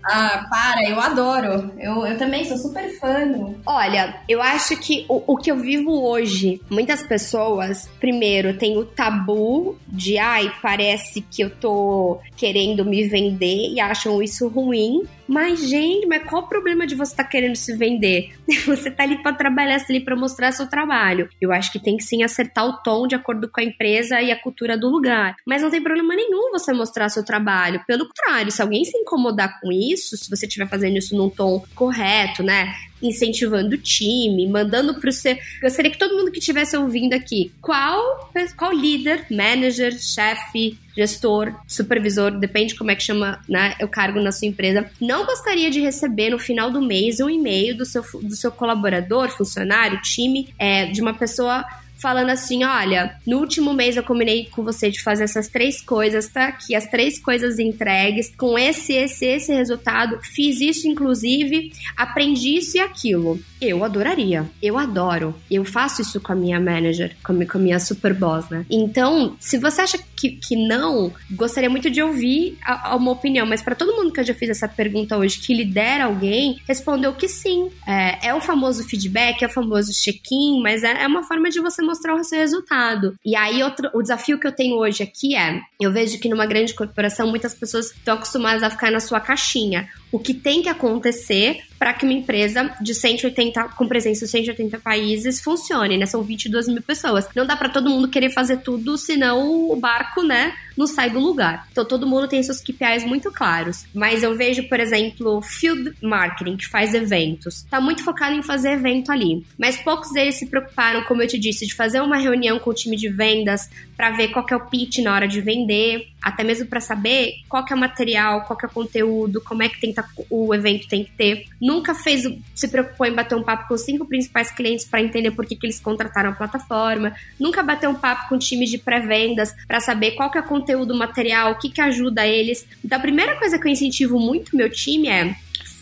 Ah, 0.05 0.47
para, 0.49 0.89
eu 0.89 1.01
adoro. 1.01 1.73
Eu, 1.79 2.07
eu 2.07 2.17
também 2.19 2.45
sou 2.45 2.57
super 2.57 2.89
fã. 2.99 3.55
Olha, 3.67 4.21
eu 4.29 4.41
acho 4.43 4.77
que 4.77 5.05
o, 5.09 5.33
o 5.33 5.37
que 5.37 5.51
eu 5.51 5.57
vivo 5.57 6.03
hoje, 6.03 6.61
muitas 6.71 7.03
pessoas, 7.03 7.89
primeiro, 7.99 8.57
tem 8.57 8.77
o 8.77 8.85
tabu 8.85 9.79
de, 9.87 10.19
ai, 10.19 10.53
parece 10.63 11.21
que 11.21 11.43
eu 11.43 11.51
tô 11.51 12.21
querendo 12.37 12.85
me 12.85 13.09
vender 13.09 13.71
e 13.73 13.81
acham 13.81 14.23
isso 14.23 14.49
ruim. 14.49 15.03
Mas, 15.27 15.69
gente, 15.69 16.07
mas 16.07 16.25
qual 16.25 16.43
o 16.43 16.49
problema 16.49 16.87
de 16.87 16.95
você 16.95 17.13
estar 17.13 17.25
tá 17.25 17.29
querendo 17.29 17.57
se 17.57 17.77
vender? 17.77 18.33
Você 18.65 18.91
tá 18.91 19.03
ali 19.03 19.23
para 19.23 19.37
trabalhar, 19.37 19.79
tá 19.79 19.87
ali 19.91 20.01
para 20.01 20.17
mostrar 20.17 20.53
seu 20.53 20.67
trabalho. 20.67 21.29
Eu 21.39 21.53
acho 21.53 21.71
que 21.71 21.79
tem 21.79 21.99
que 21.99 22.03
sim 22.03 22.23
acertar 22.23 22.67
o 22.67 22.79
tom 22.83 23.07
de 23.09 23.15
acordo 23.15 23.49
com 23.49 23.61
a 23.61 23.65
empresa 23.65 24.21
e 24.21 24.31
a 24.31 24.41
cultura 24.41 24.77
do 24.77 24.89
lugar. 24.89 25.37
Mas 25.47 25.63
não 25.63 25.71
tem 25.71 25.83
problema 25.83 26.15
nenhum 26.15 26.51
você 26.53 26.73
mostrar 26.73 27.09
seu 27.09 27.25
trabalho. 27.25 27.83
Pelo 27.87 28.07
contrário, 28.07 28.53
se 28.53 28.63
alguém 28.63 28.85
se 28.85 28.97
incomodar 28.97 29.61
com 29.61 29.73
isso, 29.73 30.17
se 30.17 30.31
você 30.31 30.47
estiver 30.47 30.69
fazendo 30.69 30.97
isso 30.97 31.17
num 31.17 31.31
tom 31.31 31.65
correto, 31.75 32.43
né? 32.43 32.75
incentivando 33.03 33.75
o 33.75 33.79
time, 33.79 34.47
mandando 34.47 34.95
para 34.95 35.09
o 35.09 35.13
seu. 35.13 35.37
Gostaria 35.63 35.91
que 35.91 35.99
todo 35.99 36.17
mundo 36.17 36.31
que 36.31 36.39
estivesse 36.39 36.77
ouvindo 36.77 37.15
aqui, 37.15 37.53
qual, 37.61 38.31
qual 38.57 38.73
líder, 38.73 39.27
manager, 39.31 39.97
chefe, 39.99 40.79
gestor, 40.97 41.55
supervisor, 41.67 42.33
depende 42.33 42.75
como 42.75 42.91
é 42.91 42.97
que 42.97 43.03
chama 43.03 43.41
né, 43.49 43.77
o 43.81 43.89
cargo 43.89 44.21
na 44.21 44.33
sua 44.33 44.49
empresa, 44.49 44.91
não 45.01 45.25
gostaria 45.25 45.71
de 45.71 45.81
receber 45.81 46.31
no 46.31 46.39
final 46.39 46.71
do 46.71 46.83
mês 46.83 47.21
um 47.21 47.31
e-mail 47.31 47.77
do 47.77 47.85
seu, 47.85 48.03
do 48.21 48.35
seu 48.35 48.51
colaborador, 48.51 49.29
funcionário, 49.31 50.01
time, 50.03 50.53
é, 50.59 50.87
de 50.87 51.01
uma 51.01 51.15
pessoa 51.15 51.65
falando 52.01 52.31
assim: 52.31 52.65
olha, 52.65 53.17
no 53.27 53.39
último 53.39 53.73
mês 53.73 53.97
eu 53.97 54.03
combinei 54.03 54.47
com 54.47 54.63
você 54.63 54.91
de 54.91 55.03
fazer 55.03 55.25
essas 55.25 55.49
três 55.49 55.83
coisas, 55.83 56.29
tá 56.29 56.49
aqui 56.49 56.75
as 56.75 56.87
três 56.87 57.19
coisas 57.19 57.59
entregues, 57.59 58.33
com 58.37 58.59
esse, 58.59 58.93
esse, 58.95 59.27
esse 59.27 59.53
resultado, 59.53 60.19
fiz 60.23 60.61
isso 60.61 60.89
inclusive, 60.89 61.73
aprendi 61.97 62.57
isso 62.57 62.77
e 62.77 62.81
aquilo. 62.81 63.39
Eu 63.61 63.85
adoraria, 63.85 64.49
eu 64.63 64.79
adoro. 64.79 65.35
Eu 65.51 65.65
faço 65.65 66.01
isso 66.01 66.21
com 66.21 66.33
a 66.33 66.37
minha 66.37 66.61
manager, 66.61 67.17
com 67.25 67.33
a 67.33 67.59
minha 67.59 67.81
super 67.81 68.15
boss, 68.15 68.49
né? 68.49 68.65
Então, 68.71 69.37
se 69.41 69.59
você 69.59 69.81
acha 69.81 69.99
que, 70.17 70.31
que 70.31 70.55
não, 70.55 71.13
gostaria 71.33 71.69
muito 71.69 71.91
de 71.91 72.01
ouvir 72.01 72.57
a, 72.65 72.91
a 72.91 72.97
uma 72.97 73.11
opinião, 73.11 73.45
mas 73.45 73.61
para 73.61 73.75
todo 73.75 73.97
mundo 73.97 74.13
que 74.13 74.21
eu 74.21 74.25
já 74.25 74.35
fiz 74.35 74.51
essa 74.51 74.69
pergunta 74.69 75.17
hoje, 75.17 75.41
que 75.41 75.53
lidera 75.53 76.05
alguém, 76.05 76.61
respondeu 76.69 77.13
que 77.15 77.29
sim. 77.29 77.69
É, 77.87 78.29
é 78.29 78.35
o 78.35 78.41
famoso 78.41 78.85
feedback, 78.85 79.43
é 79.43 79.47
o 79.47 79.51
famoso 79.51 79.93
check-in, 79.93 80.63
mas 80.63 80.85
é, 80.85 81.03
é 81.03 81.07
uma 81.07 81.25
forma 81.25 81.51
de 81.51 81.61
você 81.61 81.83
mostrar 81.89 82.15
o 82.15 82.23
seu 82.23 82.39
resultado. 82.39 83.17
E 83.25 83.35
aí, 83.35 83.63
outro, 83.63 83.91
o 83.95 84.03
desafio 84.03 84.39
que 84.39 84.47
eu 84.47 84.53
tenho 84.53 84.77
hoje 84.77 85.03
aqui 85.03 85.35
é: 85.35 85.61
eu 85.81 85.93
vejo 85.93 86.21
que 86.21 86.29
numa 86.29 86.47
grande 86.47 86.75
corporação 86.75 87.29
muitas 87.29 87.55
pessoas 87.55 87.91
estão 87.91 88.15
acostumadas 88.15 88.63
a 88.63 88.71
ficar 88.71 88.91
na 88.91 89.01
sua 89.01 89.21
caixinha. 89.21 89.89
O 90.11 90.19
que 90.19 90.35
tem 90.35 90.63
que 90.63 90.69
acontecer 90.69 91.63
para 91.79 91.93
que 91.93 92.05
uma 92.05 92.13
empresa 92.13 92.75
de 92.81 92.95
180, 92.95 93.65
com 93.77 93.87
presença 93.87 94.25
em 94.25 94.29
180 94.29 94.79
países 94.81 95.41
funcione, 95.41 95.97
né? 95.97 96.07
São 96.07 96.23
22 96.23 96.69
mil 96.69 96.83
pessoas. 96.83 97.29
Não 97.35 97.47
dá 97.47 97.57
para 97.57 97.69
todo 97.69 97.89
mundo 97.89 98.09
querer 98.09 98.31
fazer 98.31 98.59
tudo, 98.59 98.99
senão 98.99 99.71
o 99.71 99.77
barco, 99.77 100.23
né, 100.23 100.55
não 100.77 100.87
sai 100.87 101.11
do 101.11 101.19
lugar. 101.19 101.67
Então 101.71 101.85
todo 101.85 102.07
mundo 102.07 102.29
tem 102.29 102.43
seus 102.43 102.61
KPIs 102.61 103.05
muito 103.05 103.31
claros. 103.33 103.85
Mas 103.95 104.23
eu 104.23 104.37
vejo, 104.37 104.69
por 104.69 104.81
exemplo, 104.81 105.41
Field 105.43 105.95
Marketing, 106.03 106.57
que 106.57 106.67
faz 106.67 106.95
eventos. 106.95 107.63
Tá 107.71 107.81
muito 107.81 108.03
focado 108.03 108.35
em 108.35 108.43
fazer 108.43 108.73
evento 108.73 109.13
ali. 109.13 109.45
Mas 109.59 109.77
poucos 109.77 110.13
deles 110.13 110.37
se 110.37 110.47
preocuparam, 110.47 111.03
como 111.05 111.23
eu 111.23 111.29
te 111.29 111.39
disse, 111.39 111.67
de 111.67 111.75
fazer 111.75 112.01
uma 112.01 112.17
reunião 112.17 112.59
com 112.59 112.71
o 112.71 112.75
time 112.75 112.97
de 112.97 113.09
vendas 113.09 113.69
para 113.97 114.11
ver 114.11 114.29
qual 114.29 114.47
é 114.49 114.57
o 114.57 114.67
pitch 114.67 114.99
na 114.99 115.13
hora 115.13 115.27
de 115.27 115.41
vender, 115.41 116.07
até 116.23 116.45
mesmo 116.45 116.67
para 116.67 116.81
saber 116.81 117.35
qual 117.49 117.65
é 117.69 117.75
o 117.75 117.79
material, 117.79 118.43
qual 118.43 118.59
é 118.63 118.67
o 118.67 118.71
conteúdo, 118.71 119.41
como 119.41 119.63
é 119.63 119.69
que 119.69 119.81
tem, 119.81 119.93
o 120.29 120.55
evento 120.55 120.89
tem 120.89 121.05
que 121.05 121.13
ter 121.13 121.45
nunca 121.61 121.95
fez, 121.95 122.25
se 122.55 122.69
preocupou 122.69 123.07
em 123.07 123.15
bater 123.15 123.35
um 123.35 123.43
papo 123.43 123.69
com 123.69 123.75
os 123.75 123.83
cinco 123.83 124.07
principais 124.07 124.51
clientes 124.51 124.85
para 124.85 125.03
entender 125.03 125.31
por 125.31 125.47
que, 125.47 125.57
que 125.57 125.67
eles 125.67 125.81
contrataram 125.81 126.31
a 126.31 126.35
plataforma, 126.35 127.15
nunca 127.39 127.63
bateu 127.63 127.91
um 127.91 127.95
papo 127.95 128.29
com 128.29 128.39
times 128.39 128.71
de 128.71 128.79
pré-vendas 128.79 129.55
para 129.67 129.81
saber 129.81 130.13
qual 130.13 130.31
que 130.31 130.39
é 130.39 130.41
o 130.41 130.45
conteúdo 130.45 130.95
material, 130.95 131.53
o 131.53 131.59
que, 131.59 131.71
que 131.71 131.81
ajuda 131.81 132.27
eles. 132.27 132.67
Então, 132.85 132.99
a 132.99 133.01
primeira 133.01 133.37
coisa 133.37 133.59
que 133.59 133.67
eu 133.67 133.73
incentivo 133.73 134.19
muito 134.19 134.57
meu 134.57 134.71
time 134.71 135.09
é 135.09 135.37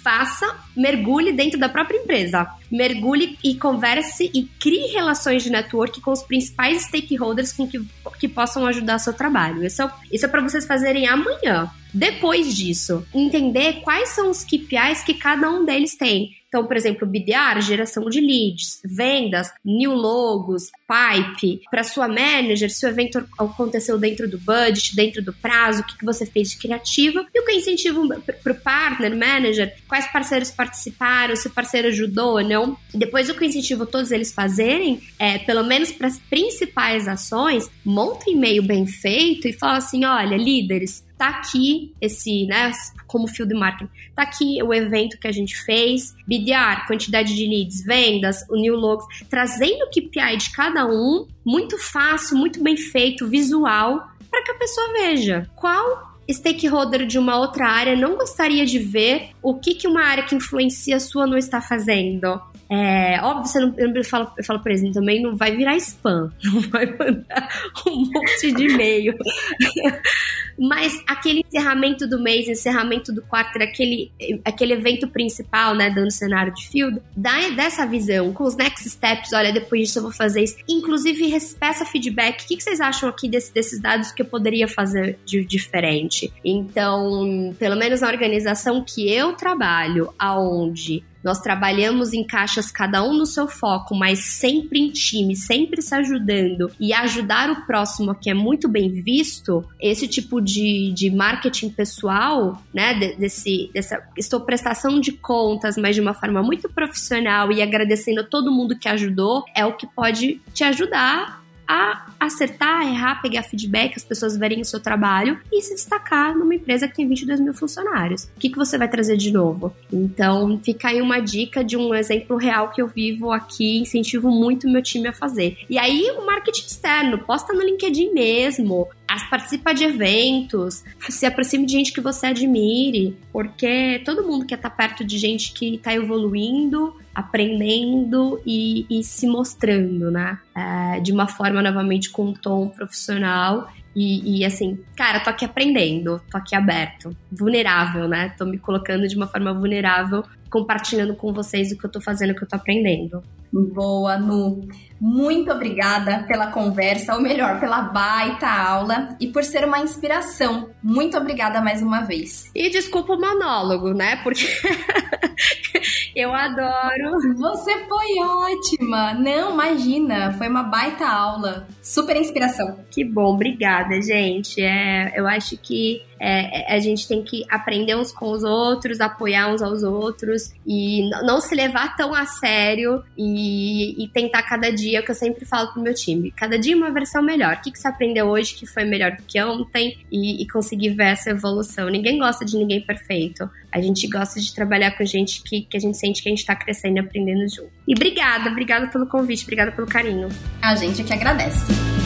faça, 0.07 0.54
mergulhe 0.76 1.32
dentro 1.32 1.59
da 1.59 1.68
própria 1.68 1.98
empresa. 1.98 2.46
Mergulhe 2.70 3.36
e 3.42 3.57
converse 3.57 4.30
e 4.32 4.44
crie 4.44 4.92
relações 4.92 5.42
de 5.42 5.50
network 5.50 6.00
com 6.00 6.12
os 6.12 6.22
principais 6.22 6.82
stakeholders 6.82 7.52
com 7.52 7.66
que, 7.66 7.84
que 8.20 8.28
possam 8.28 8.64
ajudar 8.66 9.00
seu 9.00 9.12
trabalho. 9.12 9.66
Isso 9.66 9.82
é, 9.82 9.90
isso 10.12 10.24
é 10.24 10.28
para 10.28 10.42
vocês 10.42 10.64
fazerem 10.64 11.09
amanhã. 11.09 11.68
Depois 11.92 12.54
disso, 12.54 13.04
entender 13.12 13.80
quais 13.80 14.11
são 14.11 14.30
os 14.30 14.44
KPIs 14.44 15.02
que 15.04 15.14
cada 15.14 15.50
um 15.50 15.64
deles 15.64 15.96
tem. 15.96 16.36
Então, 16.49 16.64
por 16.66 16.76
exemplo, 16.76 17.07
BDR, 17.07 17.61
geração 17.61 18.09
de 18.09 18.20
leads, 18.20 18.80
vendas, 18.84 19.51
new 19.64 19.92
logos, 19.92 20.70
pipe, 20.86 21.61
para 21.70 21.82
sua 21.82 22.07
manager, 22.07 22.70
se 22.70 22.86
o 22.86 22.88
evento 22.88 23.18
aconteceu 23.38 23.99
dentro 23.99 24.28
do 24.28 24.38
budget, 24.38 24.94
dentro 24.94 25.22
do 25.22 25.32
prazo, 25.32 25.82
o 25.82 25.84
que, 25.84 25.99
que 25.99 26.05
você 26.05 26.24
fez 26.24 26.51
de 26.51 26.59
criativa, 26.59 27.26
e 27.34 27.40
o 27.40 27.44
que 27.44 27.51
eu 27.51 27.57
incentivo 27.57 28.09
para 28.42 28.53
o 28.53 28.61
partner, 28.61 29.16
manager, 29.16 29.74
quais 29.88 30.11
parceiros 30.12 30.51
participaram, 30.51 31.34
se 31.34 31.49
o 31.49 31.51
parceiro 31.51 31.88
ajudou 31.88 32.38
ou 32.38 32.44
não. 32.44 32.76
Depois, 32.94 33.28
o 33.28 33.34
que 33.34 33.44
eu 33.44 33.49
incentivo 33.49 33.84
todos 33.84 34.11
eles 34.11 34.32
fazerem, 34.32 35.01
é, 35.18 35.38
pelo 35.38 35.64
menos 35.64 35.92
para 35.92 36.07
as 36.07 36.18
principais 36.18 37.09
ações, 37.09 37.68
monta 37.84 38.30
um 38.30 38.32
e-mail 38.32 38.62
bem 38.62 38.86
feito 38.86 39.49
e 39.49 39.53
fala 39.53 39.78
assim: 39.78 40.05
olha, 40.05 40.36
líderes, 40.36 41.05
tá 41.17 41.29
aqui 41.29 41.95
esse, 42.01 42.47
né, 42.47 42.73
como 43.07 43.27
field 43.27 43.55
marketing, 43.55 43.91
tá 44.14 44.23
aqui 44.23 44.62
o 44.62 44.73
evento 44.73 45.19
que 45.19 45.27
a 45.27 45.33
gente 45.33 45.57
fez, 45.64 46.14
BDR, 46.27 46.87
quantidade 46.87 47.35
de 47.35 47.47
leads, 47.47 47.83
vendas, 47.85 48.45
o 48.51 48.57
new 48.57 48.77
logos, 48.77 49.07
trazendo 49.29 49.85
o 49.85 49.91
KPI 49.91 50.37
de 50.37 50.51
cada 50.51 50.87
um, 50.87 51.27
muito 51.45 51.79
fácil, 51.79 52.37
muito 52.37 52.62
bem 52.62 52.77
feito, 52.77 53.27
visual, 53.29 54.11
para 54.31 54.43
que 54.43 54.51
a 54.51 54.55
pessoa 54.55 54.93
veja. 54.93 55.49
Qual 55.57 56.17
stakeholder 56.29 57.07
de 57.07 57.19
uma 57.19 57.39
outra 57.39 57.69
área 57.69 57.97
não 57.97 58.17
gostaria 58.17 58.67
de 58.67 58.79
ver 58.79 59.31
o 59.43 59.55
que, 59.55 59.75
que 59.75 59.87
uma 59.87 60.03
área 60.03 60.25
que 60.25 60.35
influencia 60.35 60.97
a 60.97 61.01
sua 61.01 61.27
não 61.27 61.39
está 61.39 61.61
fazendo? 61.61 62.41
É, 62.69 63.21
óbvio, 63.23 63.47
você 63.47 63.61
não, 63.61 63.75
eu 63.79 64.05
falo, 64.05 64.33
eu 64.37 64.45
falo 64.45 64.61
por 64.61 64.73
exemplo, 64.73 64.95
também 64.95 65.23
não 65.23 65.37
vai 65.37 65.57
virar 65.57 65.77
spam, 65.77 66.33
não 66.43 66.61
vai 66.62 66.87
mandar 66.87 67.49
um 67.87 68.11
monte 68.12 68.53
de 68.53 68.69
e-mail. 68.69 69.17
Mas 70.59 71.01
aquele 71.07 71.45
encerramento 71.47 72.09
do 72.09 72.21
mês, 72.21 72.49
encerramento 72.49 73.12
do 73.12 73.23
quarto, 73.23 73.62
aquele, 73.62 74.11
aquele 74.45 74.73
evento 74.73 75.07
principal, 75.07 75.75
né, 75.75 75.91
dando 75.91 76.11
cenário 76.11 76.53
de 76.55 76.67
field, 76.67 77.01
dá 77.14 77.51
dessa 77.51 77.87
visão, 77.87 78.33
com 78.33 78.45
os 78.45 78.57
next 78.57 78.89
steps, 78.89 79.33
olha, 79.33 79.53
depois 79.53 79.83
disso 79.83 79.99
eu 79.99 80.03
vou 80.05 80.12
fazer 80.12 80.43
isso. 80.43 80.57
Inclusive, 80.69 81.37
peça 81.61 81.85
feedback. 81.85 82.43
O 82.43 82.49
que, 82.49 82.57
que 82.57 82.62
vocês 82.62 82.81
acham 82.81 83.09
aqui 83.09 83.29
desse, 83.29 83.53
desses 83.53 83.81
dados 83.81 84.11
que 84.11 84.23
eu 84.23 84.27
poderia 84.27 84.67
fazer 84.67 85.19
de 85.25 85.45
diferente? 85.45 86.33
Então, 86.45 87.55
pelo 87.59 87.77
menos 87.77 88.01
na 88.01 88.09
organização 88.09 88.83
que 88.83 89.12
eu 89.12 89.35
trabalho, 89.35 90.12
aonde 90.19 91.05
nós 91.27 91.41
trabalhamos 91.41 92.12
em 92.12 92.24
caixas, 92.24 92.70
cada 92.70 93.03
um 93.03 93.12
no 93.12 93.27
seu 93.27 93.49
foco, 93.49 93.97
mas 93.97 94.20
sempre 94.20 94.79
em 94.79 94.93
time, 94.93 95.35
sempre 95.35 95.83
se 95.83 95.93
ajudando 95.93 96.70
e 96.79 96.93
ajudar 96.93 97.51
o 97.51 97.66
próximo 97.66 98.14
que 98.14 98.31
é 98.31 98.35
muito 98.35 98.68
bem 98.68 99.03
visto. 99.03 99.68
Esse 99.81 100.07
tipo 100.07 100.41
de, 100.41 100.93
de 100.95 101.11
marketing 101.11 101.70
pessoal, 101.70 102.62
né? 102.72 102.95
Desse, 103.18 103.68
dessa 103.74 104.01
estou 104.16 104.41
prestação 104.43 105.01
de 105.01 105.11
contas, 105.11 105.77
mas 105.77 105.97
de 105.97 106.01
uma 106.01 106.14
forma 106.14 106.45
muito 106.45 106.68
profissional 106.68 107.51
e 107.51 107.61
agradecendo 107.61 108.20
a 108.20 108.24
todo 108.24 108.53
mundo 108.53 108.79
que 108.79 108.89
ajudou, 108.89 109.45
é 109.53 109.66
o 109.66 109.72
que 109.72 109.85
pode 109.85 110.41
te 110.55 110.62
ajudar 110.62 111.45
a 111.67 112.07
acertar, 112.19 112.87
errar, 112.87 113.21
pegar 113.21 113.43
feedback, 113.43 113.95
as 113.97 114.05
pessoas 114.05 114.37
verem 114.37 114.61
o 114.61 114.64
seu 114.64 114.81
trabalho 114.81 115.39
e 115.53 115.61
se 115.62 115.75
destacar 115.75 116.37
numa 116.37 116.55
empresa 116.55 116.89
que 116.89 116.95
tem 116.95 117.09
22 117.09 117.41
mil 117.41 117.55
funcionários. 117.55 118.25
O 118.25 118.39
que, 118.39 118.51
que 118.51 118.57
você 118.57 118.79
vai 118.79 118.89
trazer 118.89 119.17
de 119.17 119.33
novo? 119.33 119.75
Então, 119.93 120.61
fica 120.62 120.89
aí 120.89 121.01
uma 121.03 121.21
dica 121.21 121.64
de 121.64 121.77
um 121.77 121.95
exemplo 121.95 122.37
real 122.37 122.71
que 122.71 122.81
eu 122.81 122.89
vivo 122.89 123.33
aqui, 123.33 123.79
incentivo 123.79 124.31
muito 124.31 124.69
meu 124.69 124.83
time 124.83 125.09
a 125.09 125.12
fazer. 125.12 125.59
E 125.69 125.79
aí, 125.79 126.11
o 126.19 126.27
marketing 126.27 126.67
externo, 126.67 127.19
posta 127.19 127.53
no 127.53 127.62
LinkedIn 127.62 128.12
mesmo, 128.12 128.89
participa 129.30 129.72
de 129.72 129.84
eventos, 129.84 130.84
se 131.09 131.26
aproxime 131.26 131.66
de 131.66 131.72
gente 131.72 131.92
que 131.92 132.00
você 132.00 132.26
admire, 132.26 133.16
porque 133.32 134.02
todo 134.04 134.26
mundo 134.26 134.46
quer 134.46 134.57
estar 134.57 134.70
perto 134.70 135.04
de 135.04 135.18
gente 135.18 135.52
que 135.52 135.76
está 135.76 135.94
evoluindo, 135.94 136.96
aprendendo 137.14 138.40
e, 138.44 138.86
e, 138.90 139.02
se 139.02 139.26
mostrando, 139.26 140.11
né? 140.11 140.38
É, 140.54 141.00
de 141.00 141.12
uma 141.12 141.26
forma, 141.26 141.62
novamente, 141.62 142.11
com 142.11 142.26
um 142.26 142.34
tom 142.34 142.68
profissional 142.68 143.68
e, 143.98 144.40
e, 144.40 144.44
assim, 144.44 144.78
cara, 144.94 145.20
tô 145.20 145.30
aqui 145.30 145.42
aprendendo, 145.42 146.20
tô 146.30 146.36
aqui 146.36 146.54
aberto, 146.54 147.16
vulnerável, 147.32 148.07
né? 148.07 148.34
Tô 148.36 148.44
me 148.44 148.59
colocando 148.59 149.09
de 149.09 149.16
uma 149.16 149.26
forma 149.26 149.54
vulnerável, 149.54 150.22
compartilhando 150.51 151.14
com 151.14 151.32
vocês 151.32 151.72
o 151.72 151.78
que 151.78 151.86
eu 151.86 151.90
tô 151.90 152.01
fazendo, 152.01 152.30
o 152.30 152.34
que 152.34 152.44
eu 152.44 152.49
tô 152.49 152.57
aprendendo. 152.57 153.22
Boa, 153.53 154.18
Nu. 154.18 154.68
Muito 154.99 155.53
obrigada 155.53 156.24
pela 156.26 156.47
conversa, 156.47 157.14
ou 157.14 157.20
melhor, 157.20 157.61
pela 157.61 157.82
baita 157.82 158.49
aula 158.49 159.14
e 159.20 159.26
por 159.26 159.44
ser 159.44 159.64
uma 159.64 159.78
inspiração. 159.78 160.70
Muito 160.82 161.16
obrigada 161.18 161.61
mais 161.61 161.82
uma 161.82 162.01
vez. 162.01 162.51
E 162.55 162.70
desculpa 162.70 163.12
o 163.12 163.20
monólogo, 163.20 163.92
né? 163.92 164.16
Porque 164.22 164.47
eu 166.16 166.32
adoro. 166.32 167.36
Você 167.36 167.86
foi 167.86 168.18
ótima. 168.20 169.12
Não, 169.14 169.53
imagina, 169.53 170.32
foi 170.32 170.49
uma 170.49 170.62
baita 170.62 171.07
aula. 171.07 171.68
Super 171.82 172.16
inspiração. 172.16 172.78
Que 172.90 173.05
bom, 173.05 173.34
obrigada, 173.34 174.01
gente. 174.01 174.62
É, 174.62 175.12
eu 175.14 175.26
acho 175.26 175.59
que 175.59 176.03
é, 176.19 176.73
é, 176.73 176.77
a 176.77 176.79
gente 176.79 177.07
tem 177.07 177.23
que 177.23 177.45
aprender 177.49 177.97
uns 177.97 178.12
com 178.12 178.31
os 178.31 178.43
outros, 178.43 179.01
apoiar 179.01 179.53
uns 179.53 179.62
aos 179.62 179.83
outros 179.83 180.53
e 180.67 181.09
não 181.25 181.41
se 181.41 181.55
levar 181.55 181.97
tão 181.97 182.14
a 182.14 182.27
sério 182.27 183.03
e, 183.17 184.03
e, 184.03 184.09
tentar 184.09 184.43
cada 184.43 184.71
dia, 184.71 185.03
que 185.03 185.11
eu 185.11 185.14
sempre 185.14 185.45
falo 185.45 185.73
pro 185.73 185.83
meu 185.83 185.95
time, 185.95 186.31
cada 186.31 186.59
dia 186.59 186.77
uma 186.77 186.91
versão 186.91 187.23
melhor. 187.23 187.57
O 187.57 187.61
que, 187.61 187.71
que 187.71 187.79
você 187.79 187.89
aprendeu 187.89 188.27
hoje 188.27 188.55
que 188.55 188.67
foi 188.67 188.85
melhor 188.85 189.12
do 189.12 189.23
que 189.23 189.43
ontem 189.43 189.99
e, 190.11 190.43
e 190.43 190.49
conseguir 190.49 190.91
ver 190.91 191.09
essa 191.09 191.31
evolução. 191.31 191.89
Ninguém 191.89 192.19
gosta 192.19 192.45
de 192.45 192.57
ninguém 192.57 192.81
perfeito. 192.81 193.49
A 193.71 193.81
gente 193.81 194.07
gosta 194.09 194.41
de 194.41 194.55
trabalhar 194.55 194.93
com 194.93 195.05
gente 195.05 195.43
que, 195.43 195.62
que 195.62 195.77
a 195.77 195.81
gente 195.81 195.97
sente 195.99 196.23
que 196.23 196.29
a 196.29 196.33
gente 196.33 196.41
está 196.41 196.57
crescendo 196.57 196.97
e 196.97 197.01
aprendendo 197.01 197.49
junto. 197.49 197.71
E 197.87 197.95
obrigada, 197.95 198.51
obrigada 198.51 198.87
pelo 198.89 199.07
convite, 199.07 199.43
obrigada 199.43 199.73
pelo 199.73 199.87
carinho. 199.87 200.29
A 200.62 200.75
gente 200.75 201.03
é 201.03 201.05
que 201.05 201.12
agradece. 201.12 202.05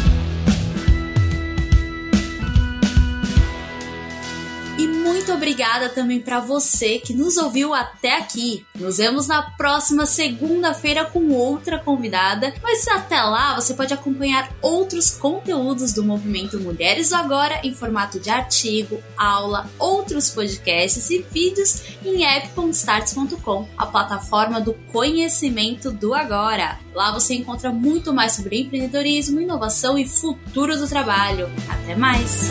Muito 5.30 5.34
obrigada 5.34 5.88
também 5.88 6.20
para 6.20 6.40
você 6.40 6.98
que 6.98 7.14
nos 7.14 7.36
ouviu 7.36 7.72
até 7.72 8.16
aqui. 8.16 8.66
Nos 8.74 8.96
vemos 8.96 9.28
na 9.28 9.42
próxima 9.42 10.04
segunda-feira 10.04 11.04
com 11.04 11.30
outra 11.30 11.78
convidada, 11.78 12.52
mas 12.60 12.88
até 12.88 13.22
lá 13.22 13.54
você 13.54 13.74
pode 13.74 13.94
acompanhar 13.94 14.50
outros 14.60 15.10
conteúdos 15.10 15.92
do 15.92 16.02
Movimento 16.02 16.58
Mulheres 16.58 17.10
do 17.10 17.14
Agora 17.14 17.60
em 17.62 17.72
formato 17.72 18.18
de 18.18 18.28
artigo, 18.28 19.00
aula, 19.16 19.70
outros 19.78 20.30
podcasts 20.30 21.10
e 21.10 21.22
vídeos 21.22 21.82
em 22.04 22.24
app.starts.com, 22.24 23.68
a 23.78 23.86
plataforma 23.86 24.60
do 24.60 24.74
conhecimento 24.90 25.92
do 25.92 26.12
agora. 26.12 26.76
Lá 26.92 27.12
você 27.12 27.34
encontra 27.34 27.70
muito 27.70 28.12
mais 28.12 28.32
sobre 28.32 28.62
empreendedorismo, 28.62 29.40
inovação 29.40 29.96
e 29.96 30.08
futuro 30.08 30.76
do 30.76 30.88
trabalho. 30.88 31.48
Até 31.68 31.94
mais! 31.94 32.50